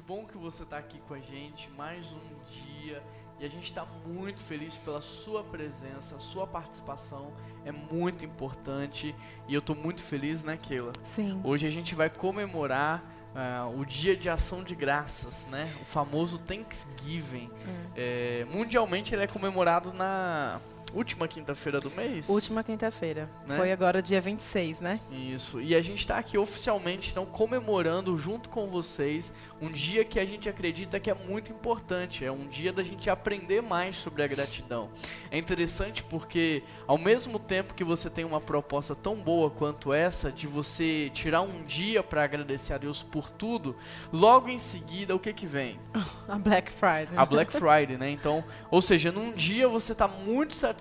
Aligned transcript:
Que 0.00 0.06
bom 0.06 0.24
que 0.24 0.38
você 0.38 0.62
está 0.62 0.78
aqui 0.78 0.98
com 1.06 1.12
a 1.12 1.20
gente 1.20 1.68
mais 1.76 2.14
um 2.14 2.80
dia 2.80 3.02
e 3.38 3.44
a 3.44 3.48
gente 3.50 3.64
está 3.64 3.84
muito 4.06 4.40
feliz 4.40 4.78
pela 4.78 5.02
sua 5.02 5.44
presença, 5.44 6.18
sua 6.18 6.46
participação 6.46 7.34
é 7.66 7.70
muito 7.70 8.24
importante 8.24 9.14
e 9.46 9.52
eu 9.52 9.58
estou 9.58 9.76
muito 9.76 10.02
feliz, 10.02 10.42
né, 10.42 10.56
Keila? 10.56 10.92
Sim. 11.02 11.38
Hoje 11.44 11.66
a 11.66 11.70
gente 11.70 11.94
vai 11.94 12.08
comemorar 12.08 13.04
uh, 13.34 13.78
o 13.78 13.84
Dia 13.84 14.16
de 14.16 14.30
Ação 14.30 14.64
de 14.64 14.74
Graças, 14.74 15.46
né? 15.48 15.70
O 15.82 15.84
famoso 15.84 16.38
Thanksgiving. 16.38 17.50
É. 17.94 18.40
É, 18.40 18.44
mundialmente 18.46 19.14
ele 19.14 19.24
é 19.24 19.26
comemorado 19.26 19.92
na 19.92 20.62
última 20.94 21.28
quinta-feira 21.28 21.80
do 21.80 21.90
mês? 21.90 22.28
Última 22.28 22.64
quinta-feira. 22.64 23.30
Né? 23.46 23.56
Foi 23.56 23.70
agora 23.70 24.02
dia 24.02 24.20
26, 24.20 24.80
né? 24.80 25.00
Isso. 25.10 25.60
E 25.60 25.74
a 25.74 25.80
gente 25.80 26.00
está 26.00 26.18
aqui 26.18 26.36
oficialmente 26.36 27.10
então 27.10 27.24
comemorando 27.24 28.16
junto 28.18 28.48
com 28.50 28.68
vocês 28.68 29.32
um 29.60 29.70
dia 29.70 30.04
que 30.04 30.18
a 30.18 30.24
gente 30.24 30.48
acredita 30.48 30.98
que 30.98 31.10
é 31.10 31.14
muito 31.14 31.52
importante. 31.52 32.24
É 32.24 32.32
um 32.32 32.48
dia 32.48 32.72
da 32.72 32.82
gente 32.82 33.08
aprender 33.10 33.60
mais 33.60 33.96
sobre 33.96 34.22
a 34.22 34.26
gratidão. 34.26 34.90
É 35.30 35.38
interessante 35.38 36.02
porque 36.02 36.62
ao 36.86 36.98
mesmo 36.98 37.38
tempo 37.38 37.74
que 37.74 37.84
você 37.84 38.08
tem 38.08 38.24
uma 38.24 38.40
proposta 38.40 38.94
tão 38.94 39.16
boa 39.16 39.50
quanto 39.50 39.92
essa 39.92 40.32
de 40.32 40.46
você 40.46 41.10
tirar 41.12 41.42
um 41.42 41.62
dia 41.64 42.02
para 42.02 42.24
agradecer 42.24 42.72
a 42.72 42.78
Deus 42.78 43.02
por 43.02 43.30
tudo, 43.30 43.76
logo 44.12 44.48
em 44.48 44.58
seguida 44.58 45.14
o 45.14 45.18
que 45.18 45.32
que 45.32 45.46
vem? 45.46 45.78
A 46.28 46.38
Black 46.38 46.72
Friday. 46.72 47.16
A 47.16 47.26
Black 47.26 47.52
Friday, 47.52 47.98
né? 47.98 48.10
Então, 48.10 48.44
ou 48.70 48.80
seja, 48.80 49.12
num 49.12 49.32
dia 49.32 49.68
você 49.68 49.92
está 49.92 50.08
muito 50.08 50.54
satisfeito 50.54 50.79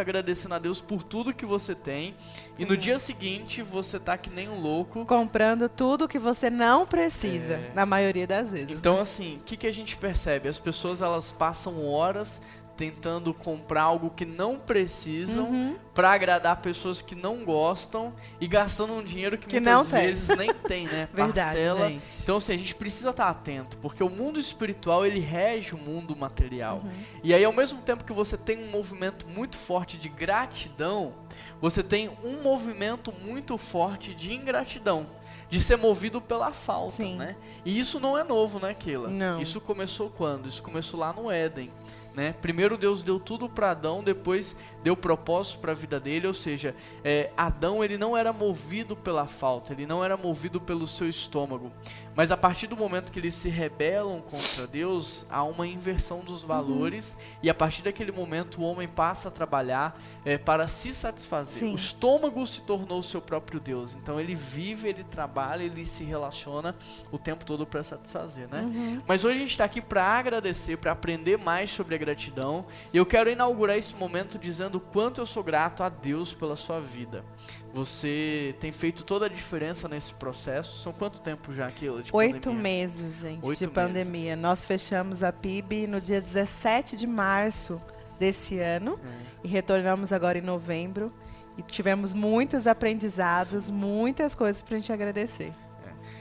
agradecendo 0.00 0.54
a 0.54 0.58
Deus 0.58 0.80
por 0.80 1.02
tudo 1.02 1.32
que 1.32 1.46
você 1.46 1.74
tem 1.74 2.14
e 2.58 2.64
no 2.64 2.76
dia 2.76 2.98
seguinte 2.98 3.62
você 3.62 3.98
tá 3.98 4.18
que 4.18 4.28
nem 4.28 4.48
um 4.48 4.60
louco 4.60 5.04
comprando 5.06 5.68
tudo 5.68 6.06
que 6.06 6.18
você 6.18 6.50
não 6.50 6.86
precisa, 6.86 7.54
é... 7.54 7.72
na 7.74 7.86
maioria 7.86 8.26
das 8.26 8.52
vezes. 8.52 8.78
Então 8.78 8.96
né? 8.96 9.00
assim, 9.02 9.36
o 9.36 9.40
que, 9.40 9.56
que 9.56 9.66
a 9.66 9.72
gente 9.72 9.96
percebe? 9.96 10.48
As 10.48 10.58
pessoas 10.58 11.00
elas 11.00 11.32
passam 11.32 11.86
horas 11.86 12.40
tentando 12.80 13.34
comprar 13.34 13.82
algo 13.82 14.08
que 14.08 14.24
não 14.24 14.58
precisam 14.58 15.50
uhum. 15.50 15.76
para 15.92 16.12
agradar 16.12 16.62
pessoas 16.62 17.02
que 17.02 17.14
não 17.14 17.44
gostam 17.44 18.10
e 18.40 18.46
gastando 18.46 18.94
um 18.94 19.04
dinheiro 19.04 19.36
que, 19.36 19.46
que 19.46 19.60
muitas 19.60 19.86
vezes 19.88 20.34
nem 20.34 20.48
tem, 20.66 20.86
né? 20.86 21.06
Verdade, 21.12 21.58
Parcela. 21.58 21.88
Gente. 21.90 22.22
Então 22.22 22.38
assim, 22.38 22.54
a 22.54 22.56
gente 22.56 22.74
precisa 22.74 23.10
estar 23.10 23.24
tá 23.24 23.30
atento, 23.30 23.76
porque 23.82 24.02
o 24.02 24.08
mundo 24.08 24.40
espiritual 24.40 25.04
ele 25.04 25.20
rege 25.20 25.74
o 25.74 25.78
mundo 25.78 26.16
material. 26.16 26.80
Uhum. 26.82 26.90
E 27.22 27.34
aí 27.34 27.44
ao 27.44 27.52
mesmo 27.52 27.82
tempo 27.82 28.02
que 28.02 28.14
você 28.14 28.38
tem 28.38 28.56
um 28.56 28.70
movimento 28.70 29.28
muito 29.28 29.58
forte 29.58 29.98
de 29.98 30.08
gratidão, 30.08 31.12
você 31.60 31.82
tem 31.82 32.08
um 32.24 32.40
movimento 32.40 33.12
muito 33.12 33.58
forte 33.58 34.14
de 34.14 34.32
ingratidão 34.32 35.06
de 35.50 35.60
ser 35.60 35.76
movido 35.76 36.20
pela 36.20 36.52
falta, 36.52 36.92
Sim. 36.92 37.16
né? 37.16 37.36
E 37.64 37.78
isso 37.78 37.98
não 37.98 38.16
é 38.16 38.22
novo, 38.22 38.60
né, 38.60 38.72
Keila? 38.72 39.08
Não. 39.08 39.42
Isso 39.42 39.60
começou 39.60 40.08
quando? 40.08 40.48
Isso 40.48 40.62
começou 40.62 40.98
lá 40.98 41.12
no 41.12 41.28
Éden. 41.30 41.70
Né? 42.14 42.34
Primeiro 42.40 42.76
Deus 42.76 43.02
deu 43.02 43.20
tudo 43.20 43.48
para 43.48 43.70
Adão, 43.70 44.02
depois 44.02 44.56
deu 44.82 44.96
propósito 44.96 45.60
para 45.60 45.72
a 45.72 45.74
vida 45.74 46.00
dele, 46.00 46.26
ou 46.26 46.34
seja, 46.34 46.74
é, 47.04 47.30
Adão 47.36 47.84
ele 47.84 47.96
não 47.96 48.16
era 48.16 48.32
movido 48.32 48.96
pela 48.96 49.26
falta, 49.26 49.72
ele 49.72 49.86
não 49.86 50.02
era 50.04 50.16
movido 50.16 50.60
pelo 50.60 50.86
seu 50.86 51.08
estômago, 51.08 51.70
mas 52.16 52.32
a 52.32 52.36
partir 52.36 52.66
do 52.66 52.76
momento 52.76 53.12
que 53.12 53.18
eles 53.18 53.34
se 53.34 53.48
rebelam 53.48 54.20
contra 54.20 54.66
Deus, 54.66 55.24
há 55.30 55.44
uma 55.44 55.66
inversão 55.66 56.20
dos 56.20 56.42
valores 56.42 57.12
uhum. 57.12 57.38
e 57.44 57.50
a 57.50 57.54
partir 57.54 57.82
daquele 57.82 58.10
momento 58.10 58.60
o 58.60 58.64
homem 58.64 58.88
passa 58.88 59.28
a 59.28 59.30
trabalhar 59.30 59.98
é, 60.24 60.36
para 60.36 60.66
se 60.66 60.94
satisfazer. 60.94 61.68
Sim. 61.68 61.72
O 61.72 61.76
estômago 61.76 62.44
se 62.46 62.62
tornou 62.62 62.98
o 62.98 63.02
seu 63.02 63.20
próprio 63.20 63.60
Deus, 63.60 63.94
então 63.94 64.18
ele 64.18 64.34
vive, 64.34 64.88
ele 64.88 65.04
trabalha, 65.04 65.62
ele 65.62 65.86
se 65.86 66.02
relaciona 66.02 66.74
o 67.12 67.18
tempo 67.18 67.44
todo 67.44 67.64
para 67.66 67.82
satisfazer, 67.82 68.48
né? 68.48 68.62
Uhum. 68.62 69.02
Mas 69.06 69.24
hoje 69.24 69.36
a 69.36 69.40
gente 69.40 69.50
está 69.52 69.64
aqui 69.64 69.80
para 69.80 70.04
agradecer, 70.04 70.76
para 70.76 70.92
aprender 70.92 71.38
mais 71.38 71.70
sobre 71.70 71.94
a 71.94 71.98
gratidão 72.00 72.64
e 72.92 72.96
eu 72.96 73.06
quero 73.06 73.30
inaugurar 73.30 73.76
esse 73.76 73.94
momento 73.94 74.38
dizendo 74.38 74.76
o 74.76 74.80
quanto 74.80 75.20
eu 75.20 75.26
sou 75.26 75.44
grato 75.44 75.84
a 75.84 75.88
Deus 75.88 76.34
pela 76.34 76.56
sua 76.56 76.80
vida. 76.80 77.24
Você 77.72 78.56
tem 78.58 78.72
feito 78.72 79.04
toda 79.04 79.26
a 79.26 79.28
diferença 79.28 79.88
nesse 79.88 80.12
processo. 80.14 80.78
São 80.78 80.92
quanto 80.92 81.20
tempo 81.20 81.52
já 81.52 81.68
aquilo? 81.68 82.02
Oito 82.12 82.48
pandemia? 82.48 82.62
meses, 82.62 83.20
gente, 83.20 83.46
Oito 83.46 83.58
de 83.58 83.68
pandemia. 83.68 84.30
Meses. 84.30 84.42
Nós 84.42 84.64
fechamos 84.64 85.22
a 85.22 85.32
PIB 85.32 85.86
no 85.86 86.00
dia 86.00 86.20
17 86.20 86.96
de 86.96 87.06
março 87.06 87.80
desse 88.18 88.58
ano 88.58 88.98
é. 89.04 89.46
e 89.46 89.48
retornamos 89.48 90.12
agora 90.12 90.38
em 90.38 90.42
novembro. 90.42 91.12
E 91.56 91.62
tivemos 91.62 92.14
muitos 92.14 92.66
aprendizados, 92.66 93.64
Sim. 93.64 93.72
muitas 93.72 94.34
coisas 94.34 94.62
para 94.62 94.76
a 94.76 94.80
gente 94.80 94.92
agradecer. 94.92 95.52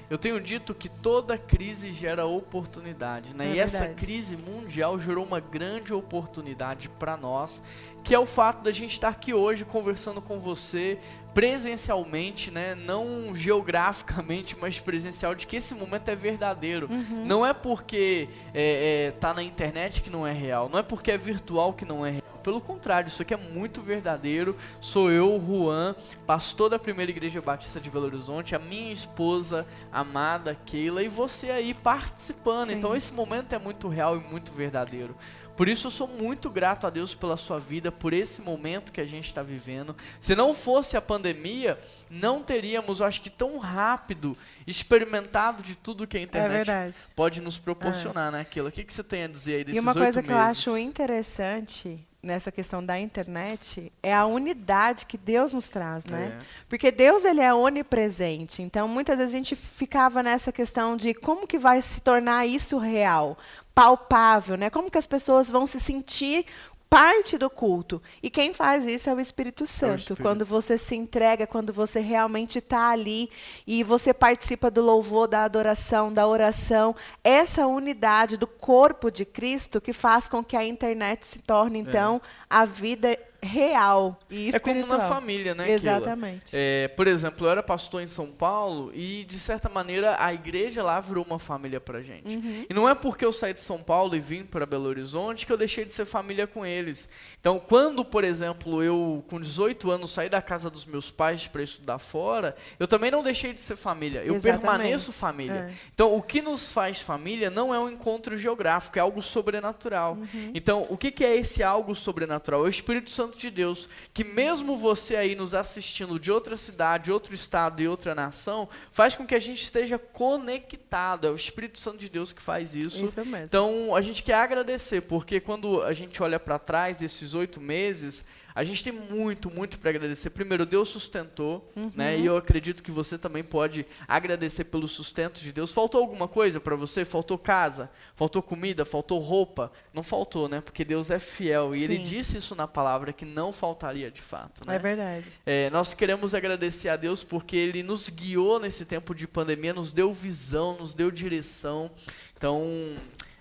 Eu 0.09 0.17
tenho 0.17 0.41
dito 0.41 0.73
que 0.73 0.89
toda 0.89 1.37
crise 1.37 1.91
gera 1.91 2.25
oportunidade, 2.25 3.33
né? 3.35 3.51
É 3.51 3.55
e 3.55 3.59
essa 3.59 3.89
crise 3.89 4.35
mundial 4.35 4.99
gerou 4.99 5.23
uma 5.23 5.39
grande 5.39 5.93
oportunidade 5.93 6.89
para 6.89 7.15
nós, 7.15 7.61
que 8.03 8.15
é 8.15 8.19
o 8.19 8.25
fato 8.25 8.63
da 8.63 8.71
gente 8.71 8.93
estar 8.93 9.09
aqui 9.09 9.33
hoje 9.33 9.63
conversando 9.63 10.19
com 10.19 10.39
você 10.39 10.97
presencialmente, 11.33 12.49
né? 12.49 12.73
Não 12.73 13.35
geograficamente, 13.35 14.57
mas 14.59 14.79
presencial, 14.79 15.35
de 15.35 15.45
que 15.45 15.57
esse 15.57 15.75
momento 15.75 16.09
é 16.09 16.15
verdadeiro. 16.15 16.87
Uhum. 16.89 17.25
Não 17.25 17.45
é 17.45 17.53
porque 17.53 18.27
é, 18.51 19.07
é, 19.07 19.11
tá 19.11 19.31
na 19.31 19.43
internet 19.43 20.01
que 20.01 20.09
não 20.09 20.25
é 20.25 20.33
real, 20.33 20.69
não 20.69 20.79
é 20.79 20.83
porque 20.83 21.11
é 21.11 21.17
virtual 21.17 21.73
que 21.73 21.85
não 21.85 22.03
é 22.03 22.11
real. 22.11 22.28
Pelo 22.39 22.61
contrário, 22.61 23.07
isso 23.07 23.21
aqui 23.21 23.33
é 23.33 23.37
muito 23.37 23.81
verdadeiro. 23.81 24.55
Sou 24.79 25.11
eu, 25.11 25.41
Juan, 25.45 25.95
pastor 26.25 26.69
da 26.69 26.79
primeira 26.79 27.11
igreja 27.11 27.41
batista 27.41 27.79
de 27.79 27.89
Belo 27.89 28.05
Horizonte, 28.05 28.55
a 28.55 28.59
minha 28.59 28.93
esposa 28.93 29.67
amada 29.91 30.57
Keila 30.65 31.03
e 31.03 31.07
você 31.07 31.51
aí 31.51 31.73
participando. 31.73 32.65
Sim. 32.65 32.75
Então 32.75 32.95
esse 32.95 33.13
momento 33.13 33.53
é 33.53 33.59
muito 33.59 33.87
real 33.87 34.17
e 34.17 34.19
muito 34.19 34.51
verdadeiro. 34.51 35.15
Por 35.59 35.67
isso 35.67 35.87
eu 35.87 35.91
sou 35.91 36.07
muito 36.07 36.49
grato 36.49 36.87
a 36.87 36.89
Deus 36.89 37.13
pela 37.13 37.35
sua 37.35 37.59
vida, 37.59 37.91
por 37.91 38.13
esse 38.13 38.41
momento 38.41 38.93
que 38.93 39.01
a 39.01 39.05
gente 39.05 39.25
está 39.25 39.43
vivendo. 39.43 39.93
Se 40.17 40.33
não 40.33 40.53
fosse 40.53 40.95
a 40.95 41.01
pandemia, 41.01 41.77
não 42.09 42.41
teríamos, 42.41 43.01
eu 43.01 43.05
acho 43.05 43.19
que 43.19 43.29
tão 43.29 43.57
rápido, 43.57 44.37
experimentado 44.65 45.61
de 45.61 45.75
tudo 45.75 46.07
que 46.07 46.15
a 46.15 46.21
internet 46.21 46.69
é 46.71 46.89
pode 47.13 47.41
nos 47.41 47.57
proporcionar, 47.57 48.29
é. 48.29 48.37
né, 48.37 48.39
Aquilo. 48.39 48.69
O 48.69 48.71
que, 48.71 48.85
que 48.85 48.93
você 48.93 49.03
tem 49.03 49.23
a 49.25 49.27
dizer 49.27 49.55
aí 49.55 49.63
desses 49.65 49.75
E 49.75 49.81
uma 49.81 49.93
coisa 49.93 50.23
que 50.23 50.29
meses? 50.29 50.65
eu 50.65 50.73
acho 50.73 50.77
interessante 50.77 52.07
nessa 52.21 52.51
questão 52.51 52.85
da 52.85 52.99
internet 52.99 53.91
é 54.03 54.13
a 54.13 54.25
unidade 54.25 55.05
que 55.05 55.17
Deus 55.17 55.53
nos 55.53 55.69
traz, 55.69 56.05
né? 56.05 56.37
É. 56.39 56.45
Porque 56.67 56.91
Deus 56.91 57.23
ele 57.23 57.41
é 57.41 57.53
onipresente. 57.53 58.61
Então, 58.61 58.87
muitas 58.87 59.17
vezes 59.17 59.33
a 59.33 59.37
gente 59.37 59.55
ficava 59.55 60.21
nessa 60.21 60.51
questão 60.51 60.97
de 60.97 61.13
como 61.13 61.47
que 61.47 61.57
vai 61.57 61.81
se 61.81 62.01
tornar 62.01 62.45
isso 62.45 62.77
real, 62.77 63.37
palpável, 63.73 64.57
né? 64.57 64.69
Como 64.69 64.91
que 64.91 64.97
as 64.97 65.07
pessoas 65.07 65.49
vão 65.49 65.65
se 65.65 65.79
sentir 65.79 66.45
parte 66.89 67.37
do 67.37 67.49
culto. 67.49 68.01
E 68.21 68.29
quem 68.29 68.51
faz 68.51 68.87
isso 68.87 69.09
é 69.09 69.13
o 69.13 69.19
Espírito 69.19 69.65
Santo. 69.67 69.91
É 69.91 69.93
o 69.93 69.95
Espírito. 69.97 70.23
Quando 70.23 70.43
você 70.43 70.77
se 70.77 70.95
entrega, 70.95 71.45
quando 71.45 71.71
você 71.71 71.99
realmente 71.99 72.57
está 72.57 72.89
ali 72.89 73.29
e 73.67 73.83
você 73.83 74.13
participa 74.13 74.71
do 74.71 74.81
louvor, 74.81 75.27
da 75.27 75.43
adoração, 75.43 76.11
da 76.11 76.25
oração, 76.25 76.95
essa 77.23 77.67
unidade 77.67 78.37
do 78.37 78.47
corpo 78.47 79.11
de 79.11 79.23
Cristo 79.23 79.79
que 79.79 79.93
faz 79.93 80.27
com 80.27 80.43
que 80.43 80.57
a 80.57 80.65
internet 80.65 81.25
se 81.25 81.39
torne, 81.39 81.79
então, 81.79 82.19
é. 82.23 82.27
a 82.49 82.65
vida 82.65 83.17
real 83.41 84.19
e 84.29 84.49
espiritual. 84.49 84.77
É 84.77 84.81
como 84.81 84.97
na 84.97 85.07
família, 85.07 85.55
né? 85.55 85.71
Exatamente. 85.71 86.51
É, 86.53 86.87
por 86.89 87.07
exemplo, 87.07 87.45
eu 87.45 87.51
era 87.51 87.63
pastor 87.63 88.01
em 88.01 88.07
São 88.07 88.27
Paulo 88.27 88.91
e, 88.93 89.23
de 89.25 89.39
certa 89.39 89.69
maneira, 89.69 90.15
a 90.19 90.33
igreja 90.33 90.83
lá 90.83 90.99
virou 90.99 91.23
uma 91.23 91.39
família 91.39 91.79
pra 91.79 92.01
gente. 92.01 92.29
Uhum. 92.29 92.65
E 92.69 92.73
não 92.73 92.87
é 92.87 92.95
porque 92.95 93.25
eu 93.25 93.31
saí 93.31 93.53
de 93.53 93.59
São 93.59 93.81
Paulo 93.81 94.15
e 94.15 94.19
vim 94.19 94.43
para 94.43 94.65
Belo 94.65 94.87
Horizonte 94.87 95.45
que 95.45 95.51
eu 95.51 95.57
deixei 95.57 95.85
de 95.85 95.93
ser 95.93 96.05
família 96.05 96.45
com 96.45 96.65
eles. 96.65 97.07
Então, 97.39 97.59
quando, 97.59 98.03
por 98.03 98.23
exemplo, 98.23 98.83
eu, 98.83 99.23
com 99.29 99.39
18 99.39 99.89
anos, 99.91 100.11
saí 100.11 100.29
da 100.29 100.41
casa 100.41 100.69
dos 100.69 100.85
meus 100.85 101.09
pais 101.09 101.47
para 101.47 101.63
estudar 101.63 101.99
fora, 101.99 102.55
eu 102.79 102.87
também 102.87 103.09
não 103.09 103.23
deixei 103.23 103.53
de 103.53 103.61
ser 103.61 103.75
família. 103.75 104.19
Eu 104.19 104.35
Exatamente. 104.35 104.61
permaneço 104.61 105.11
família. 105.11 105.69
É. 105.69 105.73
Então, 105.93 106.15
o 106.15 106.21
que 106.21 106.41
nos 106.41 106.71
faz 106.71 107.01
família 107.01 107.49
não 107.49 107.73
é 107.73 107.79
um 107.79 107.89
encontro 107.89 108.35
geográfico, 108.35 108.97
é 108.97 109.01
algo 109.01 109.21
sobrenatural. 109.21 110.13
Uhum. 110.13 110.51
Então, 110.53 110.85
o 110.89 110.97
que, 110.97 111.11
que 111.11 111.23
é 111.23 111.35
esse 111.37 111.63
algo 111.63 111.95
sobrenatural? 111.95 112.61
É 112.61 112.67
o 112.67 112.69
Espírito 112.69 113.09
Santo 113.09 113.28
de 113.37 113.49
Deus, 113.49 113.89
que 114.13 114.23
mesmo 114.23 114.77
você 114.77 115.15
aí 115.15 115.35
nos 115.35 115.53
assistindo 115.53 116.19
de 116.19 116.31
outra 116.31 116.57
cidade, 116.57 117.11
outro 117.11 117.35
estado 117.35 117.81
e 117.81 117.87
outra 117.87 118.15
nação, 118.15 118.69
faz 118.91 119.15
com 119.15 119.25
que 119.25 119.35
a 119.35 119.39
gente 119.39 119.63
esteja 119.63 119.97
conectado. 119.97 121.27
É 121.27 121.31
o 121.31 121.35
Espírito 121.35 121.79
Santo 121.79 121.97
de 121.97 122.09
Deus 122.09 122.33
que 122.33 122.41
faz 122.41 122.75
isso. 122.75 123.05
Isso 123.05 123.25
mesmo. 123.25 123.45
Então, 123.45 123.95
a 123.95 124.01
gente 124.01 124.23
quer 124.23 124.35
agradecer, 124.35 125.01
porque 125.01 125.39
quando 125.39 125.81
a 125.83 125.93
gente 125.93 126.21
olha 126.23 126.39
para 126.39 126.57
trás, 126.57 127.01
esses 127.01 127.33
oito 127.33 127.59
meses, 127.59 128.23
A 128.53 128.63
gente 128.63 128.83
tem 128.83 128.93
muito, 128.93 129.49
muito 129.49 129.79
para 129.79 129.89
agradecer. 129.89 130.29
Primeiro, 130.31 130.65
Deus 130.65 130.89
sustentou, 130.89 131.71
uhum. 131.75 131.91
né? 131.95 132.17
E 132.17 132.25
eu 132.25 132.35
acredito 132.35 132.81
que 132.83 132.91
você 132.91 133.17
também 133.17 133.43
pode 133.43 133.85
agradecer 134.07 134.65
pelo 134.65 134.87
sustento 134.87 135.41
de 135.41 135.51
Deus. 135.51 135.71
Faltou 135.71 136.01
alguma 136.01 136.27
coisa 136.27 136.59
para 136.59 136.75
você? 136.75 137.05
Faltou 137.05 137.37
casa? 137.37 137.89
Faltou 138.15 138.41
comida? 138.41 138.85
Faltou 138.85 139.19
roupa? 139.19 139.71
Não 139.93 140.03
faltou, 140.03 140.49
né? 140.49 140.61
Porque 140.61 140.83
Deus 140.83 141.11
é 141.11 141.19
fiel 141.19 141.71
e 141.71 141.79
Sim. 141.79 141.83
Ele 141.83 141.97
disse 141.99 142.37
isso 142.37 142.55
na 142.55 142.67
palavra 142.67 143.13
que 143.13 143.25
não 143.25 143.51
faltaria 143.51 144.09
de 144.11 144.21
fato. 144.21 144.67
Né? 144.67 144.75
É 144.75 144.79
verdade. 144.79 145.29
É, 145.45 145.69
nós 145.69 145.93
queremos 145.93 146.33
agradecer 146.33 146.89
a 146.89 146.95
Deus 146.95 147.23
porque 147.23 147.55
Ele 147.55 147.83
nos 147.83 148.09
guiou 148.09 148.59
nesse 148.59 148.85
tempo 148.85 149.13
de 149.13 149.27
pandemia, 149.27 149.73
nos 149.73 149.93
deu 149.93 150.11
visão, 150.11 150.77
nos 150.77 150.93
deu 150.93 151.11
direção. 151.11 151.91
Então, 152.35 152.95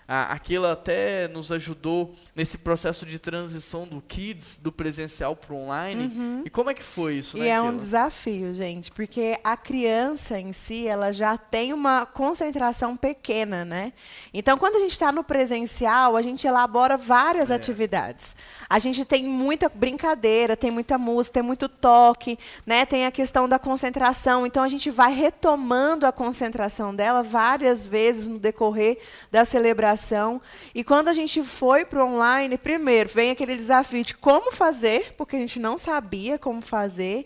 aquilo 0.07 0.67
até 0.67 1.27
nos 1.27 1.51
ajudou 1.51 2.15
nesse 2.35 2.59
processo 2.59 3.05
de 3.05 3.19
transição 3.19 3.87
do 3.87 4.01
Kids, 4.01 4.59
do 4.61 4.71
presencial 4.71 5.35
para 5.35 5.53
o 5.53 5.57
online. 5.57 6.05
Uhum. 6.05 6.43
E 6.45 6.49
como 6.49 6.69
é 6.69 6.73
que 6.73 6.83
foi 6.83 7.15
isso? 7.15 7.37
E 7.37 7.41
né, 7.41 7.49
é 7.49 7.61
um 7.61 7.75
desafio, 7.75 8.53
gente, 8.53 8.91
porque 8.91 9.37
a 9.43 9.57
criança 9.57 10.39
em 10.39 10.51
si, 10.51 10.87
ela 10.87 11.11
já 11.11 11.37
tem 11.37 11.73
uma 11.73 12.05
concentração 12.05 12.95
pequena, 12.95 13.65
né? 13.65 13.93
Então, 14.33 14.57
quando 14.57 14.75
a 14.75 14.79
gente 14.79 14.91
está 14.91 15.11
no 15.11 15.23
presencial, 15.23 16.15
a 16.15 16.21
gente 16.21 16.47
elabora 16.47 16.95
várias 16.95 17.51
é. 17.51 17.55
atividades. 17.55 18.35
A 18.69 18.79
gente 18.79 19.03
tem 19.03 19.23
muita 19.23 19.69
brincadeira, 19.69 20.55
tem 20.55 20.71
muita 20.71 20.97
música, 20.97 21.35
tem 21.35 21.43
muito 21.43 21.67
toque, 21.67 22.37
né? 22.65 22.85
Tem 22.85 23.05
a 23.05 23.11
questão 23.11 23.49
da 23.49 23.59
concentração. 23.59 24.45
Então, 24.45 24.63
a 24.63 24.69
gente 24.69 24.89
vai 24.89 25.13
retomando 25.13 26.05
a 26.05 26.11
concentração 26.11 26.95
dela 26.95 27.21
várias 27.21 27.85
vezes 27.85 28.27
no 28.27 28.39
decorrer 28.39 28.97
da 29.31 29.43
celebração. 29.43 30.41
E 30.73 30.83
quando 30.83 31.07
a 31.07 31.13
gente 31.13 31.43
foi 31.43 31.83
para 31.83 32.03
o 32.03 32.07
online, 32.07 32.28
online, 32.29 32.57
primeiro 32.57 33.09
vem 33.09 33.31
aquele 33.31 33.55
desafio 33.55 34.03
de 34.03 34.13
como 34.13 34.51
fazer, 34.51 35.15
porque 35.17 35.35
a 35.35 35.39
gente 35.39 35.59
não 35.59 35.77
sabia 35.77 36.37
como 36.37 36.61
fazer, 36.61 37.25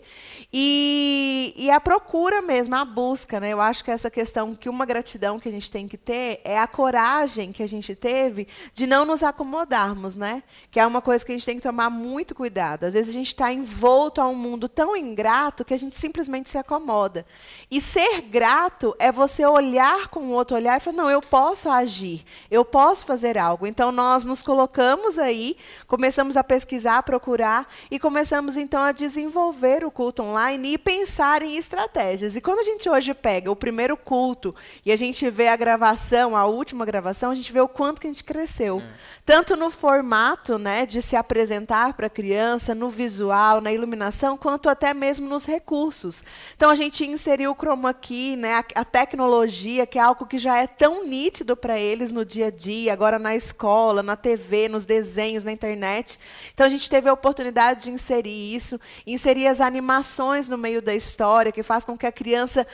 e, 0.52 1.52
e 1.56 1.70
a 1.70 1.78
procura 1.78 2.40
mesmo, 2.40 2.74
a 2.74 2.84
busca. 2.84 3.38
Né? 3.38 3.50
Eu 3.50 3.60
acho 3.60 3.84
que 3.84 3.90
essa 3.90 4.10
questão, 4.10 4.54
que 4.54 4.68
uma 4.68 4.86
gratidão 4.86 5.38
que 5.38 5.48
a 5.48 5.52
gente 5.52 5.70
tem 5.70 5.86
que 5.86 5.98
ter 5.98 6.40
é 6.42 6.58
a 6.58 6.66
coragem 6.66 7.52
que 7.52 7.62
a 7.62 7.66
gente 7.66 7.94
teve 7.94 8.48
de 8.72 8.86
não 8.86 9.04
nos 9.04 9.22
acomodarmos, 9.22 10.16
né? 10.16 10.42
que 10.70 10.80
é 10.80 10.86
uma 10.86 11.02
coisa 11.02 11.24
que 11.24 11.32
a 11.32 11.34
gente 11.34 11.46
tem 11.46 11.56
que 11.56 11.62
tomar 11.62 11.90
muito 11.90 12.34
cuidado. 12.34 12.84
Às 12.84 12.94
vezes 12.94 13.10
a 13.10 13.18
gente 13.18 13.28
está 13.28 13.52
envolto 13.52 14.20
a 14.20 14.26
um 14.26 14.34
mundo 14.34 14.68
tão 14.68 14.96
ingrato 14.96 15.64
que 15.64 15.74
a 15.74 15.78
gente 15.78 15.94
simplesmente 15.94 16.48
se 16.48 16.56
acomoda. 16.56 17.26
E 17.70 17.80
ser 17.80 18.22
grato 18.22 18.94
é 18.98 19.12
você 19.12 19.44
olhar 19.44 20.08
com 20.08 20.28
o 20.28 20.30
outro 20.30 20.56
olhar 20.56 20.76
e 20.76 20.80
falar, 20.80 20.96
não, 20.96 21.10
eu 21.10 21.20
posso 21.20 21.68
agir, 21.68 22.24
eu 22.50 22.64
posso 22.64 23.04
fazer 23.04 23.36
algo. 23.36 23.66
Então 23.66 23.92
nós 23.92 24.24
nos 24.24 24.42
colocamos 24.42 24.83
estamos 24.84 25.18
aí, 25.18 25.56
começamos 25.86 26.36
a 26.36 26.44
pesquisar, 26.44 26.98
a 26.98 27.02
procurar 27.02 27.66
e 27.90 27.98
começamos 27.98 28.54
então 28.54 28.82
a 28.82 28.92
desenvolver 28.92 29.82
o 29.82 29.90
culto 29.90 30.22
online 30.22 30.74
e 30.74 30.78
pensar 30.78 31.40
em 31.42 31.56
estratégias. 31.56 32.36
E 32.36 32.40
quando 32.42 32.58
a 32.58 32.62
gente 32.62 32.86
hoje 32.86 33.14
pega 33.14 33.50
o 33.50 33.56
primeiro 33.56 33.96
culto 33.96 34.54
e 34.84 34.92
a 34.92 34.96
gente 34.96 35.30
vê 35.30 35.48
a 35.48 35.56
gravação, 35.56 36.36
a 36.36 36.44
última 36.44 36.84
gravação, 36.84 37.30
a 37.30 37.34
gente 37.34 37.50
vê 37.50 37.62
o 37.62 37.68
quanto 37.68 37.98
que 37.98 38.06
a 38.06 38.12
gente 38.12 38.22
cresceu. 38.22 38.80
É. 38.80 38.84
Tanto 39.24 39.56
no 39.56 39.70
formato 39.70 40.58
né, 40.58 40.84
de 40.84 41.00
se 41.00 41.16
apresentar 41.16 41.94
para 41.94 42.08
a 42.08 42.10
criança, 42.10 42.74
no 42.74 42.90
visual, 42.90 43.62
na 43.62 43.72
iluminação, 43.72 44.36
quanto 44.36 44.68
até 44.68 44.92
mesmo 44.92 45.26
nos 45.26 45.46
recursos. 45.46 46.22
Então 46.54 46.70
a 46.70 46.74
gente 46.74 47.06
inseriu 47.06 47.52
o 47.52 47.54
chroma 47.54 47.94
key, 47.94 48.36
né, 48.36 48.56
a, 48.56 48.82
a 48.82 48.84
tecnologia, 48.84 49.86
que 49.86 49.98
é 49.98 50.02
algo 50.02 50.26
que 50.26 50.36
já 50.36 50.58
é 50.58 50.66
tão 50.66 51.06
nítido 51.06 51.56
para 51.56 51.78
eles 51.78 52.10
no 52.10 52.22
dia 52.22 52.48
a 52.48 52.50
dia, 52.50 52.92
agora 52.92 53.18
na 53.18 53.34
escola, 53.34 54.02
na 54.02 54.16
TV, 54.16 54.73
nos 54.74 54.84
desenhos 54.84 55.44
na 55.44 55.52
internet. 55.52 56.18
Então 56.52 56.66
a 56.66 56.68
gente 56.68 56.90
teve 56.90 57.08
a 57.08 57.12
oportunidade 57.12 57.84
de 57.84 57.90
inserir 57.90 58.54
isso, 58.54 58.78
inserir 59.06 59.46
as 59.46 59.60
animações 59.60 60.48
no 60.48 60.58
meio 60.58 60.82
da 60.82 60.94
história, 60.94 61.50
que 61.50 61.62
faz 61.62 61.84
com 61.84 61.96
que 61.96 62.06
a 62.06 62.12
criança 62.12 62.66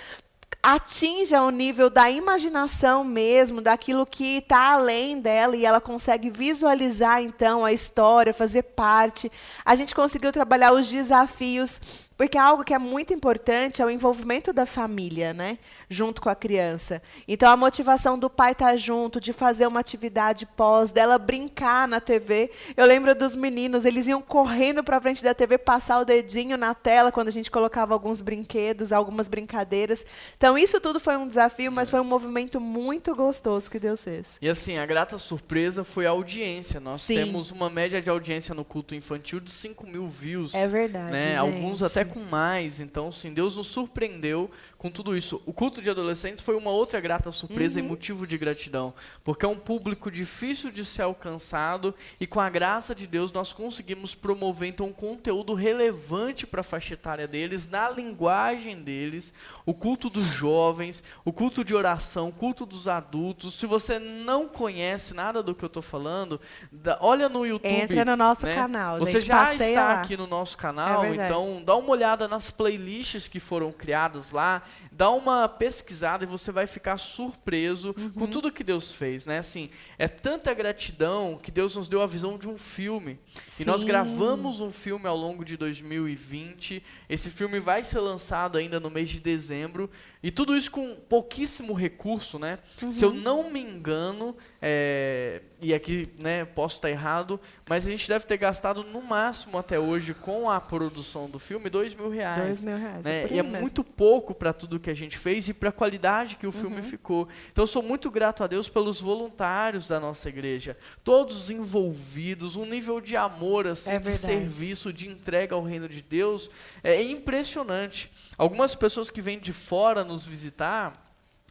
atinja 0.63 1.43
o 1.43 1.51
nível 1.51 1.89
da 1.89 2.11
imaginação 2.11 3.03
mesmo, 3.03 3.63
daquilo 3.63 4.05
que 4.05 4.39
está 4.39 4.73
além 4.73 5.21
dela 5.21 5.57
e 5.57 5.65
ela 5.65 5.81
consegue 5.81 6.29
visualizar 6.29 7.23
então 7.23 7.65
a 7.65 7.73
história, 7.73 8.35
fazer 8.35 8.63
parte. 8.63 9.31
A 9.65 9.75
gente 9.75 9.95
conseguiu 9.95 10.33
trabalhar 10.33 10.73
os 10.73 10.91
desafios 10.91 11.81
porque 12.21 12.37
algo 12.37 12.63
que 12.63 12.75
é 12.75 12.79
muito 12.79 13.15
importante 13.15 13.81
é 13.81 13.87
o 13.87 13.89
envolvimento 13.89 14.53
da 14.53 14.67
família, 14.67 15.33
né? 15.33 15.57
Junto 15.89 16.21
com 16.21 16.29
a 16.29 16.35
criança. 16.35 17.01
Então, 17.27 17.51
a 17.51 17.57
motivação 17.57 18.19
do 18.19 18.29
pai 18.29 18.53
estar 18.53 18.73
tá 18.73 18.77
junto, 18.77 19.19
de 19.19 19.33
fazer 19.33 19.67
uma 19.67 19.81
atividade 19.81 20.45
pós, 20.45 20.93
dela 20.93 21.17
brincar 21.17 21.89
na 21.89 21.99
TV. 21.99 22.51
Eu 22.77 22.85
lembro 22.85 23.15
dos 23.15 23.35
meninos, 23.35 23.87
eles 23.87 24.07
iam 24.07 24.21
correndo 24.21 24.85
para 24.85 25.01
frente 25.01 25.25
da 25.25 25.33
TV, 25.33 25.57
passar 25.57 25.99
o 25.99 26.05
dedinho 26.05 26.59
na 26.59 26.75
tela 26.75 27.11
quando 27.11 27.29
a 27.29 27.31
gente 27.31 27.51
colocava 27.51 27.95
alguns 27.95 28.21
brinquedos, 28.21 28.93
algumas 28.93 29.27
brincadeiras. 29.27 30.05
Então, 30.37 30.59
isso 30.59 30.79
tudo 30.79 31.01
foi 31.01 31.17
um 31.17 31.27
desafio, 31.27 31.73
mas 31.73 31.89
foi 31.89 32.01
um 32.01 32.05
movimento 32.05 32.61
muito 32.61 33.15
gostoso 33.15 33.71
que 33.71 33.79
Deus 33.79 34.05
fez. 34.05 34.37
E 34.43 34.49
assim, 34.51 34.77
a 34.77 34.85
grata 34.85 35.17
surpresa 35.17 35.85
foi 35.85 36.05
a 36.05 36.11
audiência. 36.11 36.81
Nós 36.81 37.01
Sim. 37.01 37.15
temos 37.15 37.51
uma 37.51 37.71
média 37.71 38.03
de 38.03 38.11
audiência 38.11 38.55
no 38.55 38.63
culto 38.63 38.95
infantil 38.95 39.41
de 39.41 39.51
5 39.51 39.87
mil 39.87 40.07
views. 40.07 40.53
É 40.53 40.69
verdade. 40.69 41.13
Né? 41.13 41.35
Alguns 41.39 41.81
até 41.81 42.10
com 42.11 42.21
mais. 42.21 42.81
Então, 42.81 43.11
sim, 43.11 43.33
Deus 43.33 43.57
nos 43.57 43.69
surpreendeu 43.69 44.51
com 44.81 44.91
tudo 44.91 45.15
isso. 45.15 45.43
O 45.45 45.53
culto 45.53 45.83
de 45.83 45.91
adolescentes 45.91 46.43
foi 46.43 46.57
uma 46.57 46.71
outra 46.71 46.99
grata 47.01 47.31
surpresa 47.31 47.79
uhum. 47.79 47.85
e 47.85 47.89
motivo 47.91 48.27
de 48.27 48.39
gratidão, 48.39 48.95
porque 49.23 49.45
é 49.45 49.49
um 49.49 49.59
público 49.59 50.11
difícil 50.11 50.71
de 50.71 50.87
ser 50.87 51.03
alcançado 51.03 51.95
e 52.19 52.27
com 52.27 52.41
a 52.41 52.49
graça 52.49 52.95
de 52.95 53.07
Deus 53.07 53.31
nós 53.31 53.53
conseguimos 53.53 54.15
promover 54.15 54.71
então 54.71 54.87
um 54.87 54.93
conteúdo 54.93 55.53
relevante 55.53 56.47
para 56.47 56.63
a 56.63 56.65
faixa 56.65 56.95
etária 56.95 57.29
deles, 57.29 57.69
na 57.69 57.91
linguagem 57.91 58.83
deles, 58.83 59.35
o 59.67 59.75
culto 59.75 60.09
dos 60.09 60.29
jovens, 60.29 61.03
o 61.27 61.33
culto 61.33 61.63
de 61.63 61.75
oração, 61.75 62.29
o 62.29 62.33
culto 62.33 62.65
dos 62.65 62.89
adultos. 62.89 63.57
Se 63.57 63.67
você 63.67 63.99
não 63.99 64.49
conhece 64.49 65.13
nada 65.13 65.43
do 65.43 65.55
que 65.55 65.63
eu 65.63 65.67
estou 65.67 65.83
falando, 65.83 66.41
da, 66.73 66.97
olha 67.03 67.29
no 67.29 67.45
YouTube. 67.45 67.71
Entra 67.71 68.03
no 68.03 68.17
nosso 68.17 68.47
né? 68.47 68.55
canal. 68.55 68.99
Você 68.99 69.19
gente, 69.19 69.27
já 69.27 69.53
está 69.53 69.85
lá. 69.85 70.01
aqui 70.01 70.17
no 70.17 70.27
nosso 70.27 70.57
canal, 70.57 71.05
é 71.05 71.17
então 71.17 71.63
dá 71.63 71.77
uma 71.77 71.91
olhada 71.91 72.27
nas 72.27 72.51
playlists 72.51 73.29
que 73.29 73.39
foram 73.39 73.71
criadas 73.71 74.31
lá 74.31 74.63
dá 74.91 75.11
uma 75.11 75.49
pesquisada 75.49 76.25
e 76.25 76.27
você 76.27 76.53
vai 76.53 76.67
ficar 76.67 76.99
surpreso 76.99 77.95
uhum. 77.97 78.11
com 78.11 78.27
tudo 78.27 78.53
que 78.53 78.65
Deus 78.65 78.93
fez, 78.93 79.27
né? 79.27 79.39
Assim, 79.39 79.71
é 79.99 80.09
tanta 80.09 80.53
gratidão 80.53 81.39
que 81.41 81.51
Deus 81.51 81.77
nos 81.77 81.89
deu 81.89 82.03
a 82.03 82.07
visão 82.07 82.37
de 82.37 82.49
um 82.49 82.57
filme. 82.57 83.19
Sim. 83.47 83.63
E 83.63 83.67
nós 83.67 83.85
gravamos 83.85 84.61
um 84.61 84.73
filme 84.73 85.07
ao 85.07 85.17
longo 85.17 85.45
de 85.45 85.57
2020. 85.57 86.83
Esse 87.09 87.31
filme 87.31 87.61
vai 87.61 87.85
ser 87.85 88.01
lançado 88.01 88.59
ainda 88.59 88.81
no 88.81 88.91
mês 88.91 89.09
de 89.09 89.21
dezembro. 89.21 89.91
E 90.23 90.31
tudo 90.31 90.55
isso 90.55 90.71
com 90.71 90.97
pouquíssimo 91.09 91.73
recurso, 91.73 92.39
né? 92.39 92.59
Uhum. 92.83 92.93
Se 92.93 93.03
eu 93.03 93.13
não 93.13 93.51
me 93.51 93.61
engano, 93.61 94.37
é, 94.61 95.41
e 95.63 95.73
aqui 95.73 96.11
né, 96.19 96.45
posso 96.45 96.77
estar 96.77 96.91
errado, 96.91 97.41
mas 97.67 97.87
a 97.87 97.91
gente 97.91 98.07
deve 98.07 98.27
ter 98.27 98.37
gastado 98.37 98.85
no 98.85 99.01
máximo 99.01 99.57
até 99.57 99.79
hoje 99.79 100.13
com 100.13 100.51
a 100.51 100.61
produção 100.61 101.29
do 101.29 101.39
filme 101.39 101.71
dois 101.71 101.95
mil 101.95 102.11
reais. 102.11 102.39
Dois 102.39 102.65
mil 102.65 102.77
reais. 102.77 103.05
Né? 103.05 103.23
É 103.23 103.29
e 103.31 103.39
é 103.39 103.43
mesmo. 103.43 103.61
muito 103.61 103.83
pouco 103.83 104.35
para 104.35 104.53
tudo 104.53 104.79
que 104.79 104.91
a 104.91 104.95
gente 104.95 105.17
fez 105.17 105.49
e 105.49 105.55
para 105.55 105.71
a 105.71 105.73
qualidade 105.73 106.37
que 106.37 106.47
o 106.47 106.53
filme 106.53 106.77
uhum. 106.77 106.83
ficou. 106.83 107.27
Então 107.51 107.63
eu 107.63 107.67
sou 107.67 107.83
muito 107.83 108.11
grato 108.11 108.45
a 108.45 108.47
Deus 108.47 108.69
pelos 108.69 109.01
voluntários 109.01 109.89
da 109.89 109.99
nossa 109.99 110.29
igreja, 110.29 110.77
todos 111.03 111.51
envolvidos, 111.51 112.57
um 112.57 112.67
nível 112.67 113.01
de 113.01 113.17
amor, 113.17 113.67
assim, 113.67 113.93
é 113.93 113.99
de 113.99 114.15
serviço, 114.19 114.93
de 114.93 115.09
entrega 115.09 115.55
ao 115.55 115.63
reino 115.63 115.89
de 115.89 116.03
Deus, 116.03 116.51
é 116.83 117.03
impressionante. 117.03 118.13
Algumas 118.37 118.75
pessoas 118.75 119.11
que 119.11 119.21
vêm 119.21 119.39
de 119.39 119.53
fora 119.53 120.03
nos 120.11 120.27
visitar, 120.27 120.93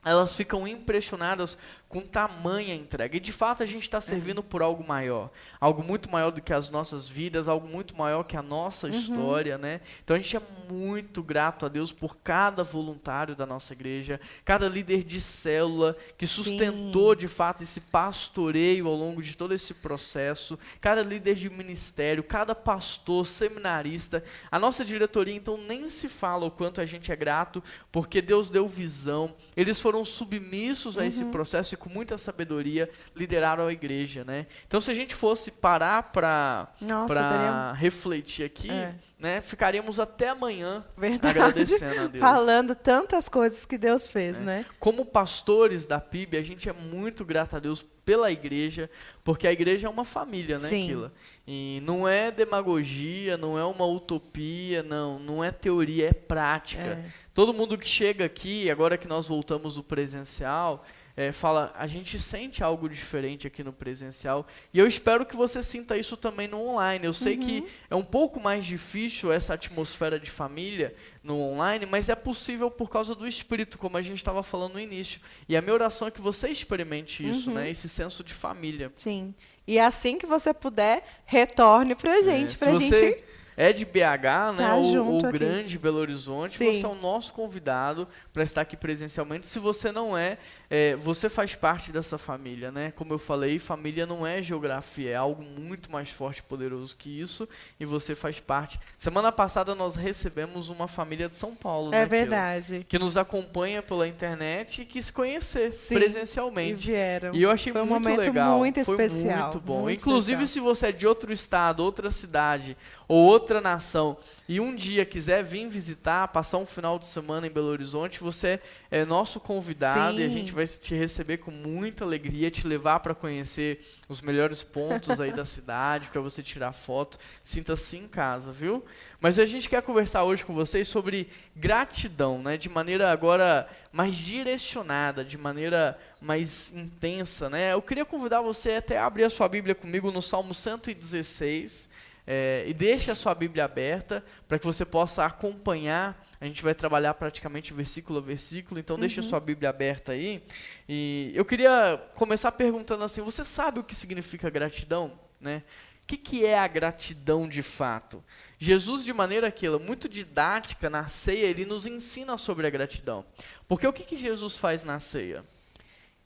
elas 0.03 0.35
ficam 0.35 0.67
impressionadas 0.67 1.57
com 1.89 2.01
tamanha 2.01 2.75
entrega. 2.75 3.17
E 3.17 3.19
de 3.19 3.31
fato 3.31 3.63
a 3.63 3.65
gente 3.65 3.81
está 3.81 3.99
servindo 3.99 4.43
por 4.43 4.61
algo 4.61 4.87
maior, 4.87 5.31
algo 5.59 5.83
muito 5.83 6.09
maior 6.09 6.29
do 6.29 6.39
que 6.39 6.53
as 6.53 6.69
nossas 6.69 7.09
vidas, 7.09 7.47
algo 7.47 7.67
muito 7.67 7.97
maior 7.97 8.23
que 8.23 8.37
a 8.37 8.43
nossa 8.43 8.85
uhum. 8.85 8.93
história, 8.93 9.57
né? 9.57 9.81
Então 10.03 10.15
a 10.15 10.19
gente 10.19 10.37
é 10.37 10.41
muito 10.69 11.23
grato 11.23 11.65
a 11.65 11.69
Deus 11.69 11.91
por 11.91 12.17
cada 12.17 12.61
voluntário 12.61 13.35
da 13.35 13.43
nossa 13.43 13.73
igreja, 13.73 14.21
cada 14.45 14.69
líder 14.69 15.03
de 15.03 15.19
célula 15.19 15.97
que 16.15 16.27
sustentou 16.27 17.13
Sim. 17.13 17.21
de 17.21 17.27
fato 17.27 17.63
esse 17.63 17.81
pastoreio 17.81 18.87
ao 18.87 18.93
longo 18.93 19.23
de 19.23 19.35
todo 19.35 19.55
esse 19.55 19.73
processo, 19.73 20.59
cada 20.79 21.01
líder 21.01 21.33
de 21.33 21.49
ministério, 21.49 22.23
cada 22.23 22.53
pastor, 22.53 23.25
seminarista. 23.25 24.23
A 24.51 24.59
nossa 24.59 24.85
diretoria 24.85 25.33
então 25.33 25.57
nem 25.57 25.89
se 25.89 26.07
fala 26.07 26.45
o 26.45 26.51
quanto 26.51 26.79
a 26.79 26.85
gente 26.85 27.11
é 27.11 27.15
grato, 27.15 27.63
porque 27.91 28.21
Deus 28.21 28.51
deu 28.51 28.67
visão, 28.67 29.33
eles 29.57 29.79
foram 29.79 30.05
submissos 30.05 30.95
a 30.95 31.05
esse 31.07 31.23
uhum. 31.23 31.31
processo 31.31 31.78
com 31.79 31.89
muita 31.89 32.17
sabedoria, 32.17 32.89
lideraram 33.15 33.65
a 33.65 33.73
igreja, 33.73 34.23
né? 34.23 34.45
Então, 34.67 34.79
se 34.79 34.91
a 34.91 34.93
gente 34.93 35.15
fosse 35.15 35.49
parar 35.49 36.11
para 36.11 36.67
teria... 36.77 37.73
refletir 37.73 38.43
aqui, 38.45 38.69
é. 38.69 38.93
né, 39.17 39.41
ficaríamos 39.41 39.99
até 39.99 40.29
amanhã 40.29 40.85
Verdade. 40.97 41.39
agradecendo 41.39 42.01
a 42.01 42.05
Deus. 42.07 42.21
Falando 42.21 42.75
tantas 42.75 43.27
coisas 43.27 43.65
que 43.65 43.77
Deus 43.77 44.07
fez, 44.07 44.39
É. 44.39 44.43
né? 44.43 44.65
Como 44.79 45.05
pastores 45.05 45.85
da 45.85 45.99
PIB, 45.99 46.37
a 46.37 46.41
gente 46.43 46.69
é 46.69 46.73
muito 46.73 47.25
grato 47.25 47.55
a 47.55 47.59
Deus 47.59 47.85
pela 48.05 48.31
igreja, 48.31 48.89
porque 49.23 49.47
a 49.47 49.51
igreja 49.51 49.85
é 49.87 49.89
uma 49.89 50.03
família, 50.03 50.57
né, 50.57 50.67
Sim. 50.67 50.87
Kila? 50.87 51.13
E 51.47 51.79
não 51.85 52.07
é 52.07 52.31
demagogia, 52.31 53.37
não 53.37 53.57
é 53.57 53.63
uma 53.63 53.85
utopia, 53.85 54.81
não, 54.81 55.19
não 55.19 55.43
é 55.43 55.51
teoria, 55.51 56.09
é 56.09 56.13
prática. 56.13 56.81
É. 56.81 57.05
Todo 57.35 57.53
mundo 57.53 57.77
que 57.77 57.87
chega 57.87 58.25
aqui, 58.25 58.69
agora 58.69 58.97
que 58.97 59.07
nós 59.07 59.27
voltamos 59.27 59.75
do 59.75 59.83
presencial, 59.83 60.83
é, 61.19 61.33
fala, 61.33 61.73
a 61.75 61.85
gente 61.85 62.17
sente 62.17 62.63
algo 62.63 62.87
diferente 62.87 63.45
aqui 63.45 63.61
no 63.61 63.73
presencial. 63.73 64.47
E 64.73 64.79
eu 64.79 64.87
espero 64.87 65.25
que 65.25 65.35
você 65.35 65.61
sinta 65.61 65.97
isso 65.97 66.15
também 66.15 66.47
no 66.47 66.65
online. 66.65 67.05
Eu 67.05 67.11
sei 67.11 67.35
que 67.35 67.67
é 67.89 67.95
um 67.95 68.05
pouco 68.05 68.39
mais 68.39 68.65
difícil 68.65 69.29
essa 69.29 69.53
atmosfera 69.55 70.17
de 70.17 70.31
família 70.31 70.95
no 71.21 71.37
online, 71.37 71.85
mas 71.85 72.07
é 72.07 72.15
possível 72.15 72.71
por 72.71 72.89
causa 72.89 73.13
do 73.13 73.27
espírito, 73.27 73.77
como 73.77 73.97
a 73.97 74.01
gente 74.01 74.15
estava 74.19 74.41
falando 74.41 74.75
no 74.75 74.79
início. 74.79 75.19
E 75.49 75.57
a 75.57 75.61
minha 75.61 75.73
oração 75.73 76.07
é 76.07 76.11
que 76.11 76.21
você 76.21 76.47
experimente 76.47 77.27
isso, 77.27 77.51
né? 77.51 77.69
Esse 77.69 77.89
senso 77.89 78.23
de 78.23 78.33
família. 78.33 78.89
Sim. 78.95 79.35
E 79.67 79.77
assim 79.77 80.17
que 80.17 80.25
você 80.25 80.53
puder, 80.53 81.03
retorne 81.25 81.95
pra 81.95 82.21
gente, 82.21 82.55
É, 82.55 82.57
pra 82.59 82.75
gente. 82.75 82.95
você 82.95 83.23
é 83.57 83.73
de 83.73 83.83
BH, 83.83 84.53
né, 84.55 84.67
Tá 84.69 84.75
ou, 84.75 84.93
junto 84.93 85.25
ou 85.25 85.29
aqui. 85.29 85.37
grande 85.37 85.77
Belo 85.77 85.97
Horizonte, 85.97 86.51
Sim. 86.57 86.79
você 86.79 86.85
é 86.85 86.87
o 86.87 86.95
nosso 86.95 87.33
convidado 87.33 88.07
para 88.31 88.41
estar 88.41 88.61
aqui 88.61 88.77
presencialmente. 88.77 89.45
Se 89.47 89.59
você 89.59 89.91
não 89.91 90.17
é, 90.17 90.37
é, 90.69 90.95
você 90.95 91.27
faz 91.29 91.55
parte 91.55 91.91
dessa 91.91 92.17
família, 92.17 92.71
né? 92.71 92.91
Como 92.95 93.11
eu 93.13 93.17
falei, 93.17 93.57
família 93.57 94.05
não 94.05 94.25
é 94.25 94.41
geografia, 94.41 95.09
é 95.11 95.15
algo 95.15 95.41
muito 95.43 95.91
mais 95.91 96.11
forte 96.11 96.39
e 96.39 96.43
poderoso 96.43 96.95
que 96.95 97.09
isso, 97.19 97.49
e 97.79 97.85
você 97.85 98.13
faz 98.13 98.39
parte. 98.39 98.79
Semana 98.97 99.31
passada 99.31 99.73
nós 99.73 99.95
recebemos 99.95 100.69
uma 100.69 100.87
família 100.87 101.27
de 101.27 101.35
São 101.35 101.55
Paulo, 101.55 101.89
né, 101.89 102.03
É 102.03 102.07
Keila? 102.07 102.25
verdade. 102.25 102.85
que 102.87 102.99
nos 102.99 103.17
acompanha 103.17 103.81
pela 103.81 104.07
internet 104.07 104.83
e 104.83 104.85
quis 104.85 105.09
conhecer 105.09 105.71
Sim. 105.71 105.95
presencialmente. 105.95 106.83
E 106.83 106.87
vieram. 106.91 107.33
E 107.33 107.41
eu 107.41 107.49
achei 107.49 107.73
Foi 107.73 107.81
um 107.81 107.85
muito 107.85 108.03
momento 108.09 108.19
legal. 108.25 108.57
muito 108.59 108.83
Foi 108.85 108.95
especial, 109.05 109.41
muito 109.43 109.59
bom. 109.59 109.81
muito 109.81 110.01
Inclusive, 110.01 110.43
especial. 110.43 110.65
se 110.65 110.79
você 110.79 110.87
é 110.87 110.91
de 110.91 111.07
outro 111.07 111.33
estado, 111.33 111.79
outra 111.83 112.11
cidade 112.11 112.77
ou 113.07 113.17
outra 113.17 113.59
nação 113.59 114.17
e 114.49 114.59
um 114.59 114.73
dia 114.73 115.05
quiser 115.05 115.43
vir 115.43 115.69
visitar, 115.69 116.27
passar 116.29 116.57
um 116.57 116.65
final 116.65 116.97
de 116.97 117.05
semana 117.05 117.45
em 117.45 117.51
Belo 117.51 117.67
Horizonte, 117.67 118.19
você 118.19 118.59
é 118.89 119.05
nosso 119.05 119.39
convidado 119.39 120.19
e 120.19 120.23
a 120.23 120.27
Sim. 120.27 120.33
gente 120.33 120.51
vai 120.53 120.65
te 120.65 120.95
receber 120.95 121.37
com 121.37 121.51
muita 121.51 122.03
alegria, 122.03 122.49
te 122.49 122.65
levar 122.65 122.99
para 122.99 123.13
conhecer 123.13 123.85
os 124.09 124.21
melhores 124.21 124.63
pontos 124.63 125.21
aí 125.21 125.31
da 125.31 125.45
cidade, 125.45 126.09
para 126.09 126.19
você 126.19 126.41
tirar 126.41 126.73
foto. 126.73 127.19
Sinta-se 127.43 127.97
em 127.97 128.07
casa, 128.07 128.51
viu? 128.51 128.83
Mas 129.21 129.37
a 129.37 129.45
gente 129.45 129.69
quer 129.69 129.83
conversar 129.83 130.23
hoje 130.23 130.43
com 130.43 130.55
vocês 130.55 130.87
sobre 130.87 131.29
gratidão, 131.55 132.41
né? 132.41 132.57
De 132.57 132.69
maneira 132.69 133.11
agora 133.11 133.69
mais 133.91 134.15
direcionada, 134.15 135.23
de 135.23 135.37
maneira 135.37 135.95
mais 136.19 136.73
intensa, 136.75 137.51
né? 137.51 137.73
Eu 137.73 137.83
queria 137.83 138.03
convidar 138.03 138.41
você 138.41 138.71
até 138.71 138.97
a 138.97 139.05
abrir 139.05 139.25
a 139.25 139.29
sua 139.29 139.47
Bíblia 139.47 139.75
comigo 139.75 140.11
no 140.11 140.23
Salmo 140.23 140.55
116 140.55 141.87
é, 142.31 142.63
e 142.67 142.75
deixe 142.75 143.09
a 143.09 143.15
sua 143.15 143.33
Bíblia 143.33 143.65
aberta 143.65 144.23
para 144.47 144.59
que 144.59 144.65
você 144.65 144.85
possa 144.85 145.25
acompanhar. 145.25 146.27
A 146.39 146.45
gente 146.45 146.61
vai 146.61 146.75
trabalhar 146.75 147.15
praticamente 147.15 147.73
versículo 147.73 148.19
a 148.19 148.21
versículo, 148.21 148.79
então 148.79 148.99
deixe 148.99 149.19
a 149.19 149.23
sua 149.23 149.39
Bíblia 149.39 149.71
aberta 149.71 150.11
aí. 150.11 150.43
E 150.87 151.31
eu 151.33 151.43
queria 151.43 151.99
começar 152.13 152.51
perguntando 152.51 153.03
assim: 153.03 153.23
você 153.23 153.43
sabe 153.43 153.79
o 153.79 153.83
que 153.83 153.95
significa 153.95 154.47
gratidão, 154.47 155.19
né? 155.41 155.63
O 156.03 156.05
que, 156.05 156.17
que 156.17 156.45
é 156.45 156.59
a 156.59 156.67
gratidão 156.67 157.49
de 157.49 157.63
fato? 157.63 158.23
Jesus, 158.59 159.03
de 159.03 159.11
maneira 159.11 159.47
aquela 159.47 159.79
muito 159.79 160.07
didática 160.07 160.87
na 160.87 161.07
ceia, 161.07 161.47
ele 161.47 161.65
nos 161.65 161.87
ensina 161.87 162.37
sobre 162.37 162.67
a 162.67 162.69
gratidão. 162.69 163.25
Porque 163.67 163.87
o 163.87 163.93
que, 163.93 164.03
que 164.03 164.17
Jesus 164.17 164.55
faz 164.55 164.83
na 164.83 164.99
ceia? 164.99 165.43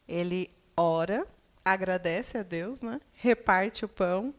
Ele 0.05 0.51
ora, 0.75 1.25
agradece 1.63 2.37
a 2.37 2.43
Deus, 2.43 2.81
né? 2.81 2.99
Reparte 3.13 3.85
o 3.85 3.89
pão 3.89 4.35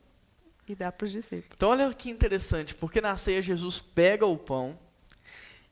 e 0.69 0.75
dá 0.75 0.91
para 0.91 1.05
os 1.05 1.13
discípulos. 1.13 1.51
Então 1.57 1.71
olha 1.71 1.93
que 1.93 2.11
interessante, 2.11 2.75
porque 2.75 3.01
na 3.01 3.17
ceia 3.17 3.43
Jesus 3.43 3.81
pega 3.81 4.27
o 4.27 4.37
pão, 4.37 4.79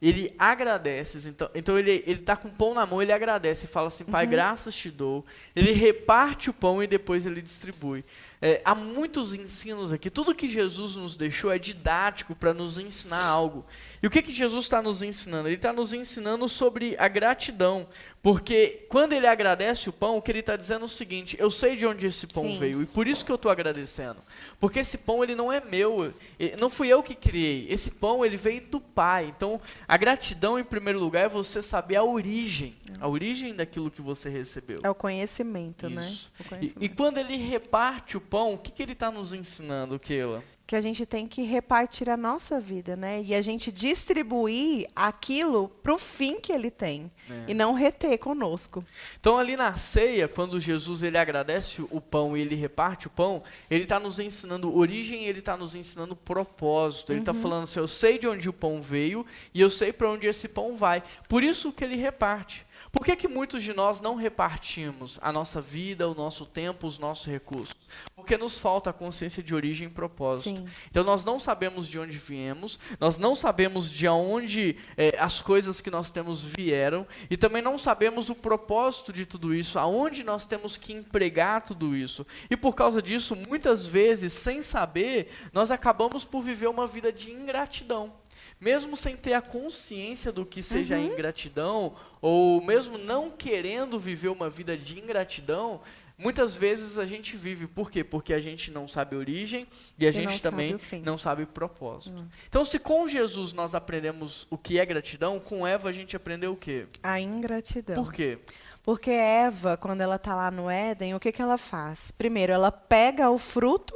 ele 0.03 0.35
agradece, 0.37 1.29
então, 1.29 1.49
então 1.55 1.79
ele 1.79 2.03
ele 2.05 2.19
está 2.19 2.37
com 2.37 2.49
o 2.49 2.51
pão 2.51 2.75
na 2.75 2.85
mão, 2.85 3.01
ele 3.01 3.13
agradece 3.13 3.67
e 3.67 3.69
fala 3.69 3.87
assim, 3.87 4.05
Pai, 4.05 4.27
graças 4.27 4.75
te 4.75 4.91
dou. 4.91 5.25
Ele 5.55 5.71
reparte 5.71 6.51
o 6.51 6.53
pão 6.53 6.83
e 6.83 6.89
depois 6.89 7.25
ele 7.25 7.41
distribui. 7.41 8.05
É, 8.41 8.61
há 8.65 8.75
muitos 8.75 9.33
ensinos 9.33 9.93
aqui. 9.93 10.11
Tudo 10.11 10.35
que 10.35 10.49
Jesus 10.49 10.97
nos 10.97 11.17
deixou 11.17 11.53
é 11.53 11.59
didático 11.59 12.35
para 12.35 12.53
nos 12.53 12.79
ensinar 12.79 13.23
algo. 13.23 13.65
E 14.03 14.07
o 14.07 14.11
que, 14.11 14.21
que 14.21 14.33
Jesus 14.33 14.65
está 14.65 14.83
nos 14.83 15.01
ensinando? 15.01 15.49
Ele 15.49 15.55
está 15.55 15.73
nos 15.73 15.93
ensinando 15.93 16.49
sobre 16.49 16.97
a 16.99 17.07
gratidão. 17.07 17.87
Porque 18.21 18.85
quando 18.89 19.13
ele 19.13 19.27
agradece 19.27 19.89
o 19.89 19.93
pão, 19.93 20.17
o 20.17 20.23
que 20.23 20.31
ele 20.31 20.41
está 20.41 20.57
dizendo 20.57 20.83
é 20.83 20.85
o 20.85 20.89
seguinte: 20.89 21.37
eu 21.39 21.51
sei 21.51 21.77
de 21.77 21.87
onde 21.87 22.07
esse 22.07 22.27
pão 22.27 22.45
Sim. 22.45 22.59
veio 22.59 22.83
e 22.83 22.87
por 22.87 23.07
isso 23.09 23.25
que 23.25 23.31
eu 23.33 23.37
estou 23.37 23.51
agradecendo. 23.51 24.19
Porque 24.61 24.79
esse 24.81 24.99
pão 24.99 25.23
ele 25.25 25.35
não 25.35 25.53
é 25.53 25.61
meu, 25.61 26.13
e- 26.39 26.55
não 26.61 26.69
fui 26.71 26.89
eu 26.89 27.03
que 27.03 27.15
criei. 27.15 27.67
Esse 27.69 27.93
pão 27.93 28.25
ele 28.25 28.37
veio 28.37 28.61
do 28.63 28.81
Pai. 28.81 29.33
Então 29.37 29.61
a 29.89 29.97
gratidão 29.97 30.59
em 30.59 30.65
primeiro 30.65 30.99
lugar 31.01 31.25
é 31.25 31.29
você 31.29 31.61
saber 31.63 31.97
a 31.97 32.05
origem, 32.05 32.75
a 33.01 33.09
origem 33.09 33.55
daquilo 33.55 33.91
que 33.91 34.01
você 34.03 34.29
recebeu. 34.29 34.79
É 34.83 34.91
o 34.91 34.95
conhecimento, 34.95 35.89
né? 35.89 36.03
Isso. 36.03 36.31
O 36.39 36.43
E, 36.43 36.45
conhecimento. 36.49 36.85
e 36.85 36.89
quando 36.89 37.19
ele 37.19 37.37
reparte 37.37 38.17
o 38.17 38.21
pão, 38.21 38.55
o 38.55 38.59
que, 38.59 38.71
que 38.71 38.83
ele 38.83 38.93
está 38.93 39.11
nos 39.11 39.33
ensinando, 39.33 39.99
Keila? 39.99 40.43
Que 40.67 40.77
a 40.77 40.81
gente 40.81 41.05
tem 41.05 41.27
que 41.27 41.43
repartir 41.43 42.09
a 42.09 42.17
nossa 42.17 42.59
vida, 42.61 42.97
né? 42.97 43.21
E 43.23 43.35
a 43.35 43.43
gente 43.43 43.71
distribuir 43.71 44.87
aquilo 44.95 45.69
para 45.83 45.95
o 45.95 45.99
fim 45.99 46.41
que 46.41 46.53
ele 46.53 46.71
tem 46.71 47.11
É. 47.29 47.45
e 47.51 47.55
não 47.55 47.75
reter 47.75 48.17
conosco. 48.19 48.85
Então 49.21 49.39
ali 49.39 49.57
na 49.57 49.77
ceia, 49.77 50.27
quando 50.29 50.59
Jesus 50.61 51.03
ele 51.03 51.19
agradece 51.19 51.83
o 51.91 52.01
pão 52.01 52.37
e 52.37 52.41
ele 52.41 52.55
reparte 52.55 53.07
o 53.07 53.11
pão, 53.11 53.43
ele 53.71 53.83
está 53.85 53.99
nos 54.01 54.19
ensinando 54.19 54.75
origem, 54.75 55.25
ele 55.27 55.41
está 55.41 55.57
nos 55.57 55.75
ensinando 55.75 56.17
propósito. 56.17 57.13
Ele 57.13 57.21
está 57.21 57.35
falando 57.35 57.65
assim, 57.65 57.79
eu 57.79 57.89
sei 57.89 58.19
de 58.19 58.27
onde 58.27 58.49
o 58.49 58.53
pão 58.53 58.81
veio 58.81 59.27
e 59.53 59.61
eu 59.61 59.69
sei 59.71 59.93
para 59.93 60.11
onde 60.11 60.27
esse 60.27 60.49
pão 60.49 60.75
vai. 60.77 61.03
Por 61.29 61.43
isso 61.43 61.73
que 61.73 61.85
ele 61.85 61.97
reparte. 61.97 62.65
Por 62.93 63.07
que, 63.07 63.17
que 63.17 63.27
muitos 63.27 63.63
de 63.63 63.73
nós 63.73 64.03
não 64.03 64.15
repartimos 64.15 65.19
a 65.23 65.33
nossa 65.33 65.63
vida, 65.63 66.07
o 66.07 66.15
nosso 66.15 66.45
tempo, 66.45 66.87
os 66.87 66.99
nossos 66.99 67.27
recursos? 67.27 67.75
Porque 68.15 68.37
nos 68.37 68.59
falta 68.59 68.91
a 68.91 68.93
consciência 68.93 69.43
de 69.43 69.55
origem 69.55 69.89
e 69.89 69.91
propósito. 69.91 70.59
Sim. 70.59 70.69
Então 70.91 71.03
nós 71.03 71.25
não 71.25 71.39
sabemos 71.39 71.89
de 71.89 71.99
onde 71.99 72.19
viemos, 72.19 72.79
nós 73.01 73.17
não 73.17 73.35
sabemos 73.35 73.91
de 73.91 74.07
onde 74.07 74.77
eh, 74.95 75.17
as 75.19 75.41
coisas 75.41 75.81
que 75.81 75.91
nós 75.91 76.11
temos 76.11 76.45
vieram 76.45 77.07
e 77.31 77.37
também 77.37 77.63
não 77.63 77.79
sabemos 77.79 78.29
o 78.29 78.35
propósito 78.35 79.11
de 79.11 79.25
tudo 79.25 79.55
isso, 79.55 79.79
aonde 79.79 80.23
nós 80.23 80.45
temos 80.45 80.77
que 80.77 80.93
empregar 80.93 81.63
tudo 81.63 81.97
isso. 81.97 82.27
E 82.51 82.57
por 82.59 82.75
causa 82.75 83.01
disso, 83.01 83.35
muitas 83.35 83.87
vezes, 83.87 84.35
sem 84.35 84.61
saber, 84.61 85.31
nós 85.51 85.71
acabamos 85.71 86.27
por 86.27 86.43
viver 86.43 86.69
uma 86.69 86.87
vida 86.87 87.11
de 87.11 87.31
ingratidão. 87.31 88.13
Mesmo 88.61 88.97
sem 88.97 89.17
ter 89.17 89.33
a 89.33 89.43
consciência 89.43 90.31
do 90.31 90.47
que 90.47 90.63
seja 90.63 90.95
a 90.95 91.01
ingratidão, 91.01 91.97
ou 92.23 92.63
mesmo 92.63 92.97
não 92.97 93.31
querendo 93.31 93.99
viver 93.99 94.29
uma 94.29 94.49
vida 94.49 94.79
de 94.79 94.99
ingratidão, 94.99 95.81
muitas 96.17 96.55
vezes 96.55 96.97
a 96.99 97.05
gente 97.05 97.37
vive. 97.37 97.67
Por 97.67 97.91
quê? 97.91 98.05
Porque 98.05 98.33
a 98.33 98.39
gente 98.41 98.71
não 98.71 98.87
sabe 98.87 99.17
a 99.17 99.19
origem 99.19 99.67
e 99.99 100.07
a 100.07 100.11
E 100.11 100.13
não 100.13 100.21
gente 100.21 100.41
sabe 100.41 100.43
também 100.43 100.79
fim. 100.79 101.03
não 101.03 101.19
sabe 101.19 101.43
o 101.43 101.47
propósito. 101.49 102.25
Então, 102.49 102.65
se 102.65 102.79
com 102.79 103.09
Jesus 103.09 103.53
nós 103.53 103.75
aprendemos 103.75 104.47
o 104.49 104.57
que 104.57 104.79
é 104.79 104.87
gratidão, 104.87 105.41
com 105.41 105.67
Eva 105.67 105.89
a 105.89 105.93
gente 105.93 106.15
aprendeu 106.17 106.53
o 106.53 106.57
quê? 106.57 106.87
A 107.03 107.21
ingratidão. 107.21 107.97
Por 108.03 108.13
quê? 108.13 108.39
Porque 108.85 109.11
Eva, 109.11 109.77
quando 109.77 110.01
ela 110.01 110.17
está 110.17 110.35
lá 110.35 110.51
no 110.51 110.69
Éden, 110.71 111.15
o 111.15 111.21
que, 111.21 111.31
que 111.33 111.43
ela 111.43 111.59
faz? 111.59 112.11
Primeiro, 112.13 112.53
ela 112.53 112.71
pega 112.73 113.31
o 113.31 113.39
fruto, 113.39 113.95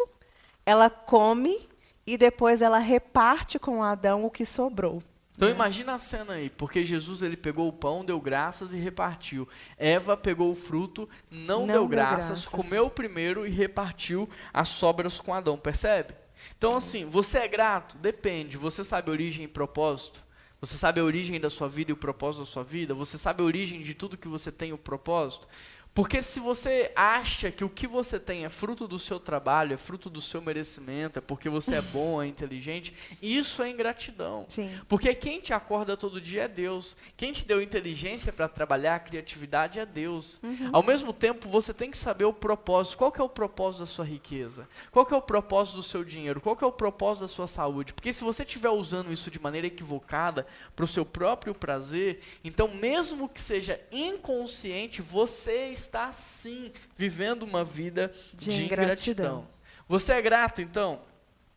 ela 0.64 0.88
come 0.90 1.68
e 2.06 2.16
depois 2.16 2.62
ela 2.62 2.78
reparte 2.78 3.59
com 3.59 3.83
Adão 3.83 4.25
o 4.25 4.30
que 4.30 4.45
sobrou. 4.47 5.02
Então 5.36 5.50
imagina 5.50 5.92
a 5.92 5.98
cena 5.98 6.32
aí, 6.34 6.48
porque 6.48 6.82
Jesus 6.82 7.20
ele 7.20 7.36
pegou 7.36 7.68
o 7.68 7.72
pão, 7.72 8.02
deu 8.04 8.18
graças 8.18 8.72
e 8.72 8.78
repartiu. 8.78 9.46
Eva 9.76 10.16
pegou 10.16 10.50
o 10.50 10.54
fruto, 10.54 11.06
não, 11.30 11.60
Não 11.60 11.66
deu, 11.66 11.86
graças, 11.86 12.26
graças. 12.26 12.46
comeu 12.46 12.88
primeiro 12.88 13.46
e 13.46 13.50
repartiu 13.50 14.28
as 14.52 14.68
sobras 14.68 15.20
com 15.20 15.34
Adão, 15.34 15.58
percebe? 15.58 16.14
Então 16.56 16.76
assim, 16.76 17.04
você 17.04 17.38
é 17.38 17.48
grato? 17.48 17.98
Depende. 17.98 18.56
Você 18.56 18.82
sabe 18.82 19.10
a 19.10 19.12
origem 19.12 19.44
e 19.44 19.48
propósito? 19.48 20.24
Você 20.58 20.78
sabe 20.78 21.00
a 21.00 21.04
origem 21.04 21.38
da 21.38 21.50
sua 21.50 21.68
vida 21.68 21.90
e 21.90 21.92
o 21.92 21.96
propósito 21.96 22.40
da 22.40 22.46
sua 22.46 22.64
vida? 22.64 22.94
Você 22.94 23.18
sabe 23.18 23.42
a 23.42 23.44
origem 23.44 23.82
de 23.82 23.92
tudo 23.92 24.16
que 24.16 24.26
você 24.26 24.50
tem 24.50 24.70
e 24.70 24.72
o 24.72 24.78
propósito? 24.78 25.46
Porque 25.96 26.22
se 26.22 26.38
você 26.40 26.92
acha 26.94 27.50
que 27.50 27.64
o 27.64 27.70
que 27.70 27.86
você 27.86 28.20
tem 28.20 28.44
é 28.44 28.50
fruto 28.50 28.86
do 28.86 28.98
seu 28.98 29.18
trabalho, 29.18 29.72
é 29.72 29.78
fruto 29.78 30.10
do 30.10 30.20
seu 30.20 30.42
merecimento, 30.42 31.20
é 31.20 31.22
porque 31.22 31.48
você 31.48 31.76
é 31.76 31.80
bom, 31.80 32.22
é 32.22 32.26
inteligente, 32.26 32.92
isso 33.22 33.62
é 33.62 33.70
ingratidão. 33.70 34.44
Sim. 34.46 34.78
Porque 34.90 35.14
quem 35.14 35.40
te 35.40 35.54
acorda 35.54 35.96
todo 35.96 36.20
dia 36.20 36.42
é 36.42 36.48
Deus. 36.48 36.98
Quem 37.16 37.32
te 37.32 37.46
deu 37.46 37.62
inteligência 37.62 38.30
para 38.30 38.46
trabalhar, 38.46 38.98
criatividade 39.04 39.78
é 39.78 39.86
Deus. 39.86 40.38
Uhum. 40.42 40.68
Ao 40.70 40.82
mesmo 40.82 41.14
tempo, 41.14 41.48
você 41.48 41.72
tem 41.72 41.90
que 41.90 41.96
saber 41.96 42.26
o 42.26 42.32
propósito. 42.32 42.98
Qual 42.98 43.10
que 43.10 43.22
é 43.22 43.24
o 43.24 43.28
propósito 43.30 43.80
da 43.80 43.86
sua 43.86 44.04
riqueza? 44.04 44.68
Qual 44.90 45.06
que 45.06 45.14
é 45.14 45.16
o 45.16 45.22
propósito 45.22 45.76
do 45.76 45.82
seu 45.82 46.04
dinheiro? 46.04 46.42
Qual 46.42 46.54
que 46.54 46.62
é 46.62 46.66
o 46.66 46.72
propósito 46.72 47.22
da 47.22 47.28
sua 47.28 47.48
saúde? 47.48 47.94
Porque 47.94 48.12
se 48.12 48.22
você 48.22 48.42
estiver 48.42 48.68
usando 48.68 49.10
isso 49.10 49.30
de 49.30 49.40
maneira 49.40 49.66
equivocada 49.66 50.46
para 50.74 50.84
o 50.84 50.86
seu 50.86 51.06
próprio 51.06 51.54
prazer, 51.54 52.20
então 52.44 52.68
mesmo 52.68 53.30
que 53.30 53.40
seja 53.40 53.80
inconsciente, 53.90 55.00
você 55.00 55.68
está 55.68 55.85
está 55.86 56.12
sim 56.12 56.72
vivendo 56.96 57.42
uma 57.42 57.64
vida 57.64 58.12
de, 58.34 58.50
de 58.50 58.64
ingratidão. 58.64 58.64
ingratidão. 58.64 59.48
Você 59.88 60.12
é 60.12 60.22
grato 60.22 60.60
então? 60.60 61.00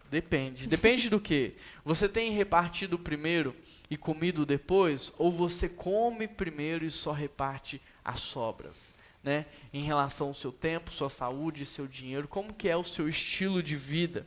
Depende. 0.10 0.68
Depende 0.68 1.10
do 1.10 1.20
que? 1.20 1.56
Você 1.84 2.10
tem 2.10 2.32
repartido 2.32 2.98
primeiro 2.98 3.56
e 3.90 3.98
comido 3.98 4.46
depois, 4.46 5.12
ou 5.18 5.32
você 5.32 5.68
come 5.68 6.28
primeiro 6.28 6.86
e 6.86 6.92
só 6.92 7.12
reparte 7.12 7.82
as 8.04 8.22
sobras? 8.22 8.94
Né? 9.24 9.46
Em 9.74 9.84
relação 9.84 10.28
ao 10.28 10.34
seu 10.34 10.52
tempo, 10.52 10.94
sua 10.94 11.10
saúde, 11.10 11.66
seu 11.66 11.88
dinheiro, 11.88 12.28
como 12.28 12.54
que 12.54 12.70
é 12.70 12.78
o 12.78 12.84
seu 12.84 13.10
estilo 13.10 13.62
de 13.62 13.76
vida? 13.76 14.26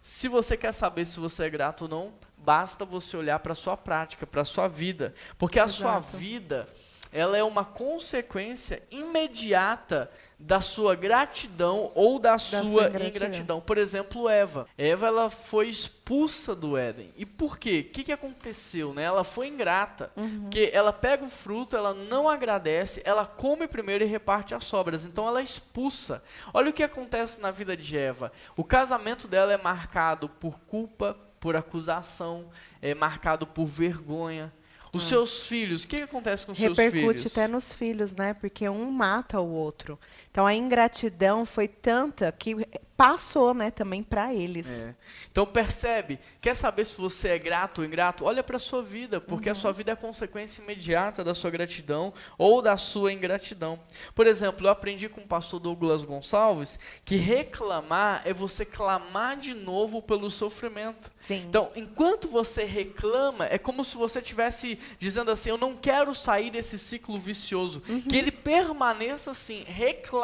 Se 0.00 0.28
você 0.28 0.56
quer 0.56 0.72
saber 0.72 1.04
se 1.04 1.18
você 1.18 1.44
é 1.44 1.50
grato 1.50 1.82
ou 1.82 1.88
não, 1.88 2.14
basta 2.38 2.84
você 2.84 3.16
olhar 3.16 3.38
para 3.40 3.52
a 3.52 3.56
sua 3.56 3.76
prática, 3.76 4.26
para 4.26 4.42
a 4.42 4.44
sua 4.44 4.68
vida, 4.68 5.14
porque 5.36 5.58
a 5.58 5.64
Exato. 5.64 6.08
sua 6.10 6.18
vida 6.18 6.68
ela 7.12 7.36
é 7.36 7.42
uma 7.42 7.64
consequência 7.64 8.82
imediata 8.90 10.10
da 10.38 10.60
sua 10.60 10.94
gratidão 10.94 11.90
ou 11.96 12.18
da, 12.18 12.32
da 12.32 12.38
sua, 12.38 12.64
sua 12.64 12.88
ingratidão. 12.88 13.60
Por 13.60 13.76
exemplo, 13.76 14.28
Eva. 14.28 14.68
Eva 14.78 15.08
ela 15.08 15.28
foi 15.28 15.68
expulsa 15.68 16.54
do 16.54 16.76
Éden. 16.76 17.12
E 17.16 17.26
por 17.26 17.58
quê? 17.58 17.84
O 17.88 17.92
que, 17.92 18.04
que 18.04 18.12
aconteceu? 18.12 18.94
Né? 18.94 19.02
Ela 19.02 19.24
foi 19.24 19.48
ingrata. 19.48 20.12
Uhum. 20.16 20.42
Porque 20.42 20.70
ela 20.72 20.92
pega 20.92 21.24
o 21.24 21.28
fruto, 21.28 21.76
ela 21.76 21.92
não 21.92 22.28
agradece, 22.28 23.02
ela 23.04 23.26
come 23.26 23.66
primeiro 23.66 24.04
e 24.04 24.06
reparte 24.06 24.54
as 24.54 24.64
sobras. 24.64 25.04
Então 25.04 25.26
ela 25.26 25.40
é 25.40 25.42
expulsa. 25.42 26.22
Olha 26.54 26.70
o 26.70 26.72
que 26.72 26.84
acontece 26.84 27.40
na 27.40 27.50
vida 27.50 27.76
de 27.76 27.98
Eva. 27.98 28.30
O 28.56 28.62
casamento 28.62 29.26
dela 29.26 29.52
é 29.52 29.56
marcado 29.56 30.28
por 30.28 30.60
culpa, 30.60 31.16
por 31.40 31.56
acusação, 31.56 32.48
é 32.80 32.94
marcado 32.94 33.44
por 33.46 33.66
vergonha, 33.66 34.52
os 34.92 35.04
hum. 35.04 35.08
seus 35.08 35.46
filhos, 35.46 35.84
o 35.84 35.88
que, 35.88 35.96
que 35.96 36.02
acontece 36.02 36.46
com 36.46 36.52
os 36.52 36.58
seus 36.58 36.76
filhos? 36.76 36.94
Repercute 36.94 37.26
até 37.26 37.48
nos 37.48 37.72
filhos, 37.72 38.14
né? 38.14 38.34
Porque 38.34 38.68
um 38.68 38.90
mata 38.90 39.40
o 39.40 39.50
outro. 39.50 39.98
Então 40.38 40.46
a 40.46 40.54
ingratidão 40.54 41.44
foi 41.44 41.66
tanta 41.66 42.30
que 42.30 42.54
passou, 42.98 43.54
né, 43.54 43.70
também 43.70 44.02
para 44.02 44.34
eles. 44.34 44.82
É. 44.82 44.94
Então 45.30 45.46
percebe, 45.46 46.18
quer 46.40 46.56
saber 46.56 46.84
se 46.84 46.96
você 46.96 47.28
é 47.28 47.38
grato 47.38 47.78
ou 47.78 47.84
ingrato? 47.84 48.24
Olha 48.24 48.42
para 48.42 48.56
a 48.56 48.60
sua 48.60 48.82
vida, 48.82 49.20
porque 49.20 49.48
uhum. 49.48 49.52
a 49.52 49.54
sua 49.54 49.70
vida 49.70 49.92
é 49.92 49.94
a 49.94 49.96
consequência 49.96 50.60
imediata 50.60 51.22
da 51.22 51.32
sua 51.32 51.48
gratidão 51.48 52.12
ou 52.36 52.60
da 52.60 52.76
sua 52.76 53.12
ingratidão. 53.12 53.78
Por 54.16 54.26
exemplo, 54.26 54.66
eu 54.66 54.70
aprendi 54.72 55.08
com 55.08 55.20
o 55.20 55.26
pastor 55.28 55.60
Douglas 55.60 56.02
Gonçalves 56.02 56.76
que 57.04 57.14
reclamar 57.14 58.22
é 58.24 58.32
você 58.32 58.64
clamar 58.64 59.36
de 59.36 59.54
novo 59.54 60.02
pelo 60.02 60.28
sofrimento. 60.28 61.08
Sim. 61.20 61.44
Então, 61.48 61.70
enquanto 61.76 62.26
você 62.26 62.64
reclama, 62.64 63.46
é 63.46 63.58
como 63.58 63.84
se 63.84 63.96
você 63.96 64.18
estivesse 64.18 64.76
dizendo 64.98 65.30
assim: 65.30 65.50
"Eu 65.50 65.58
não 65.58 65.76
quero 65.76 66.12
sair 66.16 66.50
desse 66.50 66.76
ciclo 66.76 67.16
vicioso". 67.16 67.80
Uhum. 67.88 68.02
Que 68.02 68.16
ele 68.16 68.32
permaneça 68.32 69.30
assim, 69.30 69.62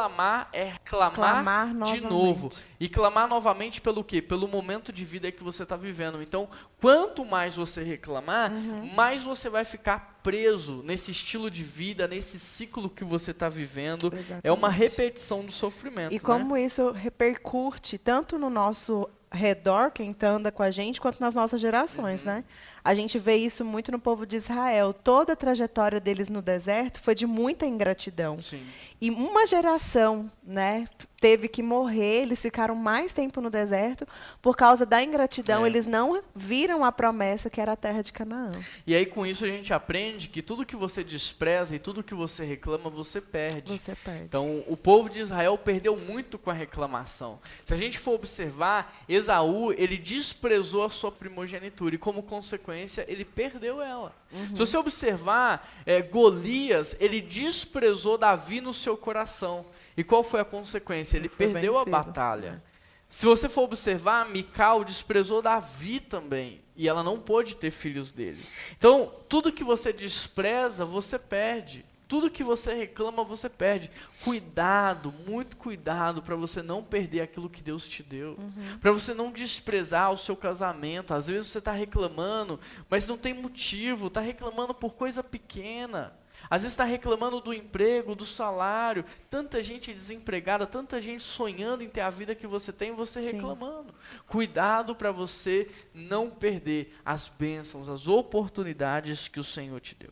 reclamar 0.04 0.49
é 0.52 0.73
clamar, 0.84 1.14
clamar 1.14 1.75
de 1.92 2.00
novo. 2.00 2.50
E 2.78 2.88
clamar 2.88 3.28
novamente 3.28 3.80
pelo 3.80 4.04
quê? 4.04 4.20
Pelo 4.20 4.46
momento 4.46 4.92
de 4.92 5.04
vida 5.04 5.30
que 5.32 5.42
você 5.42 5.62
está 5.62 5.76
vivendo. 5.76 6.23
Então, 6.23 6.49
quanto 6.80 7.25
mais 7.25 7.56
você 7.56 7.82
reclamar, 7.82 8.52
uhum. 8.52 8.92
mais 8.94 9.25
você 9.25 9.49
vai 9.49 9.64
ficar 9.64 10.20
preso 10.23 10.82
nesse 10.84 11.11
estilo 11.11 11.50
de 11.50 11.62
vida, 11.62 12.06
nesse 12.06 12.38
ciclo 12.38 12.90
que 12.90 13.04
você 13.04 13.30
está 13.30 13.49
vivendo. 13.49 14.12
Exatamente. 14.12 14.46
É 14.46 14.52
uma 14.52 14.68
repetição 14.68 15.44
do 15.44 15.52
sofrimento. 15.52 16.12
E 16.12 16.16
né? 16.16 16.20
como 16.23 16.56
isso 16.56 16.90
repercute 16.90 17.99
tanto 17.99 18.38
no 18.38 18.50
nosso 18.50 19.08
redor, 19.32 19.90
quem 19.90 20.14
anda 20.23 20.52
com 20.52 20.62
a 20.62 20.70
gente, 20.70 21.00
quanto 21.00 21.20
nas 21.20 21.34
nossas 21.34 21.61
gerações, 21.61 22.20
uhum. 22.20 22.28
né? 22.28 22.44
A 22.84 22.94
gente 22.94 23.18
vê 23.18 23.36
isso 23.36 23.64
muito 23.64 23.90
no 23.90 23.98
povo 23.98 24.26
de 24.26 24.36
Israel. 24.36 24.92
Toda 24.92 25.32
a 25.32 25.36
trajetória 25.36 25.98
deles 25.98 26.28
no 26.28 26.42
deserto 26.42 27.00
foi 27.00 27.14
de 27.14 27.26
muita 27.26 27.64
ingratidão. 27.64 28.42
Sim. 28.42 28.62
E 29.00 29.10
uma 29.10 29.46
geração, 29.46 30.30
né, 30.42 30.86
teve 31.24 31.48
que 31.48 31.62
morrer, 31.62 32.22
eles 32.22 32.42
ficaram 32.42 32.74
mais 32.74 33.14
tempo 33.14 33.40
no 33.40 33.48
deserto 33.48 34.06
por 34.42 34.54
causa 34.54 34.84
da 34.84 35.02
ingratidão, 35.02 35.64
é. 35.64 35.68
eles 35.68 35.86
não 35.86 36.22
viram 36.36 36.84
a 36.84 36.92
promessa 36.92 37.48
que 37.48 37.62
era 37.62 37.72
a 37.72 37.76
terra 37.76 38.02
de 38.02 38.12
Canaã. 38.12 38.50
E 38.86 38.94
aí 38.94 39.06
com 39.06 39.24
isso 39.24 39.46
a 39.46 39.48
gente 39.48 39.72
aprende 39.72 40.28
que 40.28 40.42
tudo 40.42 40.66
que 40.66 40.76
você 40.76 41.02
despreza 41.02 41.74
e 41.74 41.78
tudo 41.78 42.02
que 42.02 42.14
você 42.14 42.44
reclama, 42.44 42.90
você 42.90 43.22
perde. 43.22 43.72
Você 43.72 43.94
perde. 43.94 44.24
Então, 44.24 44.62
o 44.66 44.76
povo 44.76 45.08
de 45.08 45.20
Israel 45.20 45.56
perdeu 45.56 45.96
muito 45.96 46.38
com 46.38 46.50
a 46.50 46.54
reclamação. 46.54 47.38
Se 47.64 47.72
a 47.72 47.76
gente 47.76 47.98
for 47.98 48.12
observar, 48.12 48.94
Esaú, 49.08 49.72
ele 49.72 49.96
desprezou 49.96 50.84
a 50.84 50.90
sua 50.90 51.10
primogenitura 51.10 51.94
e 51.94 51.98
como 51.98 52.22
consequência, 52.22 52.73
ele 53.08 53.24
perdeu 53.24 53.80
ela. 53.80 54.14
Uhum. 54.32 54.48
Se 54.48 54.54
você 54.56 54.76
observar, 54.76 55.70
é, 55.86 56.02
Golias, 56.02 56.96
ele 57.00 57.20
desprezou 57.20 58.18
Davi 58.18 58.60
no 58.60 58.72
seu 58.72 58.96
coração. 58.96 59.64
E 59.96 60.02
qual 60.02 60.22
foi 60.22 60.40
a 60.40 60.44
consequência? 60.44 61.16
Ele 61.16 61.28
perdeu 61.28 61.78
a 61.78 61.84
batalha. 61.84 62.62
Se 63.08 63.26
você 63.26 63.48
for 63.48 63.62
observar, 63.62 64.28
Mical 64.28 64.84
desprezou 64.84 65.40
Davi 65.40 66.00
também. 66.00 66.60
E 66.76 66.88
ela 66.88 67.02
não 67.02 67.20
pôde 67.20 67.54
ter 67.54 67.70
filhos 67.70 68.10
dele. 68.10 68.42
Então, 68.76 69.12
tudo 69.28 69.52
que 69.52 69.62
você 69.62 69.92
despreza, 69.92 70.84
você 70.84 71.18
perde. 71.18 71.84
Tudo 72.06 72.30
que 72.30 72.44
você 72.44 72.74
reclama, 72.74 73.24
você 73.24 73.48
perde. 73.48 73.90
Cuidado, 74.22 75.12
muito 75.26 75.56
cuidado 75.56 76.22
para 76.22 76.36
você 76.36 76.62
não 76.62 76.82
perder 76.82 77.22
aquilo 77.22 77.48
que 77.48 77.62
Deus 77.62 77.86
te 77.86 78.02
deu. 78.02 78.36
Uhum. 78.38 78.78
Para 78.78 78.92
você 78.92 79.14
não 79.14 79.32
desprezar 79.32 80.12
o 80.12 80.18
seu 80.18 80.36
casamento. 80.36 81.14
Às 81.14 81.26
vezes 81.28 81.48
você 81.48 81.58
está 81.58 81.72
reclamando, 81.72 82.60
mas 82.88 83.08
não 83.08 83.16
tem 83.16 83.32
motivo. 83.32 84.08
Está 84.08 84.20
reclamando 84.20 84.74
por 84.74 84.94
coisa 84.94 85.22
pequena. 85.22 86.12
Às 86.50 86.62
vezes 86.62 86.74
está 86.74 86.84
reclamando 86.84 87.40
do 87.40 87.54
emprego, 87.54 88.14
do 88.14 88.26
salário, 88.26 89.04
tanta 89.30 89.62
gente 89.62 89.92
desempregada, 89.92 90.66
tanta 90.66 91.00
gente 91.00 91.22
sonhando 91.22 91.82
em 91.82 91.88
ter 91.88 92.02
a 92.02 92.10
vida 92.10 92.34
que 92.34 92.46
você 92.46 92.72
tem, 92.72 92.92
você 92.92 93.22
reclamando. 93.22 93.88
Sim. 93.88 94.18
Cuidado 94.26 94.94
para 94.94 95.10
você 95.10 95.68
não 95.92 96.28
perder 96.28 96.94
as 97.04 97.28
bênçãos, 97.28 97.88
as 97.88 98.06
oportunidades 98.06 99.28
que 99.28 99.40
o 99.40 99.44
Senhor 99.44 99.80
te 99.80 99.94
deu. 99.94 100.10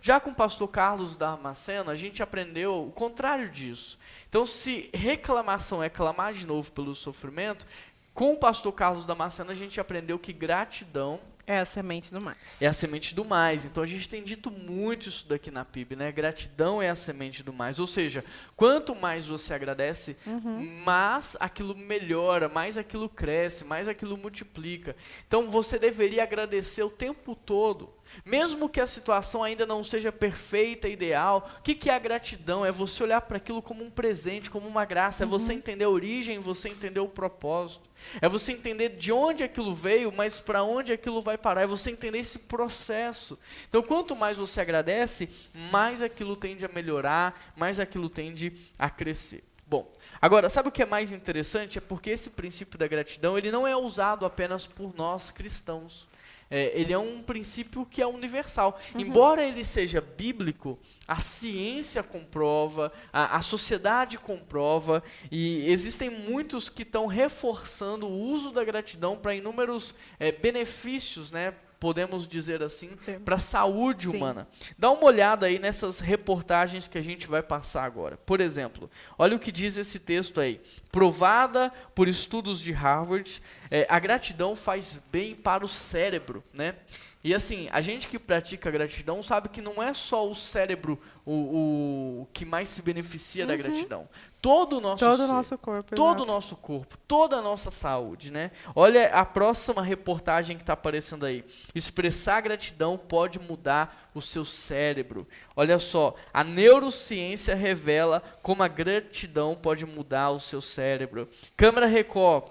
Já 0.00 0.20
com 0.20 0.30
o 0.30 0.34
pastor 0.34 0.68
Carlos 0.68 1.16
Damasceno, 1.16 1.90
a 1.90 1.96
gente 1.96 2.22
aprendeu 2.22 2.86
o 2.86 2.92
contrário 2.92 3.48
disso. 3.50 3.98
Então, 4.28 4.46
se 4.46 4.90
reclamação 4.92 5.82
é 5.82 5.88
clamar 5.88 6.32
de 6.32 6.46
novo 6.46 6.70
pelo 6.72 6.94
sofrimento, 6.94 7.66
com 8.12 8.34
o 8.34 8.36
pastor 8.36 8.72
Carlos 8.72 9.06
Damasceno 9.06 9.50
a 9.50 9.54
gente 9.54 9.80
aprendeu 9.80 10.18
que 10.18 10.32
gratidão 10.32 11.20
é 11.46 11.58
a 11.58 11.64
semente 11.64 12.12
do 12.12 12.20
mais. 12.20 12.62
É 12.62 12.66
a 12.66 12.72
semente 12.72 13.14
do 13.14 13.24
mais. 13.24 13.64
Então 13.64 13.82
a 13.82 13.86
gente 13.86 14.08
tem 14.08 14.22
dito 14.22 14.50
muito 14.50 15.08
isso 15.08 15.26
daqui 15.26 15.50
na 15.50 15.64
PIB, 15.64 15.96
né? 15.96 16.12
Gratidão 16.12 16.80
é 16.80 16.88
a 16.88 16.94
semente 16.94 17.42
do 17.42 17.52
mais. 17.52 17.80
Ou 17.80 17.86
seja, 17.86 18.24
quanto 18.54 18.94
mais 18.94 19.26
você 19.26 19.52
agradece, 19.54 20.16
uhum. 20.26 20.82
mais 20.84 21.36
aquilo 21.40 21.74
melhora, 21.74 22.48
mais 22.48 22.76
aquilo 22.76 23.08
cresce, 23.08 23.64
mais 23.64 23.88
aquilo 23.88 24.16
multiplica. 24.16 24.94
Então 25.26 25.50
você 25.50 25.78
deveria 25.78 26.22
agradecer 26.22 26.82
o 26.82 26.90
tempo 26.90 27.34
todo. 27.34 27.92
Mesmo 28.24 28.68
que 28.68 28.80
a 28.80 28.86
situação 28.86 29.42
ainda 29.42 29.64
não 29.64 29.82
seja 29.82 30.12
perfeita, 30.12 30.88
ideal, 30.88 31.50
o 31.58 31.62
que, 31.62 31.74
que 31.74 31.90
é 31.90 31.94
a 31.94 31.98
gratidão? 31.98 32.64
É 32.64 32.72
você 32.72 33.02
olhar 33.02 33.20
para 33.20 33.36
aquilo 33.36 33.62
como 33.62 33.84
um 33.84 33.90
presente, 33.90 34.50
como 34.50 34.68
uma 34.68 34.84
graça, 34.84 35.24
uhum. 35.24 35.28
é 35.28 35.32
você 35.32 35.52
entender 35.52 35.84
a 35.84 35.90
origem, 35.90 36.38
você 36.38 36.68
entender 36.68 37.00
o 37.00 37.08
propósito. 37.08 37.88
É 38.20 38.28
você 38.28 38.52
entender 38.52 38.90
de 38.90 39.12
onde 39.12 39.42
aquilo 39.42 39.74
veio, 39.74 40.10
mas 40.10 40.40
para 40.40 40.62
onde 40.62 40.92
aquilo 40.92 41.20
vai 41.20 41.36
parar. 41.36 41.62
É 41.62 41.66
você 41.66 41.90
entender 41.90 42.18
esse 42.18 42.40
processo. 42.40 43.38
Então, 43.68 43.82
quanto 43.82 44.16
mais 44.16 44.36
você 44.36 44.60
agradece, 44.60 45.28
mais 45.70 46.00
aquilo 46.02 46.34
tende 46.34 46.64
a 46.64 46.68
melhorar, 46.68 47.52
mais 47.56 47.78
aquilo 47.78 48.08
tende 48.08 48.52
a 48.78 48.88
crescer. 48.88 49.44
Bom, 49.66 49.88
agora, 50.20 50.50
sabe 50.50 50.68
o 50.68 50.72
que 50.72 50.82
é 50.82 50.86
mais 50.86 51.12
interessante? 51.12 51.78
É 51.78 51.80
porque 51.80 52.10
esse 52.10 52.30
princípio 52.30 52.76
da 52.76 52.88
gratidão, 52.88 53.38
ele 53.38 53.52
não 53.52 53.68
é 53.68 53.76
usado 53.76 54.26
apenas 54.26 54.66
por 54.66 54.92
nós 54.96 55.30
cristãos. 55.30 56.08
É, 56.50 56.72
ele 56.78 56.92
é 56.92 56.98
um 56.98 57.22
princípio 57.22 57.86
que 57.86 58.02
é 58.02 58.06
universal. 58.06 58.78
Uhum. 58.94 59.00
Embora 59.00 59.46
ele 59.46 59.64
seja 59.64 60.00
bíblico, 60.00 60.76
a 61.06 61.20
ciência 61.20 62.02
comprova, 62.02 62.92
a, 63.12 63.36
a 63.36 63.42
sociedade 63.42 64.18
comprova, 64.18 65.02
e 65.30 65.70
existem 65.70 66.10
muitos 66.10 66.68
que 66.68 66.82
estão 66.82 67.06
reforçando 67.06 68.06
o 68.06 68.20
uso 68.20 68.50
da 68.50 68.64
gratidão 68.64 69.16
para 69.16 69.34
inúmeros 69.34 69.94
é, 70.18 70.32
benefícios, 70.32 71.30
né? 71.30 71.54
Podemos 71.80 72.28
dizer 72.28 72.62
assim, 72.62 72.90
para 73.24 73.36
a 73.36 73.38
saúde 73.38 74.10
Sim. 74.10 74.18
humana. 74.18 74.46
Dá 74.78 74.90
uma 74.90 75.04
olhada 75.04 75.46
aí 75.46 75.58
nessas 75.58 75.98
reportagens 75.98 76.86
que 76.86 76.98
a 76.98 77.02
gente 77.02 77.26
vai 77.26 77.42
passar 77.42 77.84
agora. 77.84 78.18
Por 78.18 78.38
exemplo, 78.38 78.90
olha 79.18 79.34
o 79.34 79.40
que 79.40 79.50
diz 79.50 79.78
esse 79.78 79.98
texto 79.98 80.38
aí. 80.40 80.60
Provada 80.92 81.72
por 81.94 82.06
estudos 82.06 82.60
de 82.60 82.70
Harvard, 82.70 83.42
é, 83.70 83.86
a 83.88 83.98
gratidão 83.98 84.54
faz 84.54 85.00
bem 85.10 85.34
para 85.34 85.64
o 85.64 85.68
cérebro, 85.68 86.44
né? 86.52 86.74
E 87.22 87.34
assim, 87.34 87.68
a 87.70 87.82
gente 87.82 88.08
que 88.08 88.18
pratica 88.18 88.70
gratidão 88.70 89.22
sabe 89.22 89.50
que 89.50 89.60
não 89.60 89.82
é 89.82 89.92
só 89.92 90.28
o 90.28 90.34
cérebro 90.34 90.98
o, 91.24 92.22
o 92.22 92.28
que 92.32 92.46
mais 92.46 92.68
se 92.68 92.80
beneficia 92.80 93.44
uhum. 93.44 93.48
da 93.48 93.56
gratidão. 93.56 94.08
Todo 94.40 94.78
o 94.78 94.80
nosso 94.80 95.04
todo 95.04 95.26
ser, 95.26 95.32
nosso 95.32 95.58
corpo, 95.58 95.94
todo 95.94 96.22
o 96.22 96.26
nosso 96.26 96.56
corpo, 96.56 96.96
toda 97.06 97.36
a 97.36 97.42
nossa 97.42 97.70
saúde, 97.70 98.32
né? 98.32 98.50
Olha 98.74 99.08
a 99.08 99.22
próxima 99.22 99.82
reportagem 99.82 100.56
que 100.56 100.62
está 100.62 100.72
aparecendo 100.72 101.26
aí. 101.26 101.44
Expressar 101.74 102.40
gratidão 102.40 102.96
pode 102.96 103.38
mudar 103.38 104.10
o 104.14 104.22
seu 104.22 104.44
cérebro. 104.44 105.28
Olha 105.54 105.78
só, 105.78 106.14
a 106.32 106.42
neurociência 106.42 107.54
revela 107.54 108.22
como 108.42 108.62
a 108.62 108.68
gratidão 108.68 109.54
pode 109.54 109.84
mudar 109.84 110.30
o 110.30 110.40
seu 110.40 110.62
cérebro. 110.62 111.28
Câmara 111.54 111.86
Record 111.86 112.50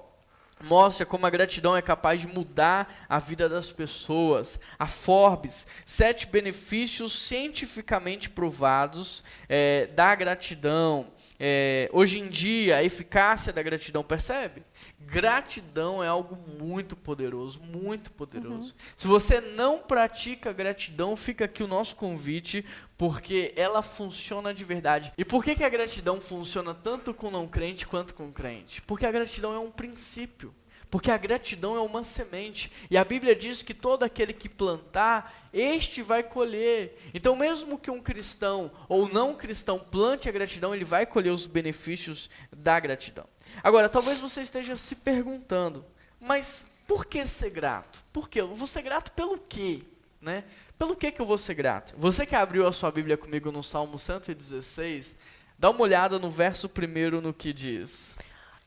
mostra 0.62 1.06
como 1.06 1.26
a 1.26 1.30
gratidão 1.30 1.76
é 1.76 1.82
capaz 1.82 2.22
de 2.22 2.28
mudar 2.28 3.06
a 3.08 3.18
vida 3.18 3.48
das 3.48 3.72
pessoas. 3.72 4.60
A 4.78 4.86
Forbes, 4.86 5.66
sete 5.86 6.28
benefícios 6.28 7.14
cientificamente 7.14 8.30
provados 8.30 9.24
é, 9.48 9.88
da 9.88 10.14
gratidão. 10.14 11.08
É, 11.40 11.90
hoje 11.94 12.20
em 12.20 12.28
dia, 12.28 12.78
a 12.78 12.84
eficácia 12.84 13.54
da 13.54 13.64
gratidão, 13.64 14.04
percebe? 14.04 14.62
Gratidão 15.00 16.04
é 16.04 16.08
algo 16.08 16.36
muito 16.62 16.98
poderoso, 16.98 17.62
muito 17.62 18.12
poderoso. 18.12 18.74
Uhum. 18.74 18.80
Se 18.96 19.08
você 19.08 19.40
não 19.40 19.80
pratica 19.80 20.52
gratidão, 20.52 21.16
fica 21.16 21.46
aqui 21.46 21.64
o 21.64 21.68
nosso 21.68 21.96
convite, 21.96 22.66
porque 22.98 23.54
ela 23.56 23.82
funciona 23.82 24.54
de 24.54 24.66
verdade. 24.66 25.14
E 25.18 25.24
por 25.24 25.42
que, 25.42 25.56
que 25.56 25.64
a 25.64 25.70
gratidão 25.70 26.20
funciona 26.20 26.74
tanto 26.74 27.14
com 27.14 27.32
não 27.32 27.48
crente 27.48 27.88
quanto 27.88 28.14
com 28.14 28.32
crente? 28.34 28.82
Porque 28.82 29.06
a 29.06 29.12
gratidão 29.12 29.54
é 29.54 29.60
um 29.60 29.72
princípio. 29.72 30.54
Porque 30.90 31.12
a 31.12 31.18
gratidão 31.18 31.76
é 31.76 31.80
uma 31.80 32.04
semente. 32.04 32.72
E 32.90 32.98
a 32.98 33.04
Bíblia 33.04 33.36
diz 33.36 33.62
que 33.62 33.74
todo 33.74 34.04
aquele 34.04 34.34
que 34.34 34.50
plantar, 34.50 35.50
este 35.54 36.02
vai 36.02 36.24
colher. 36.24 36.98
Então, 37.14 37.36
mesmo 37.36 37.78
que 37.78 37.92
um 37.92 38.02
cristão 38.02 38.72
ou 38.88 39.08
não 39.08 39.36
cristão 39.36 39.80
plante 39.80 40.28
a 40.28 40.32
gratidão, 40.32 40.74
ele 40.74 40.86
vai 40.86 41.06
colher 41.06 41.32
os 41.32 41.46
benefícios 41.46 42.30
da 42.52 42.80
gratidão. 42.80 43.26
Agora, 43.64 43.88
talvez 43.88 44.20
você 44.20 44.42
esteja 44.42 44.76
se 44.76 44.96
perguntando, 44.96 45.86
mas 46.20 46.72
por 46.88 47.06
que 47.06 47.26
ser 47.28 47.52
grato? 47.52 48.04
Por 48.12 48.28
quê? 48.28 48.42
Eu 48.42 48.56
vou 48.56 48.68
ser 48.68 48.82
grato 48.82 49.12
pelo 49.12 49.38
quê? 49.38 49.84
Né? 50.20 50.44
Pelo 50.78 50.96
que, 50.96 51.12
que 51.12 51.22
eu 51.22 51.26
vou 51.26 51.38
ser 51.38 51.54
grato? 51.54 51.94
Você 51.98 52.26
que 52.26 52.36
abriu 52.36 52.66
a 52.66 52.74
sua 52.74 52.92
Bíblia 52.92 53.16
comigo 53.16 53.52
no 53.52 53.62
Salmo 53.62 54.00
116, 54.00 55.16
dá 55.58 55.70
uma 55.70 55.82
olhada 55.82 56.18
no 56.18 56.32
verso 56.32 56.68
primeiro 56.68 57.22
no 57.22 57.34
que 57.34 57.54
diz. 57.54 58.16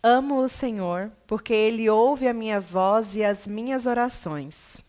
Amo 0.05 0.43
o 0.43 0.49
Senhor, 0.49 1.13
porque 1.29 1.53
Ele 1.53 1.89
ouve 1.89 2.27
a 2.27 2.35
minha 2.35 2.59
voz 2.59 3.15
e 3.15 3.23
as 3.23 3.47
minhas 3.47 3.87
orações. 3.87 4.81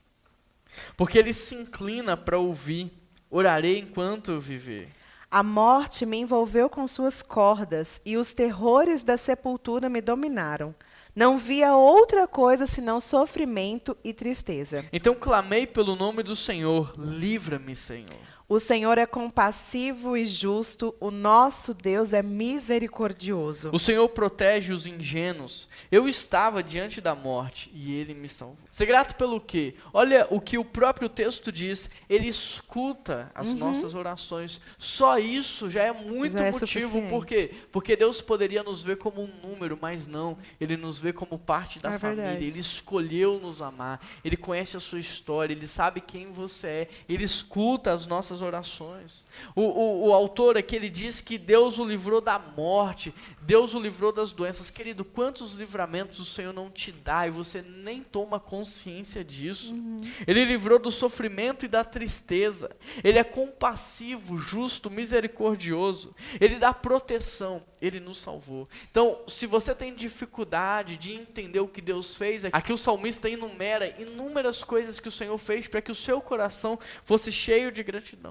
Porque 0.97 1.19
Ele 1.19 1.31
se 1.31 1.53
inclina 1.53 2.17
para 2.17 2.39
ouvir, 2.39 2.91
orarei 3.29 3.77
enquanto 3.77 4.31
eu 4.31 4.39
viver. 4.39 4.89
A 5.29 5.43
morte 5.43 6.03
me 6.03 6.17
envolveu 6.17 6.67
com 6.67 6.87
suas 6.87 7.21
cordas 7.21 8.01
e 8.03 8.17
os 8.17 8.33
terrores 8.33 9.03
da 9.03 9.15
sepultura 9.15 9.87
me 9.87 10.01
dominaram. 10.01 10.73
Não 11.15 11.37
via 11.37 11.75
outra 11.75 12.27
coisa 12.27 12.65
senão 12.65 12.99
sofrimento 12.99 13.95
e 14.03 14.13
tristeza. 14.13 14.83
Então 14.91 15.13
clamei 15.13 15.67
pelo 15.67 15.95
nome 15.95 16.23
do 16.23 16.35
Senhor: 16.35 16.95
livra-me, 16.97 17.75
Senhor. 17.75 18.32
O 18.47 18.59
Senhor 18.59 18.97
é 18.97 19.05
compassivo 19.05 20.17
e 20.17 20.25
justo, 20.25 20.93
o 20.99 21.09
nosso 21.09 21.73
Deus 21.73 22.11
é 22.11 22.21
misericordioso. 22.21 23.69
O 23.71 23.79
Senhor 23.79 24.07
protege 24.09 24.73
os 24.73 24.85
ingênuos. 24.85 25.69
Eu 25.91 26.07
estava 26.07 26.61
diante 26.61 26.99
da 26.99 27.15
morte 27.15 27.71
e 27.73 27.93
ele 27.93 28.13
me 28.13 28.27
salvou. 28.27 28.57
Ser 28.69 28.85
grato 28.85 29.15
pelo 29.15 29.39
quê? 29.39 29.75
Olha 29.93 30.27
o 30.29 30.41
que 30.41 30.57
o 30.57 30.65
próprio 30.65 31.07
texto 31.07 31.51
diz, 31.51 31.89
ele 32.09 32.27
escuta 32.27 33.31
as 33.33 33.49
uhum. 33.49 33.55
nossas 33.55 33.95
orações. 33.95 34.59
Só 34.77 35.17
isso 35.17 35.69
já 35.69 35.83
é 35.83 35.93
muito 35.93 36.37
já 36.37 36.45
é 36.45 36.51
motivo, 36.51 37.01
por 37.07 37.25
quê? 37.25 37.51
Porque 37.71 37.95
Deus 37.95 38.21
poderia 38.21 38.61
nos 38.61 38.83
ver 38.83 38.97
como 38.97 39.21
um 39.21 39.29
número, 39.41 39.77
mas 39.81 40.05
não, 40.05 40.37
ele 40.59 40.75
nos 40.75 40.99
vê 40.99 41.13
como 41.13 41.39
parte 41.39 41.79
da 41.79 41.93
é 41.93 41.99
família. 41.99 42.23
Verdade. 42.25 42.45
Ele 42.45 42.59
escolheu 42.59 43.39
nos 43.39 43.61
amar. 43.61 44.05
Ele 44.23 44.35
conhece 44.35 44.75
a 44.75 44.79
sua 44.79 44.99
história, 44.99 45.53
ele 45.53 45.67
sabe 45.67 46.01
quem 46.01 46.31
você 46.31 46.67
é. 46.67 46.87
Ele 47.07 47.23
escuta 47.23 47.91
as 47.91 48.05
nossas 48.05 48.32
nossas 48.33 48.41
orações. 48.41 49.25
O, 49.55 49.61
o, 49.61 50.07
o 50.07 50.13
autor 50.13 50.57
aqui 50.57 50.75
ele 50.75 50.89
diz 50.89 51.21
que 51.21 51.37
Deus 51.37 51.77
o 51.77 51.85
livrou 51.85 52.19
da 52.19 52.39
morte, 52.39 53.13
Deus 53.41 53.73
o 53.73 53.79
livrou 53.79 54.11
das 54.11 54.31
doenças. 54.31 54.69
Querido, 54.69 55.05
quantos 55.05 55.53
livramentos 55.53 56.19
o 56.19 56.25
Senhor 56.25 56.53
não 56.53 56.69
te 56.69 56.91
dá 56.91 57.27
e 57.27 57.29
você 57.29 57.61
nem 57.61 58.01
toma 58.01 58.39
consciência 58.39 59.23
disso? 59.23 59.73
Uhum. 59.73 60.01
Ele 60.25 60.43
livrou 60.45 60.79
do 60.79 60.91
sofrimento 60.91 61.65
e 61.65 61.69
da 61.69 61.83
tristeza. 61.83 62.75
Ele 63.03 63.19
é 63.19 63.23
compassivo, 63.23 64.37
justo, 64.37 64.89
misericordioso. 64.89 66.15
Ele 66.39 66.57
dá 66.57 66.73
proteção. 66.73 67.61
Ele 67.81 67.99
nos 67.99 68.17
salvou. 68.17 68.67
Então, 68.89 69.19
se 69.27 69.45
você 69.45 69.75
tem 69.75 69.93
dificuldade 69.93 70.95
de 70.95 71.11
entender 71.11 71.59
o 71.59 71.67
que 71.67 71.81
Deus 71.81 72.15
fez, 72.15 72.45
aqui 72.45 72.71
o 72.71 72.77
salmista 72.77 73.29
enumera 73.29 73.93
inúmeras 74.01 74.63
coisas 74.63 75.01
que 75.01 75.09
o 75.09 75.11
Senhor 75.11 75.37
fez 75.37 75.67
para 75.67 75.81
que 75.81 75.91
o 75.91 75.95
seu 75.95 76.21
coração 76.21 76.79
fosse 77.03 77.29
cheio 77.29 77.73
de 77.73 77.83
gratidão. 77.83 78.22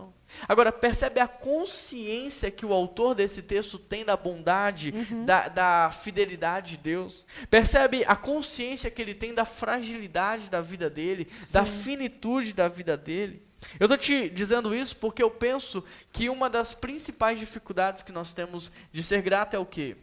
Agora, 0.48 0.72
percebe 0.72 1.20
a 1.20 1.28
consciência 1.28 2.50
que 2.50 2.64
o 2.64 2.72
autor 2.72 3.14
desse 3.14 3.42
texto 3.42 3.78
tem 3.78 4.04
da 4.04 4.16
bondade, 4.16 4.92
uhum. 4.94 5.24
da, 5.24 5.48
da 5.48 5.90
fidelidade 5.90 6.72
de 6.72 6.76
Deus? 6.78 7.24
Percebe 7.50 8.04
a 8.06 8.16
consciência 8.16 8.90
que 8.90 9.00
ele 9.00 9.14
tem 9.14 9.34
da 9.34 9.44
fragilidade 9.44 10.50
da 10.50 10.60
vida 10.60 10.88
dele, 10.88 11.28
Sim. 11.44 11.52
da 11.52 11.64
finitude 11.64 12.52
da 12.52 12.68
vida 12.68 12.96
dele? 12.96 13.42
Eu 13.78 13.84
estou 13.84 13.96
te 13.96 14.28
dizendo 14.28 14.74
isso 14.74 14.96
porque 14.96 15.22
eu 15.22 15.30
penso 15.30 15.84
que 16.12 16.28
uma 16.28 16.50
das 16.50 16.74
principais 16.74 17.38
dificuldades 17.38 18.02
que 18.02 18.12
nós 18.12 18.32
temos 18.32 18.70
de 18.90 19.02
ser 19.02 19.22
grato 19.22 19.54
é 19.54 19.58
o 19.58 19.66
quê? 19.66 19.96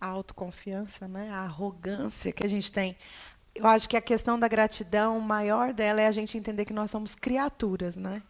A 0.00 0.06
autoconfiança, 0.06 1.08
né? 1.08 1.30
a 1.30 1.38
arrogância 1.38 2.32
que 2.32 2.44
a 2.44 2.48
gente 2.48 2.70
tem. 2.70 2.96
Eu 3.54 3.66
acho 3.66 3.88
que 3.88 3.96
a 3.96 4.00
questão 4.00 4.38
da 4.38 4.48
gratidão, 4.48 5.18
maior 5.20 5.72
dela 5.72 6.00
é 6.00 6.06
a 6.06 6.12
gente 6.12 6.36
entender 6.36 6.64
que 6.64 6.72
nós 6.72 6.90
somos 6.90 7.14
criaturas, 7.14 7.96
né? 7.96 8.22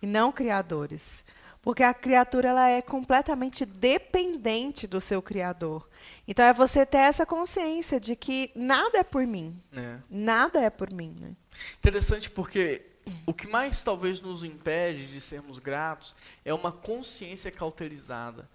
E 0.00 0.06
não 0.06 0.30
criadores. 0.30 1.24
Porque 1.62 1.82
a 1.82 1.92
criatura 1.92 2.50
ela 2.50 2.68
é 2.68 2.80
completamente 2.80 3.66
dependente 3.66 4.86
do 4.86 5.00
seu 5.00 5.20
criador. 5.20 5.88
Então 6.28 6.44
é 6.44 6.52
você 6.52 6.86
ter 6.86 6.98
essa 6.98 7.26
consciência 7.26 7.98
de 7.98 8.14
que 8.14 8.52
nada 8.54 8.98
é 8.98 9.02
por 9.02 9.26
mim. 9.26 9.60
É. 9.76 9.96
Nada 10.08 10.60
é 10.60 10.70
por 10.70 10.92
mim. 10.92 11.16
Né? 11.18 11.32
Interessante 11.78 12.30
porque 12.30 12.82
o 13.26 13.34
que 13.34 13.48
mais 13.48 13.82
talvez 13.82 14.20
nos 14.20 14.44
impede 14.44 15.06
de 15.08 15.20
sermos 15.20 15.58
gratos 15.58 16.14
é 16.44 16.54
uma 16.54 16.70
consciência 16.70 17.50
cauterizada. 17.50 18.48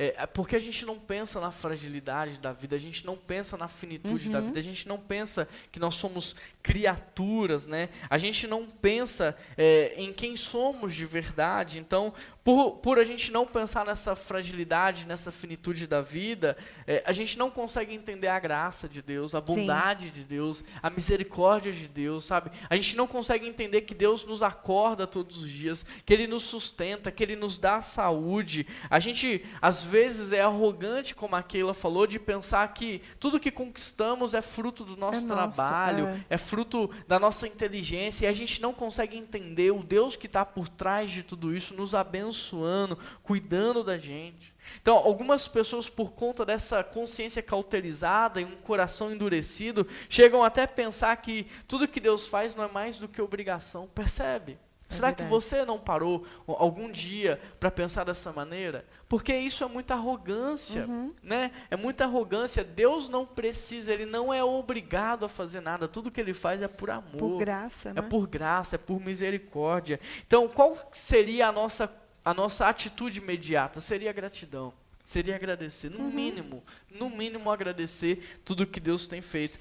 É, 0.00 0.14
é, 0.16 0.26
porque 0.26 0.54
a 0.54 0.60
gente 0.60 0.86
não 0.86 0.96
pensa 0.96 1.40
na 1.40 1.50
fragilidade 1.50 2.38
da 2.38 2.52
vida, 2.52 2.76
a 2.76 2.78
gente 2.78 3.04
não 3.04 3.16
pensa 3.16 3.56
na 3.56 3.66
finitude 3.66 4.26
uhum. 4.26 4.32
da 4.32 4.40
vida, 4.40 4.56
a 4.56 4.62
gente 4.62 4.86
não 4.86 4.96
pensa 4.96 5.48
que 5.72 5.80
nós 5.80 5.96
somos 5.96 6.36
criaturas, 6.68 7.66
né? 7.66 7.88
A 8.10 8.18
gente 8.18 8.46
não 8.46 8.66
pensa 8.66 9.34
é, 9.56 9.94
em 9.96 10.12
quem 10.12 10.36
somos 10.36 10.94
de 10.94 11.06
verdade. 11.06 11.78
Então, 11.78 12.12
por, 12.44 12.72
por 12.76 12.98
a 12.98 13.04
gente 13.04 13.32
não 13.32 13.46
pensar 13.46 13.86
nessa 13.86 14.14
fragilidade, 14.14 15.06
nessa 15.06 15.32
finitude 15.32 15.86
da 15.86 16.02
vida, 16.02 16.58
é, 16.86 17.02
a 17.06 17.12
gente 17.12 17.38
não 17.38 17.50
consegue 17.50 17.94
entender 17.94 18.28
a 18.28 18.38
graça 18.38 18.86
de 18.86 19.00
Deus, 19.00 19.34
a 19.34 19.40
bondade 19.40 20.06
Sim. 20.06 20.12
de 20.12 20.24
Deus, 20.24 20.62
a 20.82 20.90
misericórdia 20.90 21.72
de 21.72 21.88
Deus, 21.88 22.24
sabe? 22.24 22.50
A 22.68 22.76
gente 22.76 22.96
não 22.96 23.06
consegue 23.06 23.46
entender 23.46 23.82
que 23.82 23.94
Deus 23.94 24.26
nos 24.26 24.42
acorda 24.42 25.06
todos 25.06 25.42
os 25.42 25.50
dias, 25.50 25.86
que 26.04 26.12
Ele 26.12 26.26
nos 26.26 26.42
sustenta, 26.42 27.10
que 27.10 27.22
Ele 27.22 27.36
nos 27.36 27.56
dá 27.56 27.80
saúde. 27.80 28.66
A 28.90 28.98
gente, 28.98 29.42
às 29.60 29.82
vezes, 29.82 30.32
é 30.32 30.42
arrogante, 30.42 31.14
como 31.14 31.34
a 31.34 31.42
Keila 31.42 31.72
falou, 31.72 32.06
de 32.06 32.18
pensar 32.18 32.66
que 32.74 33.00
tudo 33.18 33.40
que 33.40 33.50
conquistamos 33.50 34.34
é 34.34 34.42
fruto 34.42 34.84
do 34.84 34.96
nosso 34.98 35.24
é 35.24 35.28
trabalho, 35.28 36.06
nosso, 36.06 36.18
é. 36.18 36.24
é 36.34 36.36
fruto 36.36 36.57
da 37.06 37.18
nossa 37.18 37.46
inteligência, 37.46 38.26
e 38.26 38.28
a 38.28 38.34
gente 38.34 38.60
não 38.60 38.72
consegue 38.72 39.16
entender 39.16 39.70
o 39.70 39.82
Deus 39.82 40.16
que 40.16 40.26
está 40.26 40.44
por 40.44 40.68
trás 40.68 41.10
de 41.10 41.22
tudo 41.22 41.54
isso, 41.54 41.74
nos 41.74 41.94
abençoa 41.94 42.18
abençoando, 42.18 42.98
cuidando 43.22 43.84
da 43.84 43.96
gente. 43.98 44.54
Então, 44.80 44.96
algumas 44.96 45.48
pessoas, 45.48 45.88
por 45.88 46.12
conta 46.12 46.44
dessa 46.44 46.84
consciência 46.84 47.42
cauterizada 47.42 48.40
e 48.40 48.44
um 48.44 48.56
coração 48.56 49.10
endurecido, 49.10 49.86
chegam 50.08 50.44
até 50.44 50.62
a 50.62 50.68
pensar 50.68 51.16
que 51.16 51.46
tudo 51.66 51.88
que 51.88 52.00
Deus 52.00 52.26
faz 52.26 52.54
não 52.54 52.64
é 52.64 52.68
mais 52.68 52.98
do 52.98 53.08
que 53.08 53.22
obrigação. 53.22 53.88
Percebe? 53.94 54.58
É 54.90 54.94
Será 54.94 55.08
verdade. 55.08 55.28
que 55.28 55.30
você 55.30 55.64
não 55.64 55.78
parou 55.78 56.26
algum 56.46 56.90
dia 56.90 57.38
para 57.60 57.70
pensar 57.70 58.04
dessa 58.04 58.32
maneira? 58.32 58.86
Porque 59.08 59.34
isso 59.34 59.62
é 59.62 59.66
muita 59.66 59.94
arrogância, 59.94 60.86
uhum. 60.86 61.08
né? 61.22 61.50
É 61.70 61.76
muita 61.76 62.04
arrogância. 62.04 62.64
Deus 62.64 63.08
não 63.08 63.26
precisa, 63.26 63.92
ele 63.92 64.06
não 64.06 64.32
é 64.32 64.42
obrigado 64.42 65.24
a 65.24 65.28
fazer 65.28 65.60
nada. 65.60 65.86
Tudo 65.86 66.10
que 66.10 66.20
ele 66.20 66.32
faz 66.32 66.62
é 66.62 66.68
por 66.68 66.90
amor. 66.90 67.18
Por 67.18 67.38
graça, 67.38 67.90
é 67.90 67.92
né? 67.94 68.00
É 68.00 68.02
por 68.02 68.26
graça, 68.26 68.76
é 68.76 68.78
por 68.78 69.00
misericórdia. 69.00 70.00
Então, 70.26 70.48
qual 70.48 70.76
seria 70.92 71.48
a 71.48 71.52
nossa 71.52 71.90
a 72.24 72.34
nossa 72.34 72.66
atitude 72.66 73.20
imediata? 73.20 73.80
Seria 73.80 74.12
gratidão. 74.12 74.72
Seria 75.08 75.36
agradecer, 75.36 75.88
no 75.88 76.00
uhum. 76.00 76.10
mínimo, 76.10 76.62
no 76.90 77.08
mínimo 77.08 77.50
agradecer 77.50 78.38
tudo 78.44 78.66
que 78.66 78.78
Deus 78.78 79.06
tem 79.06 79.22
feito. 79.22 79.58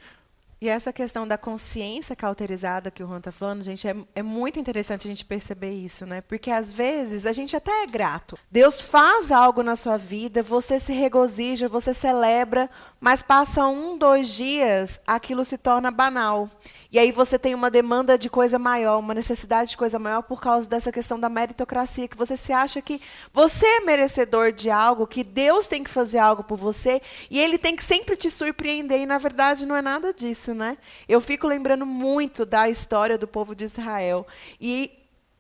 E 0.60 0.68
essa 0.68 0.92
questão 0.92 1.28
da 1.28 1.38
consciência 1.38 2.16
cauterizada 2.16 2.90
que 2.90 3.04
o 3.04 3.08
Juan 3.08 3.20
está 3.20 3.32
falando, 3.32 3.64
gente, 3.64 3.88
é, 3.88 3.96
é 4.16 4.24
muito 4.24 4.60
interessante 4.60 5.08
a 5.08 5.10
gente 5.10 5.24
perceber 5.24 5.72
isso, 5.72 6.04
né? 6.04 6.22
Porque 6.22 6.50
às 6.50 6.74
vezes 6.74 7.28
a 7.28 7.32
gente 7.32 7.56
até 7.56 7.84
é 7.84 7.86
grato. 7.86 8.38
Deus 8.50 8.82
faz 8.82 9.32
algo 9.32 9.62
na 9.62 9.76
sua 9.76 9.98
vida, 9.98 10.42
você 10.42 10.80
se 10.80 10.94
regozija, 10.94 11.68
você 11.68 11.94
celebra, 11.94 12.68
mas 13.00 13.22
passa 13.22 13.68
um, 13.68 14.00
dois 14.00 14.30
dias, 14.30 15.00
aquilo 15.06 15.46
se 15.46 15.60
torna 15.60 15.92
banal. 15.92 16.50
E 16.92 16.98
aí 16.98 17.12
você 17.12 17.38
tem 17.38 17.54
uma 17.54 17.70
demanda 17.70 18.18
de 18.18 18.30
coisa 18.30 18.58
maior, 18.58 19.00
uma 19.00 19.14
necessidade 19.14 19.72
de 19.72 19.78
coisa 19.78 20.00
maior 20.00 20.24
por 20.24 20.42
causa 20.42 20.68
dessa 20.68 20.92
questão 20.92 21.20
da 21.20 21.30
meritocracia, 21.30 22.08
que 22.08 22.18
você 22.18 22.38
se 22.38 22.54
acha 22.54 22.82
que 22.82 23.02
você 23.34 23.66
é 23.66 23.82
merecedor 23.82 24.52
de 24.52 24.70
algo, 24.70 25.06
que 25.06 25.24
Deus 25.24 25.68
tem 25.68 25.84
que 25.84 25.90
fazer 25.90 26.20
algo 26.20 26.44
por 26.44 26.58
você, 26.58 27.02
e 27.30 27.40
ele 27.40 27.58
tem 27.58 27.76
que 27.76 27.84
sempre 27.84 28.16
te 28.16 28.30
surpreender, 28.32 29.02
e 29.02 29.06
na 29.06 29.18
verdade 29.18 29.66
não 29.66 29.76
é 29.76 29.82
nada 29.82 30.14
disso, 30.14 30.54
né? 30.54 30.78
Eu 31.08 31.20
fico 31.20 31.48
lembrando 31.48 31.86
muito 31.86 32.46
da 32.46 32.70
história 32.70 33.18
do 33.18 33.28
povo 33.28 33.54
de 33.56 33.66
Israel. 33.66 34.26
E 34.60 34.92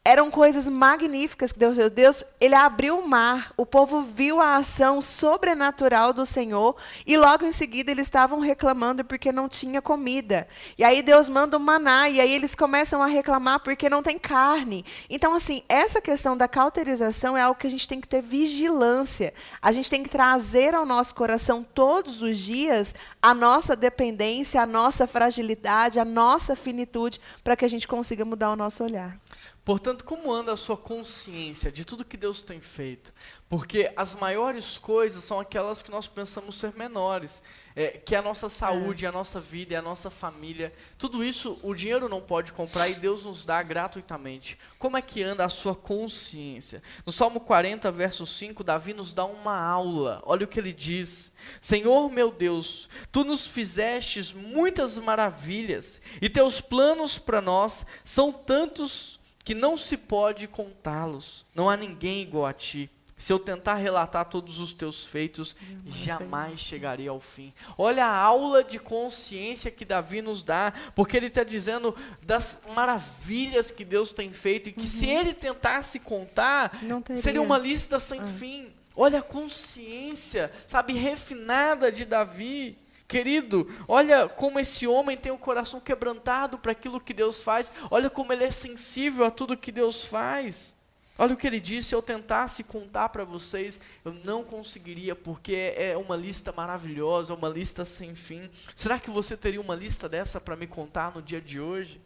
eram 0.07 0.31
coisas 0.31 0.69
magníficas 0.69 1.51
que 1.51 1.59
Deus 1.59 1.75
fez. 1.75 1.91
Deus, 1.91 2.23
ele 2.39 2.55
abriu 2.55 2.97
o 2.97 3.05
mar, 3.05 3.51
o 3.57 3.65
povo 3.65 4.01
viu 4.01 4.39
a 4.39 4.55
ação 4.55 5.01
sobrenatural 5.01 6.13
do 6.13 6.25
Senhor 6.25 6.77
e 7.05 7.17
logo 7.17 7.43
em 7.43 7.51
seguida 7.51 7.91
eles 7.91 8.07
estavam 8.07 8.39
reclamando 8.39 9.03
porque 9.03 9.33
não 9.33 9.49
tinha 9.49 9.81
comida. 9.81 10.47
E 10.77 10.83
aí 10.85 11.01
Deus 11.01 11.27
manda 11.27 11.57
o 11.57 11.59
maná 11.59 12.07
e 12.07 12.21
aí 12.21 12.31
eles 12.31 12.55
começam 12.55 13.03
a 13.03 13.07
reclamar 13.07 13.59
porque 13.59 13.89
não 13.89 14.01
tem 14.01 14.17
carne. 14.17 14.85
Então 15.09 15.33
assim, 15.33 15.61
essa 15.67 15.99
questão 15.99 16.37
da 16.37 16.47
cauterização 16.47 17.35
é 17.35 17.41
algo 17.41 17.59
que 17.59 17.67
a 17.67 17.71
gente 17.71 17.85
tem 17.85 17.99
que 17.99 18.07
ter 18.07 18.21
vigilância. 18.21 19.33
A 19.61 19.73
gente 19.73 19.89
tem 19.89 20.03
que 20.03 20.09
trazer 20.09 20.73
ao 20.73 20.85
nosso 20.85 21.13
coração 21.13 21.65
todos 21.73 22.21
os 22.21 22.37
dias 22.37 22.95
a 23.21 23.33
nossa 23.33 23.75
dependência, 23.75 24.61
a 24.61 24.65
nossa 24.65 25.05
fragilidade, 25.05 25.99
a 25.99 26.05
nossa 26.05 26.55
finitude 26.55 27.19
para 27.43 27.57
que 27.57 27.65
a 27.65 27.69
gente 27.69 27.85
consiga 27.85 28.23
mudar 28.23 28.51
o 28.51 28.55
nosso 28.55 28.85
olhar. 28.85 29.19
Portanto, 29.67 30.05
como 30.05 30.31
anda 30.31 30.53
a 30.53 30.55
sua 30.55 30.77
consciência 30.77 31.69
de 31.69 31.83
tudo 31.83 32.05
que 32.05 32.15
Deus 32.15 32.41
tem 32.41 32.61
feito? 32.61 33.13
Porque 33.49 33.91
as 33.97 34.15
maiores 34.15 34.77
coisas 34.77 35.25
são 35.25 35.41
aquelas 35.41 35.83
que 35.83 35.91
nós 35.91 36.07
pensamos 36.07 36.55
ser 36.55 36.73
menores, 36.73 37.43
é, 37.75 37.89
que 37.89 38.15
é 38.15 38.17
a 38.17 38.21
nossa 38.21 38.47
saúde, 38.47 39.03
é. 39.03 39.09
a 39.09 39.11
nossa 39.11 39.41
vida, 39.41 39.75
é 39.75 39.77
a 39.77 39.81
nossa 39.81 40.09
família. 40.09 40.73
Tudo 40.97 41.21
isso 41.21 41.59
o 41.61 41.75
dinheiro 41.75 42.07
não 42.07 42.21
pode 42.21 42.53
comprar 42.53 42.87
e 42.87 42.95
Deus 42.95 43.25
nos 43.25 43.43
dá 43.43 43.61
gratuitamente. 43.61 44.57
Como 44.79 44.95
é 44.95 45.01
que 45.01 45.21
anda 45.21 45.43
a 45.43 45.49
sua 45.49 45.75
consciência? 45.75 46.81
No 47.05 47.11
Salmo 47.11 47.41
40, 47.41 47.91
verso 47.91 48.25
5, 48.25 48.63
Davi 48.63 48.93
nos 48.93 49.13
dá 49.13 49.25
uma 49.25 49.59
aula. 49.59 50.21
Olha 50.25 50.45
o 50.45 50.47
que 50.47 50.61
ele 50.61 50.71
diz: 50.71 51.29
Senhor 51.59 52.09
meu 52.09 52.31
Deus, 52.31 52.87
tu 53.11 53.25
nos 53.25 53.45
fizestes 53.45 54.31
muitas 54.31 54.97
maravilhas, 54.97 55.99
e 56.21 56.29
teus 56.29 56.61
planos 56.61 57.19
para 57.19 57.41
nós 57.41 57.85
são 58.05 58.31
tantos 58.31 59.16
que 59.47 59.55
não 59.55 59.77
se 59.77 59.95
pode 59.95 60.45
contá-los. 60.45 61.45
Não 61.55 61.69
há 61.69 61.77
ninguém 61.77 62.21
igual 62.21 62.45
a 62.45 62.51
ti. 62.51 62.89
Se 63.15 63.31
eu 63.31 63.39
tentar 63.39 63.75
relatar 63.75 64.25
todos 64.25 64.59
os 64.59 64.73
teus 64.73 65.05
feitos, 65.05 65.55
jamais 65.85 66.59
chegaria 66.59 67.11
ao 67.11 67.21
fim. 67.21 67.53
Olha 67.77 68.05
a 68.05 68.13
aula 68.13 68.61
de 68.61 68.77
consciência 68.77 69.71
que 69.71 69.85
Davi 69.85 70.21
nos 70.21 70.43
dá, 70.43 70.73
porque 70.93 71.15
ele 71.15 71.27
está 71.27 71.45
dizendo 71.45 71.95
das 72.21 72.61
maravilhas 72.75 73.71
que 73.71 73.85
Deus 73.85 74.11
tem 74.11 74.33
feito 74.33 74.67
e 74.67 74.73
que 74.73 74.81
uhum. 74.81 74.85
se 74.85 75.09
ele 75.09 75.33
tentasse 75.33 75.97
contar, 75.97 76.77
seria 77.15 77.41
uma 77.41 77.57
lista 77.57 78.01
sem 78.01 78.19
uhum. 78.19 78.27
fim. 78.27 78.73
Olha 78.93 79.19
a 79.19 79.23
consciência, 79.23 80.51
sabe, 80.67 80.91
refinada 80.91 81.89
de 81.89 82.03
Davi. 82.03 82.77
Querido, 83.07 83.67
olha 83.87 84.27
como 84.27 84.59
esse 84.59 84.85
homem 84.85 85.15
tem 85.15 85.31
o 85.31 85.37
coração 85.37 85.79
quebrantado 85.79 86.57
para 86.57 86.73
aquilo 86.73 86.99
que 86.99 87.13
Deus 87.13 87.41
faz. 87.41 87.71
Olha 87.89 88.09
como 88.09 88.33
ele 88.33 88.43
é 88.43 88.51
sensível 88.51 89.23
a 89.23 89.31
tudo 89.31 89.55
que 89.55 89.71
Deus 89.71 90.03
faz. 90.03 90.75
Olha 91.17 91.33
o 91.33 91.37
que 91.37 91.47
ele 91.47 91.59
disse: 91.59 91.89
se 91.89 91.95
eu 91.95 92.01
tentasse 92.01 92.65
contar 92.65 93.09
para 93.09 93.23
vocês, 93.23 93.79
eu 94.03 94.13
não 94.25 94.43
conseguiria, 94.43 95.15
porque 95.15 95.73
é 95.77 95.95
uma 95.95 96.17
lista 96.17 96.51
maravilhosa, 96.51 97.33
uma 97.33 97.47
lista 97.49 97.85
sem 97.85 98.13
fim. 98.13 98.49
Será 98.75 98.99
que 98.99 99.09
você 99.09 99.37
teria 99.37 99.61
uma 99.61 99.75
lista 99.75 100.09
dessa 100.09 100.41
para 100.41 100.57
me 100.57 100.67
contar 100.67 101.15
no 101.15 101.21
dia 101.21 101.41
de 101.41 101.59
hoje? 101.59 102.01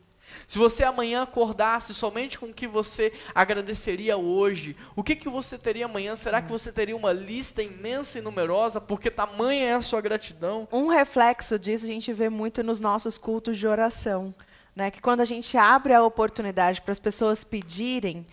Se 0.48 0.58
você 0.58 0.84
amanhã 0.84 1.24
acordasse 1.24 1.94
somente 1.94 2.38
com 2.38 2.48
o 2.48 2.54
que 2.54 2.68
você 2.68 3.14
agradeceria 3.34 4.18
hoje, 4.18 4.76
o 4.96 5.04
que, 5.04 5.16
que 5.16 5.30
você 5.30 5.58
teria 5.58 5.86
amanhã? 5.86 6.16
Será 6.16 6.42
que 6.42 6.50
você 6.50 6.72
teria 6.72 6.96
uma 6.96 7.12
lista 7.12 7.62
imensa 7.62 8.20
e 8.20 8.22
numerosa? 8.22 8.82
Porque 8.82 9.10
tamanha 9.10 9.68
é 9.70 9.74
a 9.74 9.82
sua 9.82 10.02
gratidão. 10.02 10.68
Um 10.72 10.88
reflexo 10.88 11.58
disso 11.58 11.86
a 11.86 11.88
gente 11.88 12.12
vê 12.14 12.30
muito 12.30 12.64
nos 12.64 12.80
nossos 12.80 13.18
cultos 13.18 13.58
de 13.58 13.68
oração. 13.68 14.34
Né? 14.76 14.90
Que 14.90 15.02
quando 15.02 15.22
a 15.22 15.26
gente 15.26 15.58
abre 15.58 15.94
a 15.94 16.04
oportunidade 16.04 16.82
para 16.82 16.92
as 16.92 17.00
pessoas 17.00 17.44
pedirem, 17.44 18.26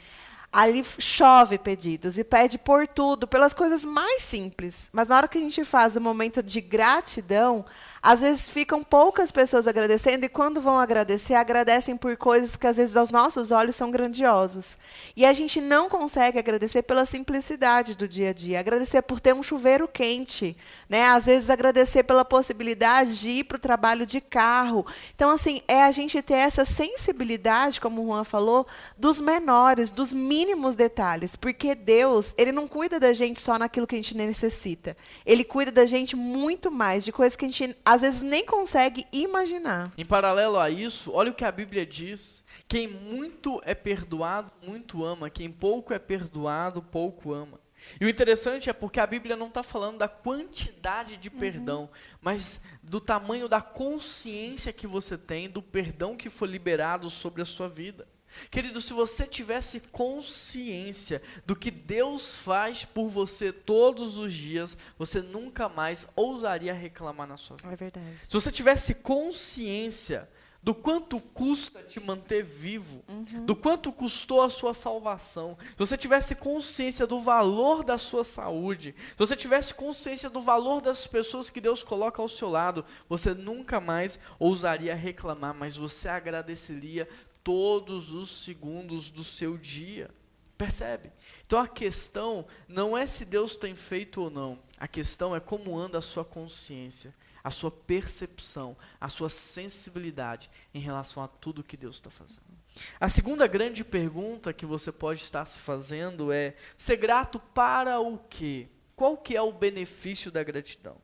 ali 0.52 0.82
chove 0.98 1.58
pedidos 1.58 2.16
e 2.18 2.24
pede 2.24 2.56
por 2.58 2.86
tudo, 2.86 3.26
pelas 3.26 3.52
coisas 3.52 3.84
mais 3.84 4.22
simples. 4.22 4.88
Mas 4.92 5.08
na 5.08 5.16
hora 5.16 5.28
que 5.28 5.38
a 5.38 5.40
gente 5.40 5.64
faz 5.64 5.96
o 5.96 6.00
momento 6.00 6.42
de 6.42 6.60
gratidão, 6.60 7.64
às 8.02 8.20
vezes 8.20 8.48
ficam 8.48 8.82
poucas 8.82 9.30
pessoas 9.30 9.66
agradecendo 9.66 10.24
e 10.24 10.28
quando 10.28 10.60
vão 10.60 10.78
agradecer, 10.78 11.34
agradecem 11.34 11.96
por 11.96 12.16
coisas 12.16 12.56
que 12.56 12.66
às 12.66 12.76
vezes 12.76 12.96
aos 12.96 13.10
nossos 13.10 13.50
olhos 13.50 13.76
são 13.76 13.90
grandiosos. 13.90 14.78
E 15.16 15.24
a 15.26 15.32
gente 15.32 15.60
não 15.60 15.88
consegue 15.88 16.38
agradecer 16.38 16.82
pela 16.82 17.04
simplicidade 17.04 17.96
do 17.96 18.06
dia 18.06 18.30
a 18.30 18.32
dia, 18.32 18.60
agradecer 18.60 19.02
por 19.02 19.20
ter 19.20 19.34
um 19.34 19.42
chuveiro 19.42 19.88
quente, 19.88 20.56
né? 20.88 21.04
Às 21.04 21.26
vezes 21.26 21.50
agradecer 21.50 22.04
pela 22.04 22.24
possibilidade 22.24 23.20
de 23.20 23.28
ir 23.30 23.44
para 23.44 23.56
o 23.56 23.60
trabalho 23.60 24.06
de 24.06 24.20
carro. 24.20 24.86
Então 25.14 25.30
assim, 25.30 25.60
é 25.66 25.82
a 25.82 25.90
gente 25.90 26.20
ter 26.22 26.34
essa 26.34 26.64
sensibilidade, 26.64 27.80
como 27.80 28.02
o 28.02 28.06
Juan 28.06 28.24
falou, 28.24 28.66
dos 28.96 29.20
menores, 29.20 29.90
dos 29.90 30.12
mínimos 30.12 30.76
detalhes, 30.76 31.34
porque 31.34 31.74
Deus, 31.74 32.34
ele 32.36 32.52
não 32.52 32.66
cuida 32.66 33.00
da 33.00 33.12
gente 33.12 33.40
só 33.40 33.58
naquilo 33.58 33.86
que 33.86 33.94
a 33.94 33.98
gente 33.98 34.16
necessita. 34.16 34.96
Ele 35.26 35.44
cuida 35.44 35.72
da 35.72 35.86
gente 35.86 36.14
muito 36.14 36.70
mais 36.70 37.04
de 37.04 37.12
coisas 37.12 37.36
que 37.36 37.44
a 37.44 37.48
gente 37.48 37.76
às 37.88 38.02
vezes 38.02 38.20
nem 38.20 38.44
consegue 38.44 39.06
imaginar. 39.10 39.90
Em 39.96 40.04
paralelo 40.04 40.58
a 40.58 40.68
isso, 40.68 41.10
olha 41.10 41.30
o 41.30 41.34
que 41.34 41.42
a 41.42 41.50
Bíblia 41.50 41.86
diz: 41.86 42.44
quem 42.68 42.86
muito 42.86 43.62
é 43.64 43.74
perdoado, 43.74 44.52
muito 44.62 45.02
ama, 45.02 45.30
quem 45.30 45.50
pouco 45.50 45.94
é 45.94 45.98
perdoado, 45.98 46.82
pouco 46.82 47.32
ama. 47.32 47.58
E 47.98 48.04
o 48.04 48.08
interessante 48.08 48.68
é 48.68 48.74
porque 48.74 49.00
a 49.00 49.06
Bíblia 49.06 49.36
não 49.36 49.46
está 49.46 49.62
falando 49.62 49.96
da 49.96 50.08
quantidade 50.08 51.16
de 51.16 51.30
uhum. 51.30 51.38
perdão, 51.38 51.80
uhum. 51.82 51.88
mas 52.20 52.60
do 52.82 53.00
tamanho 53.00 53.48
da 53.48 53.62
consciência 53.62 54.70
que 54.70 54.86
você 54.86 55.16
tem 55.16 55.48
do 55.48 55.62
perdão 55.62 56.14
que 56.14 56.28
foi 56.28 56.48
liberado 56.48 57.08
sobre 57.08 57.40
a 57.40 57.46
sua 57.46 57.70
vida. 57.70 58.06
Querido, 58.50 58.80
se 58.80 58.92
você 58.92 59.26
tivesse 59.26 59.80
consciência 59.80 61.22
do 61.46 61.56
que 61.56 61.70
Deus 61.70 62.36
faz 62.36 62.84
por 62.84 63.08
você 63.08 63.52
todos 63.52 64.18
os 64.18 64.32
dias, 64.32 64.76
você 64.98 65.20
nunca 65.20 65.68
mais 65.68 66.06
ousaria 66.14 66.72
reclamar 66.72 67.26
na 67.26 67.36
sua 67.36 67.56
vida. 67.56 67.72
É 67.72 67.76
verdade. 67.76 68.16
Se 68.28 68.34
você 68.34 68.50
tivesse 68.50 68.94
consciência 68.94 70.28
do 70.62 70.74
quanto 70.74 71.20
custa 71.20 71.82
te 71.82 72.00
manter 72.00 72.42
vivo, 72.42 73.02
uhum. 73.08 73.46
do 73.46 73.54
quanto 73.54 73.92
custou 73.92 74.42
a 74.42 74.50
sua 74.50 74.74
salvação, 74.74 75.56
se 75.60 75.78
você 75.78 75.96
tivesse 75.96 76.34
consciência 76.34 77.06
do 77.06 77.20
valor 77.20 77.84
da 77.84 77.96
sua 77.96 78.24
saúde, 78.24 78.94
se 79.10 79.18
você 79.18 79.36
tivesse 79.36 79.72
consciência 79.72 80.28
do 80.28 80.40
valor 80.40 80.80
das 80.80 81.06
pessoas 81.06 81.48
que 81.48 81.60
Deus 81.60 81.82
coloca 81.82 82.20
ao 82.20 82.28
seu 82.28 82.48
lado, 82.48 82.84
você 83.08 83.34
nunca 83.34 83.80
mais 83.80 84.18
ousaria 84.38 84.94
reclamar, 84.94 85.54
mas 85.54 85.76
você 85.76 86.08
agradeceria 86.08 87.08
todos 87.42 88.12
os 88.12 88.44
segundos 88.44 89.10
do 89.10 89.24
seu 89.24 89.56
dia. 89.56 90.10
Percebe? 90.56 91.12
Então 91.46 91.60
a 91.60 91.68
questão 91.68 92.44
não 92.66 92.98
é 92.98 93.06
se 93.06 93.24
Deus 93.24 93.54
tem 93.54 93.74
feito 93.74 94.20
ou 94.20 94.30
não. 94.30 94.58
A 94.78 94.88
questão 94.88 95.34
é 95.34 95.40
como 95.40 95.78
anda 95.78 95.98
a 95.98 96.02
sua 96.02 96.24
consciência, 96.24 97.14
a 97.42 97.50
sua 97.50 97.70
percepção, 97.70 98.76
a 99.00 99.08
sua 99.08 99.30
sensibilidade 99.30 100.50
em 100.74 100.80
relação 100.80 101.22
a 101.22 101.28
tudo 101.28 101.62
que 101.62 101.76
Deus 101.76 101.96
está 101.96 102.10
fazendo. 102.10 102.58
A 103.00 103.08
segunda 103.08 103.46
grande 103.46 103.84
pergunta 103.84 104.52
que 104.52 104.66
você 104.66 104.90
pode 104.90 105.22
estar 105.22 105.44
se 105.44 105.58
fazendo 105.60 106.32
é: 106.32 106.54
ser 106.76 106.96
grato 106.96 107.38
para 107.38 108.00
o 108.00 108.18
quê? 108.18 108.68
Qual 108.94 109.16
que 109.16 109.36
é 109.36 109.42
o 109.42 109.52
benefício 109.52 110.30
da 110.30 110.42
gratidão? 110.42 110.96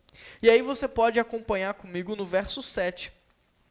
E 0.42 0.50
aí 0.50 0.62
você 0.62 0.88
pode 0.88 1.20
acompanhar 1.20 1.74
comigo 1.74 2.16
no 2.16 2.26
verso 2.26 2.60
7. 2.60 3.12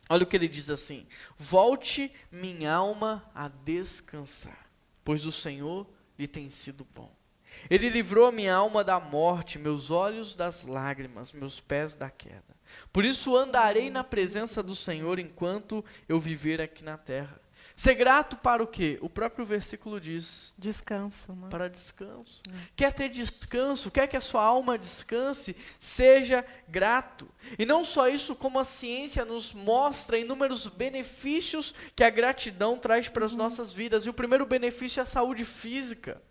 Olha 0.10 0.24
o 0.24 0.28
que 0.28 0.36
ele 0.36 0.48
diz 0.48 0.70
assim: 0.70 1.08
Volte 1.38 2.12
minha 2.32 2.74
alma 2.74 3.30
a 3.34 3.48
descansar. 3.48 4.70
pois 5.04 5.26
o 5.26 5.32
Senhor 5.32 5.88
lhe 6.18 6.28
tem 6.28 6.48
sido 6.48 6.88
bom. 6.94 7.14
Ele 7.70 7.90
livrou 7.90 8.32
minha 8.32 8.56
alma 8.56 8.84
da 8.84 9.00
morte, 9.00 9.60
meus 9.60 9.92
olhos 9.92 10.36
das 10.36 10.66
lágrimas, 10.66 11.34
meus 11.34 11.60
pés 11.60 11.96
da 11.96 12.10
queda. 12.10 12.54
Por 12.92 13.06
isso 13.06 13.36
andarei 13.36 13.90
na 13.90 14.04
presença 14.04 14.64
do 14.64 14.74
Senhor 14.74 15.20
enquanto 15.20 15.84
eu 16.08 16.20
viver 16.20 16.62
aqui 16.62 16.84
na 16.84 16.98
terra. 16.98 17.40
Ser 17.76 17.96
grato 17.96 18.38
para 18.38 18.62
o 18.62 18.68
quê? 18.68 18.98
O 19.02 19.10
próprio 19.10 19.46
versículo 19.46 20.00
diz. 20.00 20.54
Descanso. 20.58 21.34
Né? 21.34 21.48
Para 21.50 21.68
descanso. 21.68 22.42
É. 22.50 22.56
Quer 22.76 22.94
ter 22.94 23.10
descanso, 23.10 23.90
quer 23.90 24.08
que 24.08 24.16
a 24.16 24.22
sua 24.22 24.44
alma 24.44 24.78
descanse, 24.78 25.56
seja 25.80 26.46
grato. 26.68 27.28
E 27.58 27.66
não 27.66 27.84
só 27.84 28.08
isso, 28.08 28.36
como 28.36 28.60
a 28.60 28.64
ciência 28.64 29.26
nos 29.26 29.54
mostra 29.54 30.18
inúmeros 30.18 30.68
benefícios 30.68 31.74
que 31.96 32.04
a 32.04 32.10
gratidão 32.10 32.78
traz 32.78 33.10
para 33.10 33.26
as 33.26 33.32
uhum. 33.32 33.40
nossas 33.40 33.74
vidas. 33.74 34.06
E 34.06 34.10
o 34.10 34.14
primeiro 34.14 34.46
benefício 34.46 35.00
é 35.00 35.04
a 35.04 35.06
saúde 35.06 35.44
física. 35.44 36.22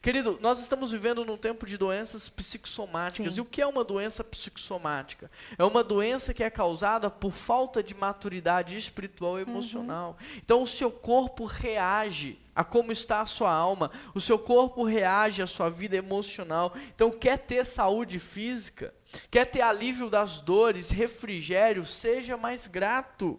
Querido, 0.00 0.38
nós 0.40 0.60
estamos 0.60 0.92
vivendo 0.92 1.24
num 1.24 1.36
tempo 1.36 1.66
de 1.66 1.76
doenças 1.76 2.28
psicossomáticas. 2.28 3.34
Sim. 3.34 3.38
E 3.38 3.42
o 3.42 3.44
que 3.44 3.60
é 3.60 3.66
uma 3.66 3.84
doença 3.84 4.22
psicossomática? 4.22 5.30
É 5.58 5.64
uma 5.64 5.82
doença 5.82 6.32
que 6.32 6.42
é 6.42 6.50
causada 6.50 7.10
por 7.10 7.32
falta 7.32 7.82
de 7.82 7.94
maturidade 7.94 8.76
espiritual 8.76 9.38
e 9.38 9.42
uhum. 9.42 9.50
emocional. 9.50 10.16
Uhum. 10.20 10.40
Então, 10.44 10.62
o 10.62 10.66
seu 10.66 10.90
corpo 10.90 11.44
reage 11.44 12.38
a 12.54 12.64
como 12.64 12.92
está 12.92 13.20
a 13.20 13.26
sua 13.26 13.52
alma, 13.52 13.90
o 14.14 14.20
seu 14.20 14.38
corpo 14.38 14.82
reage 14.84 15.42
à 15.42 15.46
sua 15.46 15.70
vida 15.70 15.96
emocional. 15.96 16.74
Então, 16.94 17.10
quer 17.10 17.38
ter 17.38 17.64
saúde 17.64 18.18
física, 18.18 18.94
quer 19.30 19.46
ter 19.46 19.62
alívio 19.62 20.10
das 20.10 20.40
dores, 20.40 20.90
refrigério, 20.90 21.84
seja 21.84 22.36
mais 22.36 22.66
grato 22.66 23.38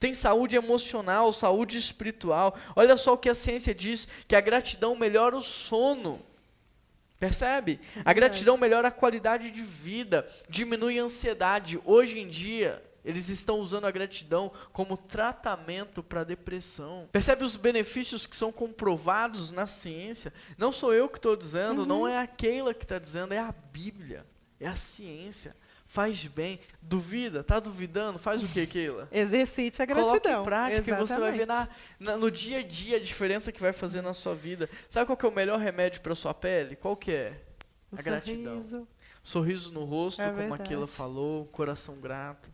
tem 0.00 0.14
saúde 0.14 0.56
emocional, 0.56 1.30
saúde 1.30 1.76
espiritual. 1.76 2.58
Olha 2.74 2.96
só 2.96 3.12
o 3.12 3.18
que 3.18 3.28
a 3.28 3.34
ciência 3.34 3.74
diz: 3.74 4.08
que 4.26 4.34
a 4.34 4.40
gratidão 4.40 4.96
melhora 4.96 5.36
o 5.36 5.42
sono. 5.42 6.22
Percebe? 7.18 7.78
A 8.02 8.14
gratidão 8.14 8.56
melhora 8.56 8.88
a 8.88 8.90
qualidade 8.90 9.50
de 9.50 9.60
vida, 9.60 10.26
diminui 10.48 10.98
a 10.98 11.02
ansiedade. 11.02 11.78
Hoje 11.84 12.18
em 12.18 12.26
dia, 12.26 12.82
eles 13.04 13.28
estão 13.28 13.60
usando 13.60 13.84
a 13.84 13.90
gratidão 13.90 14.50
como 14.72 14.96
tratamento 14.96 16.02
para 16.02 16.24
depressão. 16.24 17.06
Percebe 17.12 17.44
os 17.44 17.56
benefícios 17.56 18.24
que 18.24 18.34
são 18.34 18.50
comprovados 18.50 19.52
na 19.52 19.66
ciência? 19.66 20.32
Não 20.56 20.72
sou 20.72 20.94
eu 20.94 21.10
que 21.10 21.18
estou 21.18 21.36
dizendo, 21.36 21.80
uhum. 21.80 21.86
não 21.86 22.08
é 22.08 22.16
a 22.16 22.26
Keila 22.26 22.72
que 22.72 22.86
está 22.86 22.98
dizendo, 22.98 23.34
é 23.34 23.38
a 23.38 23.52
Bíblia, 23.70 24.24
é 24.58 24.66
a 24.66 24.76
ciência 24.76 25.54
faz 25.90 26.24
bem. 26.28 26.60
Duvida, 26.80 27.42
tá 27.42 27.58
duvidando? 27.58 28.16
Faz 28.16 28.44
o 28.44 28.48
que, 28.48 28.64
Keila? 28.64 29.08
Exercite 29.12 29.82
a 29.82 29.84
gratidão. 29.84 30.20
Coloque 30.20 30.28
em 30.28 30.44
prática 30.44 30.78
Exatamente. 30.78 31.02
e 31.02 31.14
você 31.14 31.20
vai 31.20 31.32
ver 31.32 31.46
na, 31.46 31.68
na, 31.98 32.16
no 32.16 32.30
dia 32.30 32.60
a 32.60 32.62
dia 32.62 32.96
a 32.96 33.00
diferença 33.00 33.50
que 33.50 33.60
vai 33.60 33.72
fazer 33.72 34.00
na 34.00 34.14
sua 34.14 34.34
vida. 34.34 34.70
Sabe 34.88 35.06
qual 35.06 35.16
que 35.16 35.26
é 35.26 35.28
o 35.28 35.34
melhor 35.34 35.58
remédio 35.58 36.00
para 36.00 36.14
sua 36.14 36.32
pele? 36.32 36.76
Qual 36.76 36.96
que 36.96 37.10
é? 37.10 37.42
O 37.90 37.98
a 37.98 38.02
gratidão. 38.02 38.62
Sorriso. 38.62 38.88
Sorriso 39.22 39.72
no 39.72 39.84
rosto, 39.84 40.22
é 40.22 40.26
como 40.26 40.36
verdade. 40.36 40.62
a 40.62 40.64
Keila 40.64 40.86
falou, 40.86 41.46
coração 41.46 41.96
grato. 41.96 42.48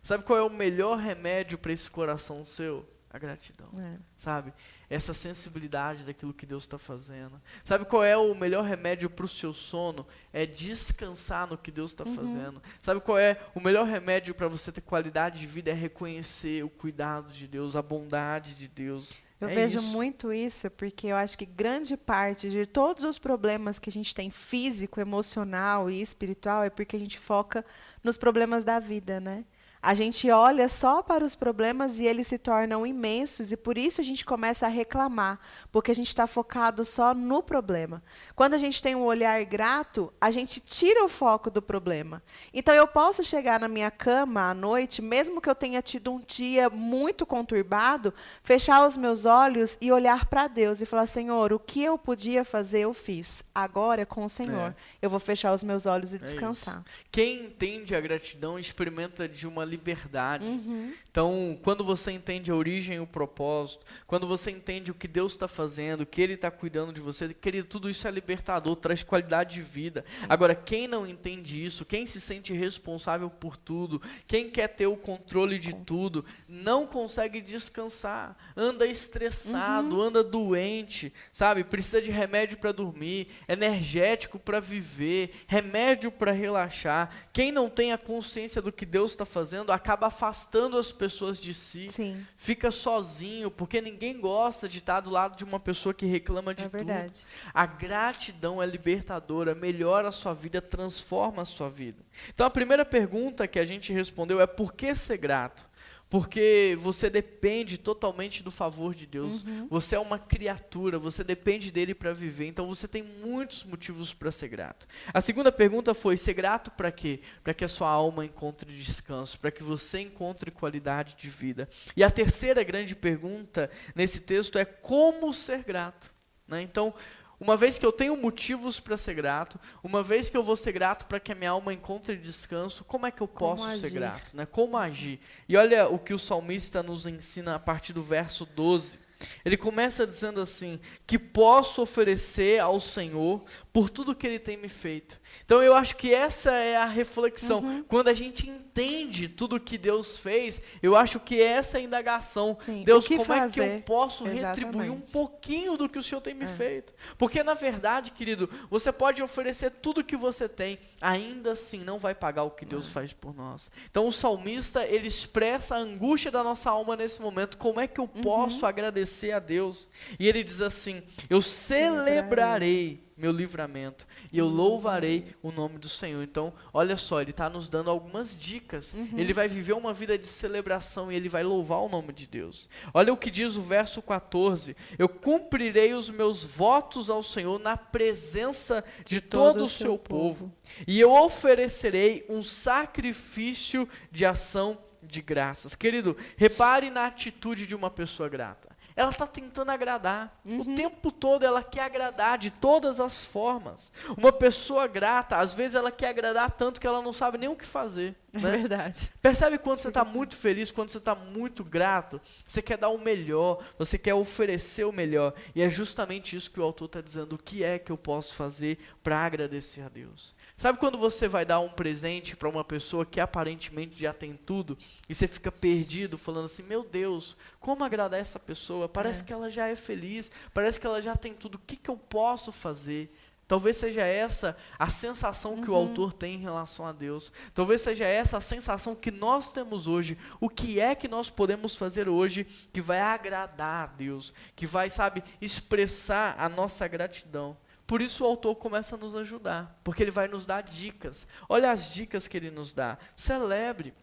Sabe 0.00 0.22
qual 0.22 0.38
é 0.38 0.42
o 0.42 0.48
melhor 0.48 0.96
remédio 0.96 1.58
para 1.58 1.72
esse 1.72 1.90
coração 1.90 2.44
seu? 2.44 2.88
A 3.10 3.18
gratidão. 3.18 3.68
É. 3.78 3.98
Sabe? 4.16 4.52
Essa 4.88 5.12
sensibilidade 5.12 6.04
daquilo 6.04 6.32
que 6.32 6.46
Deus 6.46 6.64
está 6.64 6.78
fazendo. 6.78 7.40
Sabe 7.64 7.84
qual 7.84 8.04
é 8.04 8.16
o 8.16 8.34
melhor 8.34 8.64
remédio 8.64 9.10
para 9.10 9.24
o 9.24 9.28
seu 9.28 9.52
sono? 9.52 10.06
É 10.32 10.46
descansar 10.46 11.46
no 11.48 11.58
que 11.58 11.70
Deus 11.70 11.90
está 11.90 12.04
uhum. 12.04 12.14
fazendo. 12.14 12.62
Sabe 12.80 13.00
qual 13.00 13.18
é 13.18 13.40
o 13.54 13.60
melhor 13.60 13.86
remédio 13.86 14.34
para 14.34 14.48
você 14.48 14.70
ter 14.70 14.80
qualidade 14.80 15.40
de 15.40 15.46
vida? 15.46 15.70
É 15.70 15.74
reconhecer 15.74 16.64
o 16.64 16.68
cuidado 16.68 17.32
de 17.32 17.46
Deus, 17.48 17.74
a 17.74 17.82
bondade 17.82 18.54
de 18.54 18.68
Deus. 18.68 19.20
Eu 19.40 19.48
é 19.48 19.54
vejo 19.54 19.78
isso. 19.78 19.92
muito 19.92 20.32
isso 20.32 20.70
porque 20.70 21.08
eu 21.08 21.16
acho 21.16 21.36
que 21.36 21.44
grande 21.44 21.96
parte 21.96 22.48
de 22.48 22.64
todos 22.64 23.04
os 23.04 23.18
problemas 23.18 23.78
que 23.78 23.90
a 23.90 23.92
gente 23.92 24.14
tem 24.14 24.30
físico, 24.30 24.98
emocional 24.98 25.90
e 25.90 26.00
espiritual 26.00 26.62
é 26.62 26.70
porque 26.70 26.96
a 26.96 26.98
gente 26.98 27.18
foca 27.18 27.64
nos 28.02 28.16
problemas 28.16 28.64
da 28.64 28.78
vida, 28.78 29.20
né? 29.20 29.44
A 29.86 29.94
gente 29.94 30.28
olha 30.32 30.68
só 30.68 31.00
para 31.00 31.24
os 31.24 31.36
problemas 31.36 32.00
e 32.00 32.06
eles 32.06 32.26
se 32.26 32.38
tornam 32.38 32.84
imensos 32.84 33.52
e 33.52 33.56
por 33.56 33.78
isso 33.78 34.00
a 34.00 34.04
gente 34.04 34.24
começa 34.24 34.66
a 34.66 34.68
reclamar, 34.68 35.38
porque 35.70 35.92
a 35.92 35.94
gente 35.94 36.08
está 36.08 36.26
focado 36.26 36.84
só 36.84 37.14
no 37.14 37.40
problema. 37.40 38.02
Quando 38.34 38.54
a 38.54 38.58
gente 38.58 38.82
tem 38.82 38.96
um 38.96 39.04
olhar 39.04 39.44
grato, 39.44 40.12
a 40.20 40.28
gente 40.32 40.58
tira 40.58 41.04
o 41.04 41.08
foco 41.08 41.52
do 41.52 41.62
problema. 41.62 42.20
Então 42.52 42.74
eu 42.74 42.88
posso 42.88 43.22
chegar 43.22 43.60
na 43.60 43.68
minha 43.68 43.88
cama 43.88 44.50
à 44.50 44.54
noite, 44.54 45.00
mesmo 45.00 45.40
que 45.40 45.48
eu 45.48 45.54
tenha 45.54 45.80
tido 45.80 46.10
um 46.10 46.18
dia 46.18 46.68
muito 46.68 47.24
conturbado, 47.24 48.12
fechar 48.42 48.84
os 48.84 48.96
meus 48.96 49.24
olhos 49.24 49.78
e 49.80 49.92
olhar 49.92 50.26
para 50.26 50.48
Deus 50.48 50.80
e 50.80 50.84
falar: 50.84 51.06
Senhor, 51.06 51.52
o 51.52 51.60
que 51.60 51.84
eu 51.84 51.96
podia 51.96 52.44
fazer, 52.44 52.80
eu 52.80 52.92
fiz. 52.92 53.44
Agora 53.54 54.04
com 54.04 54.24
o 54.24 54.28
Senhor. 54.28 54.70
É. 54.70 54.74
Eu 55.00 55.08
vou 55.08 55.20
fechar 55.20 55.54
os 55.54 55.62
meus 55.62 55.86
olhos 55.86 56.12
e 56.12 56.16
é 56.16 56.18
descansar. 56.18 56.84
Quem 57.12 57.44
entende 57.44 57.94
a 57.94 58.00
gratidão 58.00 58.58
experimenta 58.58 59.28
de 59.28 59.46
uma 59.46 59.75
liberdade. 59.76 60.44
Uhum. 60.44 60.92
Então, 61.10 61.58
quando 61.62 61.84
você 61.84 62.10
entende 62.10 62.50
a 62.50 62.54
origem 62.54 62.96
e 62.96 63.00
o 63.00 63.06
propósito, 63.06 63.84
quando 64.06 64.26
você 64.26 64.50
entende 64.50 64.90
o 64.90 64.94
que 64.94 65.06
Deus 65.06 65.32
está 65.32 65.46
fazendo, 65.46 66.04
que 66.04 66.20
Ele 66.20 66.34
está 66.34 66.50
cuidando 66.50 66.92
de 66.92 67.00
você, 67.00 67.32
querido, 67.32 67.68
tudo 67.68 67.88
isso 67.88 68.08
é 68.08 68.10
libertador, 68.10 68.76
traz 68.76 69.02
qualidade 69.02 69.54
de 69.54 69.62
vida. 69.62 70.04
Sim. 70.16 70.26
Agora, 70.28 70.54
quem 70.54 70.88
não 70.88 71.06
entende 71.06 71.64
isso, 71.64 71.84
quem 71.84 72.06
se 72.06 72.20
sente 72.20 72.52
responsável 72.52 73.30
por 73.30 73.56
tudo, 73.56 74.00
quem 74.26 74.50
quer 74.50 74.68
ter 74.68 74.86
o 74.86 74.96
controle 74.96 75.58
de 75.58 75.74
tudo, 75.74 76.24
não 76.48 76.86
consegue 76.86 77.40
descansar, 77.40 78.36
anda 78.56 78.86
estressado, 78.86 79.96
uhum. 79.96 80.02
anda 80.02 80.24
doente, 80.24 81.12
sabe? 81.30 81.64
Precisa 81.64 82.02
de 82.02 82.10
remédio 82.10 82.58
para 82.58 82.72
dormir, 82.72 83.28
energético 83.48 84.38
para 84.38 84.60
viver, 84.60 85.44
remédio 85.46 86.10
para 86.10 86.32
relaxar. 86.32 87.10
Quem 87.36 87.52
não 87.52 87.68
tem 87.68 87.92
a 87.92 87.98
consciência 87.98 88.62
do 88.62 88.72
que 88.72 88.86
Deus 88.86 89.10
está 89.10 89.26
fazendo, 89.26 89.70
acaba 89.70 90.06
afastando 90.06 90.78
as 90.78 90.90
pessoas 90.90 91.38
de 91.38 91.52
si. 91.52 91.90
Sim. 91.90 92.26
Fica 92.34 92.70
sozinho, 92.70 93.50
porque 93.50 93.78
ninguém 93.78 94.18
gosta 94.18 94.66
de 94.66 94.78
estar 94.78 95.00
do 95.00 95.10
lado 95.10 95.36
de 95.36 95.44
uma 95.44 95.60
pessoa 95.60 95.92
que 95.92 96.06
reclama 96.06 96.54
de 96.54 96.62
é 96.62 96.64
tudo. 96.64 96.86
Verdade. 96.86 97.26
A 97.52 97.66
gratidão 97.66 98.62
é 98.62 98.64
libertadora, 98.64 99.54
melhora 99.54 100.08
a 100.08 100.12
sua 100.12 100.32
vida, 100.32 100.62
transforma 100.62 101.42
a 101.42 101.44
sua 101.44 101.68
vida. 101.68 102.02
Então 102.32 102.46
a 102.46 102.50
primeira 102.50 102.86
pergunta 102.86 103.46
que 103.46 103.58
a 103.58 103.66
gente 103.66 103.92
respondeu 103.92 104.40
é 104.40 104.46
por 104.46 104.72
que 104.72 104.94
ser 104.94 105.18
grato? 105.18 105.65
Porque 106.08 106.76
você 106.80 107.10
depende 107.10 107.76
totalmente 107.76 108.42
do 108.42 108.50
favor 108.50 108.94
de 108.94 109.06
Deus. 109.06 109.42
Uhum. 109.42 109.66
Você 109.68 109.96
é 109.96 109.98
uma 109.98 110.18
criatura, 110.18 110.98
você 110.98 111.24
depende 111.24 111.70
dele 111.72 111.94
para 111.94 112.12
viver. 112.12 112.46
Então 112.46 112.66
você 112.68 112.86
tem 112.86 113.02
muitos 113.02 113.64
motivos 113.64 114.14
para 114.14 114.30
ser 114.30 114.48
grato. 114.48 114.86
A 115.12 115.20
segunda 115.20 115.50
pergunta 115.50 115.94
foi: 115.94 116.16
ser 116.16 116.34
grato 116.34 116.70
para 116.70 116.92
quê? 116.92 117.20
Para 117.42 117.52
que 117.52 117.64
a 117.64 117.68
sua 117.68 117.88
alma 117.88 118.24
encontre 118.24 118.72
descanso, 118.72 119.38
para 119.40 119.50
que 119.50 119.64
você 119.64 120.00
encontre 120.00 120.50
qualidade 120.52 121.16
de 121.18 121.28
vida. 121.28 121.68
E 121.96 122.04
a 122.04 122.10
terceira 122.10 122.62
grande 122.62 122.94
pergunta 122.94 123.68
nesse 123.94 124.20
texto 124.20 124.58
é: 124.58 124.64
como 124.64 125.34
ser 125.34 125.64
grato? 125.64 126.14
Né? 126.46 126.62
Então, 126.62 126.94
uma 127.38 127.56
vez 127.56 127.78
que 127.78 127.84
eu 127.84 127.92
tenho 127.92 128.16
motivos 128.16 128.80
para 128.80 128.96
ser 128.96 129.14
grato, 129.14 129.60
uma 129.82 130.02
vez 130.02 130.30
que 130.30 130.36
eu 130.36 130.42
vou 130.42 130.56
ser 130.56 130.72
grato 130.72 131.06
para 131.06 131.20
que 131.20 131.32
a 131.32 131.34
minha 131.34 131.50
alma 131.50 131.72
encontre 131.72 132.16
descanso, 132.16 132.84
como 132.84 133.06
é 133.06 133.10
que 133.10 133.22
eu 133.22 133.28
posso 133.28 133.78
ser 133.78 133.90
grato? 133.90 134.36
Né? 134.36 134.46
Como 134.46 134.76
agir? 134.76 135.20
E 135.48 135.56
olha 135.56 135.88
o 135.88 135.98
que 135.98 136.14
o 136.14 136.18
salmista 136.18 136.82
nos 136.82 137.06
ensina 137.06 137.54
a 137.54 137.58
partir 137.58 137.92
do 137.92 138.02
verso 138.02 138.46
12. 138.46 139.06
Ele 139.44 139.56
começa 139.56 140.06
dizendo 140.06 140.40
assim: 140.40 140.80
que 141.06 141.18
posso 141.18 141.82
oferecer 141.82 142.60
ao 142.60 142.78
Senhor 142.80 143.44
por 143.72 143.88
tudo 143.88 144.14
que 144.14 144.26
Ele 144.26 144.38
tem 144.38 144.56
me 144.56 144.68
feito. 144.68 145.18
Então 145.44 145.62
eu 145.62 145.74
acho 145.74 145.96
que 145.96 146.12
essa 146.14 146.52
é 146.52 146.76
a 146.76 146.86
reflexão. 146.86 147.60
Uhum. 147.60 147.84
Quando 147.84 148.08
a 148.08 148.14
gente 148.14 148.48
entende 148.48 149.28
tudo 149.28 149.58
que 149.58 149.78
Deus 149.78 150.18
fez, 150.18 150.60
eu 150.82 150.96
acho 150.96 151.18
que 151.18 151.40
essa 151.40 151.78
é 151.78 151.80
a 151.80 151.84
indagação. 151.84 152.56
Sim, 152.60 152.82
Deus, 152.84 153.08
como 153.08 153.24
fazer? 153.24 153.62
é 153.62 153.68
que 153.68 153.76
eu 153.76 153.82
posso 153.82 154.26
Exatamente. 154.26 154.46
retribuir 154.46 154.92
um 154.92 155.00
pouquinho 155.00 155.76
do 155.76 155.88
que 155.88 155.98
o 155.98 156.02
Senhor 156.02 156.20
tem 156.20 156.34
me 156.34 156.44
é. 156.44 156.48
feito? 156.48 156.94
Porque 157.16 157.42
na 157.42 157.54
verdade, 157.54 158.10
querido, 158.10 158.50
você 158.70 158.92
pode 158.92 159.22
oferecer 159.22 159.70
tudo 159.70 160.04
que 160.04 160.16
você 160.16 160.48
tem, 160.48 160.78
ainda 161.00 161.52
assim 161.52 161.84
não 161.84 161.98
vai 161.98 162.14
pagar 162.14 162.42
o 162.42 162.50
que 162.50 162.64
Deus 162.64 162.88
é. 162.88 162.90
faz 162.90 163.12
por 163.12 163.34
nós. 163.34 163.70
Então 163.90 164.06
o 164.06 164.12
salmista, 164.12 164.84
ele 164.84 165.06
expressa 165.06 165.76
a 165.76 165.78
angústia 165.78 166.30
da 166.30 166.42
nossa 166.42 166.70
alma 166.70 166.96
nesse 166.96 167.20
momento. 167.20 167.56
Como 167.56 167.80
é 167.80 167.86
que 167.86 168.00
eu 168.00 168.10
uhum. 168.14 168.22
posso 168.22 168.66
agradecer 168.66 169.32
a 169.32 169.38
Deus? 169.38 169.88
E 170.18 170.28
ele 170.28 170.42
diz 170.42 170.60
assim: 170.60 171.02
Eu 171.30 171.40
celebrarei 171.40 173.05
meu 173.16 173.32
livramento 173.32 174.06
e 174.30 174.38
eu 174.38 174.46
louvarei 174.46 175.34
o 175.42 175.50
nome 175.50 175.78
do 175.78 175.88
Senhor. 175.88 176.22
Então, 176.22 176.52
olha 176.72 176.96
só, 176.96 177.20
ele 177.20 177.30
está 177.30 177.48
nos 177.48 177.68
dando 177.68 177.88
algumas 177.88 178.38
dicas. 178.38 178.92
Uhum. 178.92 179.18
Ele 179.18 179.32
vai 179.32 179.48
viver 179.48 179.72
uma 179.72 179.94
vida 179.94 180.18
de 180.18 180.28
celebração 180.28 181.10
e 181.10 181.16
ele 181.16 181.28
vai 181.28 181.42
louvar 181.42 181.78
o 181.78 181.88
nome 181.88 182.12
de 182.12 182.26
Deus. 182.26 182.68
Olha 182.92 183.12
o 183.12 183.16
que 183.16 183.30
diz 183.30 183.56
o 183.56 183.62
verso 183.62 184.02
14: 184.02 184.76
Eu 184.98 185.08
cumprirei 185.08 185.94
os 185.94 186.10
meus 186.10 186.44
votos 186.44 187.08
ao 187.08 187.22
Senhor 187.22 187.58
na 187.58 187.76
presença 187.76 188.84
de, 188.98 189.16
de 189.16 189.20
todo, 189.20 189.54
todo, 189.54 189.64
o 189.64 189.68
seu 189.68 189.96
povo, 189.96 190.46
povo, 190.46 190.52
e 190.86 191.00
eu 191.00 191.12
oferecerei 191.12 192.26
um 192.28 192.42
sacrifício 192.42 193.88
de 194.12 194.26
ação 194.26 194.78
de 195.02 195.22
graças. 195.22 195.74
Querido, 195.74 196.16
repare 196.36 196.90
na 196.90 197.06
atitude 197.06 197.66
de 197.66 197.74
uma 197.74 197.90
pessoa 197.90 198.28
grata 198.28 198.65
ela 198.96 199.10
está 199.10 199.26
tentando 199.26 199.70
agradar. 199.70 200.40
Uhum. 200.42 200.60
O 200.60 200.64
tempo 200.74 201.12
todo 201.12 201.44
ela 201.44 201.62
quer 201.62 201.82
agradar 201.82 202.38
de 202.38 202.50
todas 202.50 202.98
as 202.98 203.22
formas. 203.24 203.92
Uma 204.16 204.32
pessoa 204.32 204.86
grata, 204.86 205.36
às 205.36 205.52
vezes 205.52 205.74
ela 205.74 205.90
quer 205.90 206.08
agradar 206.08 206.50
tanto 206.52 206.80
que 206.80 206.86
ela 206.86 207.02
não 207.02 207.12
sabe 207.12 207.36
nem 207.36 207.48
o 207.48 207.54
que 207.54 207.66
fazer. 207.66 208.16
É 208.32 208.38
né? 208.38 208.50
verdade. 208.50 209.10
Percebe 209.20 209.58
quando 209.58 209.78
você 209.80 209.88
está 209.88 210.04
muito 210.04 210.34
feliz, 210.34 210.70
quando 210.70 210.88
você 210.88 210.98
está 210.98 211.14
muito 211.14 211.62
grato, 211.62 212.20
você 212.46 212.62
quer 212.62 212.78
dar 212.78 212.88
o 212.88 212.98
melhor, 212.98 213.62
você 213.78 213.98
quer 213.98 214.14
oferecer 214.14 214.84
o 214.84 214.92
melhor. 214.92 215.34
E 215.54 215.62
é 215.62 215.68
justamente 215.68 216.34
isso 216.34 216.50
que 216.50 216.58
o 216.60 216.62
autor 216.62 216.86
está 216.86 217.00
dizendo. 217.02 217.34
O 217.34 217.38
que 217.38 217.62
é 217.62 217.78
que 217.78 217.92
eu 217.92 217.98
posso 217.98 218.34
fazer 218.34 218.78
para 219.02 219.18
agradecer 219.18 219.82
a 219.82 219.88
Deus? 219.88 220.34
Sabe 220.56 220.78
quando 220.78 220.96
você 220.96 221.28
vai 221.28 221.44
dar 221.44 221.60
um 221.60 221.68
presente 221.68 222.34
para 222.34 222.48
uma 222.48 222.64
pessoa 222.64 223.04
que 223.04 223.20
aparentemente 223.20 224.00
já 224.00 224.14
tem 224.14 224.34
tudo 224.34 224.78
e 225.06 225.14
você 225.14 225.28
fica 225.28 225.52
perdido, 225.52 226.16
falando 226.16 226.46
assim: 226.46 226.62
Meu 226.62 226.82
Deus, 226.82 227.36
como 227.60 227.84
agradar 227.84 228.18
essa 228.18 228.38
pessoa? 228.38 228.88
Parece 228.88 229.22
é. 229.22 229.26
que 229.26 229.32
ela 229.34 229.50
já 229.50 229.68
é 229.68 229.76
feliz, 229.76 230.30
parece 230.54 230.80
que 230.80 230.86
ela 230.86 231.02
já 231.02 231.14
tem 231.14 231.34
tudo. 231.34 231.56
O 231.56 231.60
que, 231.66 231.76
que 231.76 231.90
eu 231.90 231.96
posso 231.96 232.50
fazer? 232.52 233.14
Talvez 233.46 233.76
seja 233.76 234.00
essa 234.00 234.56
a 234.78 234.88
sensação 234.88 235.54
uhum. 235.54 235.62
que 235.62 235.70
o 235.70 235.74
uhum. 235.74 235.80
autor 235.80 236.14
tem 236.14 236.36
em 236.36 236.40
relação 236.40 236.86
a 236.86 236.92
Deus. 236.92 237.30
Talvez 237.54 237.82
seja 237.82 238.06
essa 238.06 238.38
a 238.38 238.40
sensação 238.40 238.94
que 238.94 239.10
nós 239.10 239.52
temos 239.52 239.86
hoje. 239.86 240.16
O 240.40 240.48
que 240.48 240.80
é 240.80 240.94
que 240.94 241.06
nós 241.06 241.28
podemos 241.28 241.76
fazer 241.76 242.08
hoje 242.08 242.46
que 242.72 242.80
vai 242.80 243.00
agradar 243.00 243.84
a 243.84 243.86
Deus, 243.86 244.32
que 244.56 244.66
vai, 244.66 244.88
sabe, 244.88 245.22
expressar 245.38 246.34
a 246.38 246.48
nossa 246.48 246.88
gratidão? 246.88 247.56
Por 247.86 248.02
isso 248.02 248.24
o 248.24 248.26
autor 248.26 248.56
começa 248.56 248.96
a 248.96 248.98
nos 248.98 249.14
ajudar, 249.14 249.78
porque 249.84 250.02
ele 250.02 250.10
vai 250.10 250.26
nos 250.26 250.44
dar 250.44 250.62
dicas. 250.62 251.26
Olha 251.48 251.70
as 251.70 251.92
dicas 251.92 252.26
que 252.26 252.36
ele 252.36 252.50
nos 252.50 252.72
dá. 252.72 252.98
Celebre. 253.14 253.94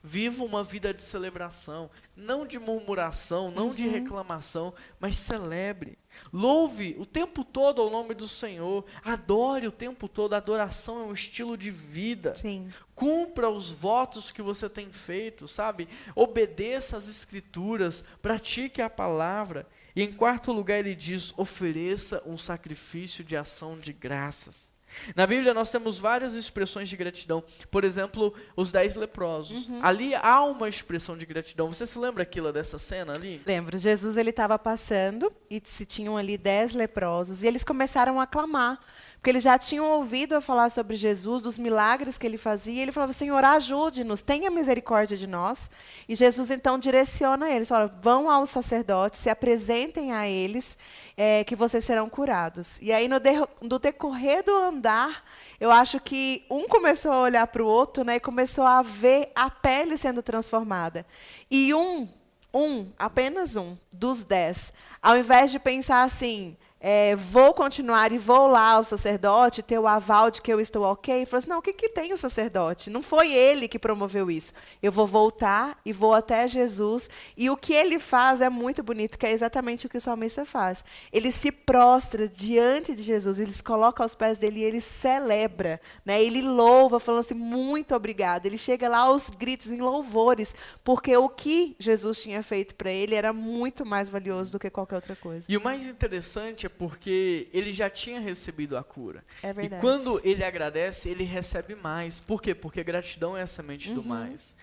Viva 0.00 0.44
uma 0.44 0.62
vida 0.62 0.94
de 0.94 1.02
celebração, 1.02 1.90
não 2.16 2.46
de 2.46 2.56
murmuração, 2.56 3.50
não 3.50 3.66
uhum. 3.66 3.74
de 3.74 3.88
reclamação, 3.88 4.72
mas 5.00 5.16
celebre. 5.16 5.98
Louve 6.32 6.94
o 6.98 7.04
tempo 7.04 7.44
todo 7.44 7.82
ao 7.82 7.90
nome 7.90 8.14
do 8.14 8.28
Senhor. 8.28 8.84
Adore 9.04 9.66
o 9.66 9.72
tempo 9.72 10.08
todo. 10.08 10.34
A 10.34 10.36
adoração 10.36 11.00
é 11.00 11.02
um 11.02 11.12
estilo 11.12 11.56
de 11.56 11.70
vida. 11.72 12.34
Sim. 12.36 12.72
Cumpra 12.94 13.50
os 13.50 13.70
votos 13.70 14.30
que 14.30 14.40
você 14.40 14.68
tem 14.68 14.92
feito, 14.92 15.48
sabe? 15.48 15.88
Obedeça 16.14 16.96
às 16.96 17.08
escrituras, 17.08 18.04
pratique 18.22 18.80
a 18.80 18.88
palavra. 18.88 19.66
E 19.94 20.02
em 20.02 20.12
quarto 20.12 20.52
lugar, 20.52 20.78
ele 20.78 20.94
diz: 20.94 21.32
ofereça 21.36 22.22
um 22.26 22.36
sacrifício 22.36 23.24
de 23.24 23.36
ação 23.36 23.78
de 23.78 23.92
graças. 23.92 24.70
Na 25.14 25.26
Bíblia 25.26 25.54
nós 25.54 25.70
temos 25.70 25.98
várias 25.98 26.34
expressões 26.34 26.88
de 26.88 26.96
gratidão. 26.96 27.42
Por 27.70 27.84
exemplo, 27.84 28.34
os 28.56 28.70
dez 28.70 28.94
leprosos. 28.94 29.68
Uhum. 29.68 29.80
Ali 29.82 30.14
há 30.14 30.42
uma 30.42 30.68
expressão 30.68 31.16
de 31.16 31.26
gratidão. 31.26 31.70
Você 31.70 31.86
se 31.86 31.98
lembra 31.98 32.22
aquilo 32.22 32.52
dessa 32.52 32.78
cena 32.78 33.12
ali? 33.12 33.40
Lembro. 33.46 33.78
Jesus 33.78 34.16
ele 34.16 34.30
estava 34.30 34.58
passando 34.58 35.32
e 35.50 35.60
se 35.64 35.84
tinham 35.84 36.16
ali 36.16 36.36
dez 36.36 36.74
leprosos 36.74 37.42
e 37.42 37.46
eles 37.46 37.64
começaram 37.64 38.20
a 38.20 38.26
clamar 38.26 38.78
porque 39.18 39.30
eles 39.30 39.42
já 39.42 39.58
tinham 39.58 39.84
ouvido 39.84 40.34
eu 40.34 40.40
falar 40.40 40.70
sobre 40.70 40.94
Jesus, 40.94 41.42
dos 41.42 41.58
milagres 41.58 42.16
que 42.16 42.24
ele 42.24 42.38
fazia. 42.38 42.74
E 42.74 42.80
ele 42.80 42.92
falava: 42.92 43.12
Senhor, 43.12 43.44
ajude-nos, 43.44 44.22
tenha 44.22 44.48
misericórdia 44.48 45.16
de 45.16 45.26
nós. 45.26 45.70
E 46.08 46.14
Jesus 46.14 46.52
então 46.52 46.78
direciona 46.78 47.50
eles: 47.50 47.68
vão 48.00 48.30
aos 48.30 48.50
sacerdotes, 48.50 49.18
se 49.18 49.28
apresentem 49.28 50.12
a 50.12 50.28
eles, 50.28 50.78
é, 51.20 51.42
que 51.42 51.56
vocês 51.56 51.84
serão 51.84 52.08
curados. 52.08 52.78
E 52.80 52.92
aí, 52.92 53.08
no, 53.08 53.18
de, 53.18 53.32
no 53.60 53.80
decorrer 53.80 54.44
do 54.44 54.54
andar, 54.56 55.24
eu 55.58 55.68
acho 55.68 55.98
que 55.98 56.46
um 56.48 56.68
começou 56.68 57.10
a 57.10 57.18
olhar 57.18 57.46
para 57.48 57.60
o 57.60 57.66
outro 57.66 58.04
né, 58.04 58.14
e 58.14 58.20
começou 58.20 58.64
a 58.64 58.82
ver 58.82 59.32
a 59.34 59.50
pele 59.50 59.98
sendo 59.98 60.22
transformada. 60.22 61.04
E 61.50 61.74
um, 61.74 62.08
um, 62.54 62.86
apenas 62.96 63.56
um, 63.56 63.76
dos 63.92 64.22
dez, 64.22 64.72
ao 65.02 65.18
invés 65.18 65.50
de 65.50 65.58
pensar 65.58 66.04
assim 66.04 66.56
é, 66.80 67.16
vou 67.16 67.52
continuar 67.52 68.12
e 68.12 68.18
vou 68.18 68.46
lá 68.46 68.72
ao 68.72 68.84
sacerdote 68.84 69.62
ter 69.62 69.78
o 69.78 69.86
aval 69.86 70.30
de 70.30 70.40
que 70.40 70.52
eu 70.52 70.60
estou 70.60 70.84
ok. 70.84 71.26
Falou 71.26 71.38
assim, 71.38 71.50
não, 71.50 71.58
o 71.58 71.62
que, 71.62 71.72
que 71.72 71.88
tem 71.88 72.12
o 72.12 72.16
sacerdote? 72.16 72.88
Não 72.88 73.02
foi 73.02 73.32
ele 73.32 73.66
que 73.66 73.78
promoveu 73.78 74.30
isso. 74.30 74.52
Eu 74.80 74.92
vou 74.92 75.06
voltar 75.06 75.78
e 75.84 75.92
vou 75.92 76.14
até 76.14 76.46
Jesus. 76.46 77.10
E 77.36 77.50
o 77.50 77.56
que 77.56 77.72
ele 77.72 77.98
faz 77.98 78.40
é 78.40 78.48
muito 78.48 78.82
bonito, 78.82 79.18
que 79.18 79.26
é 79.26 79.32
exatamente 79.32 79.86
o 79.86 79.88
que 79.88 79.96
o 79.96 80.00
salmista 80.00 80.44
faz. 80.44 80.84
Ele 81.12 81.32
se 81.32 81.50
prostra 81.50 82.28
diante 82.28 82.94
de 82.94 83.02
Jesus, 83.02 83.40
ele 83.40 83.52
se 83.52 83.62
coloca 83.62 84.02
aos 84.02 84.14
pés 84.14 84.38
dele 84.38 84.60
e 84.60 84.64
ele 84.64 84.80
celebra. 84.80 85.80
Né? 86.04 86.22
Ele 86.22 86.42
louva, 86.42 87.00
falando 87.00 87.20
assim, 87.20 87.34
muito 87.34 87.94
obrigado. 87.94 88.46
Ele 88.46 88.58
chega 88.58 88.88
lá 88.88 88.98
aos 88.98 89.30
gritos, 89.30 89.72
em 89.72 89.78
louvores, 89.78 90.54
porque 90.84 91.16
o 91.16 91.28
que 91.28 91.74
Jesus 91.78 92.22
tinha 92.22 92.42
feito 92.42 92.76
para 92.76 92.90
ele 92.90 93.16
era 93.16 93.32
muito 93.32 93.84
mais 93.84 94.08
valioso 94.08 94.52
do 94.52 94.58
que 94.58 94.70
qualquer 94.70 94.96
outra 94.96 95.16
coisa. 95.16 95.46
E 95.48 95.56
o 95.56 95.60
mais 95.60 95.86
interessante 95.86 96.67
é 96.68 96.70
porque 96.70 97.48
ele 97.52 97.72
já 97.72 97.90
tinha 97.90 98.20
recebido 98.20 98.76
a 98.76 98.84
cura. 98.84 99.24
É 99.42 99.52
verdade. 99.52 99.80
E 99.80 99.80
quando 99.80 100.20
ele 100.22 100.44
agradece, 100.44 101.08
ele 101.08 101.24
recebe 101.24 101.74
mais. 101.74 102.20
Por 102.20 102.40
quê? 102.40 102.54
Porque 102.54 102.84
gratidão 102.84 103.36
é 103.36 103.42
a 103.42 103.46
semente 103.46 103.88
uhum. 103.88 103.96
do 103.96 104.04
mais. 104.04 104.54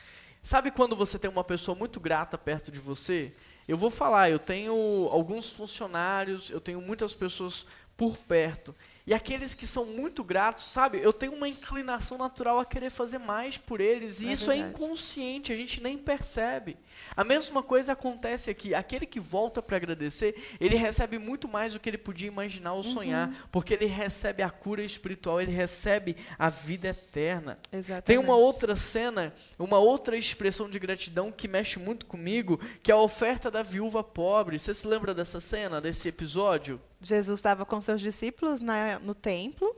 Sabe 0.41 0.71
quando 0.71 0.95
você 0.95 1.17
tem 1.17 1.29
uma 1.29 1.43
pessoa 1.43 1.75
muito 1.75 1.99
grata 1.99 2.37
perto 2.37 2.71
de 2.71 2.79
você? 2.79 3.33
Eu 3.67 3.77
vou 3.77 3.89
falar, 3.89 4.29
eu 4.29 4.37
tenho 4.37 5.09
alguns 5.11 5.51
funcionários, 5.51 6.51
eu 6.51 6.61
tenho 6.61 6.79
muitas 6.79 7.13
pessoas 7.15 7.65
por 7.97 8.15
perto. 8.15 8.75
E 9.07 9.13
aqueles 9.13 9.53
que 9.53 9.67
são 9.67 9.85
muito 9.85 10.23
gratos, 10.23 10.65
sabe? 10.65 10.99
Eu 10.99 11.13
tenho 11.13 11.33
uma 11.33 11.47
inclinação 11.47 12.17
natural 12.17 12.59
a 12.59 12.65
querer 12.65 12.89
fazer 12.89 13.19
mais 13.19 13.57
por 13.57 13.79
eles. 13.79 14.19
E 14.19 14.27
é 14.27 14.33
isso 14.33 14.51
é 14.51 14.55
verdade. 14.55 14.73
é 14.73 14.85
inconsciente, 14.85 15.53
a 15.53 15.55
gente 15.55 15.81
nem 15.81 15.97
percebe. 15.97 16.77
A 17.15 17.23
mesma 17.23 17.63
coisa 17.63 17.93
acontece 17.93 18.49
aqui. 18.49 18.73
Aquele 18.73 19.05
que 19.05 19.19
volta 19.19 19.61
para 19.61 19.77
agradecer, 19.77 20.35
ele 20.59 20.75
recebe 20.75 21.17
muito 21.17 21.47
mais 21.47 21.73
do 21.73 21.79
que 21.79 21.89
ele 21.89 21.97
podia 21.97 22.27
imaginar 22.27 22.73
ou 22.73 22.83
sonhar. 22.83 23.29
Uhum. 23.29 23.35
Porque 23.51 23.73
ele 23.73 23.85
recebe 23.85 24.43
a 24.43 24.49
cura 24.49 24.83
espiritual, 24.83 25.41
ele 25.41 25.51
recebe 25.51 26.15
a 26.37 26.49
vida 26.49 26.89
eterna. 26.89 27.57
Exatamente. 27.71 28.05
Tem 28.05 28.17
uma 28.17 28.35
outra 28.35 28.75
cena, 28.75 29.33
uma 29.57 29.79
outra 29.79 30.17
expressão 30.17 30.69
de 30.69 30.79
gratidão 30.79 31.31
que 31.31 31.47
mexe 31.47 31.79
muito 31.79 32.05
comigo, 32.05 32.59
que 32.81 32.91
é 32.91 32.93
a 32.93 32.97
oferta 32.97 33.49
da 33.49 33.61
viúva 33.61 34.03
pobre. 34.03 34.59
Você 34.59 34.73
se 34.73 34.87
lembra 34.87 35.13
dessa 35.13 35.39
cena, 35.39 35.81
desse 35.81 36.07
episódio? 36.07 36.79
Jesus 37.01 37.37
estava 37.37 37.65
com 37.65 37.79
seus 37.79 38.01
discípulos 38.01 38.59
na, 38.59 38.99
no 38.99 39.13
templo. 39.13 39.75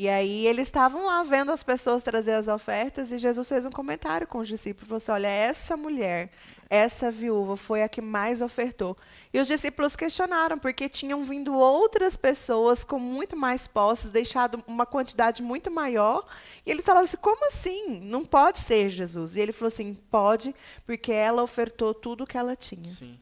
E 0.00 0.08
aí 0.08 0.46
eles 0.46 0.68
estavam 0.68 1.04
lá 1.04 1.22
vendo 1.22 1.52
as 1.52 1.62
pessoas 1.62 2.02
trazer 2.02 2.32
as 2.32 2.48
ofertas 2.48 3.12
e 3.12 3.18
Jesus 3.18 3.46
fez 3.46 3.66
um 3.66 3.70
comentário 3.70 4.26
com 4.26 4.38
os 4.38 4.48
discípulos. 4.48 4.88
Falou 4.88 4.96
assim, 4.96 5.12
olha, 5.12 5.28
essa 5.28 5.76
mulher, 5.76 6.30
essa 6.70 7.10
viúva 7.10 7.56
foi 7.56 7.82
a 7.82 7.88
que 7.88 8.00
mais 8.00 8.40
ofertou. 8.40 8.96
E 9.34 9.40
os 9.40 9.48
discípulos 9.48 9.96
questionaram, 9.96 10.56
porque 10.56 10.88
tinham 10.88 11.24
vindo 11.24 11.52
outras 11.52 12.16
pessoas 12.16 12.84
com 12.84 12.96
muito 12.96 13.36
mais 13.36 13.66
posses, 13.66 14.12
deixado 14.12 14.62
uma 14.68 14.86
quantidade 14.86 15.42
muito 15.42 15.68
maior. 15.68 16.24
E 16.64 16.70
eles 16.70 16.84
falaram 16.84 17.04
assim, 17.04 17.16
como 17.16 17.48
assim? 17.48 18.00
Não 18.00 18.24
pode 18.24 18.60
ser, 18.60 18.88
Jesus. 18.88 19.36
E 19.36 19.40
ele 19.40 19.50
falou 19.50 19.66
assim, 19.66 19.94
pode, 20.10 20.54
porque 20.86 21.10
ela 21.10 21.42
ofertou 21.42 21.92
tudo 21.92 22.22
o 22.22 22.26
que 22.26 22.38
ela 22.38 22.54
tinha. 22.54 22.88
Sim. 22.88 23.18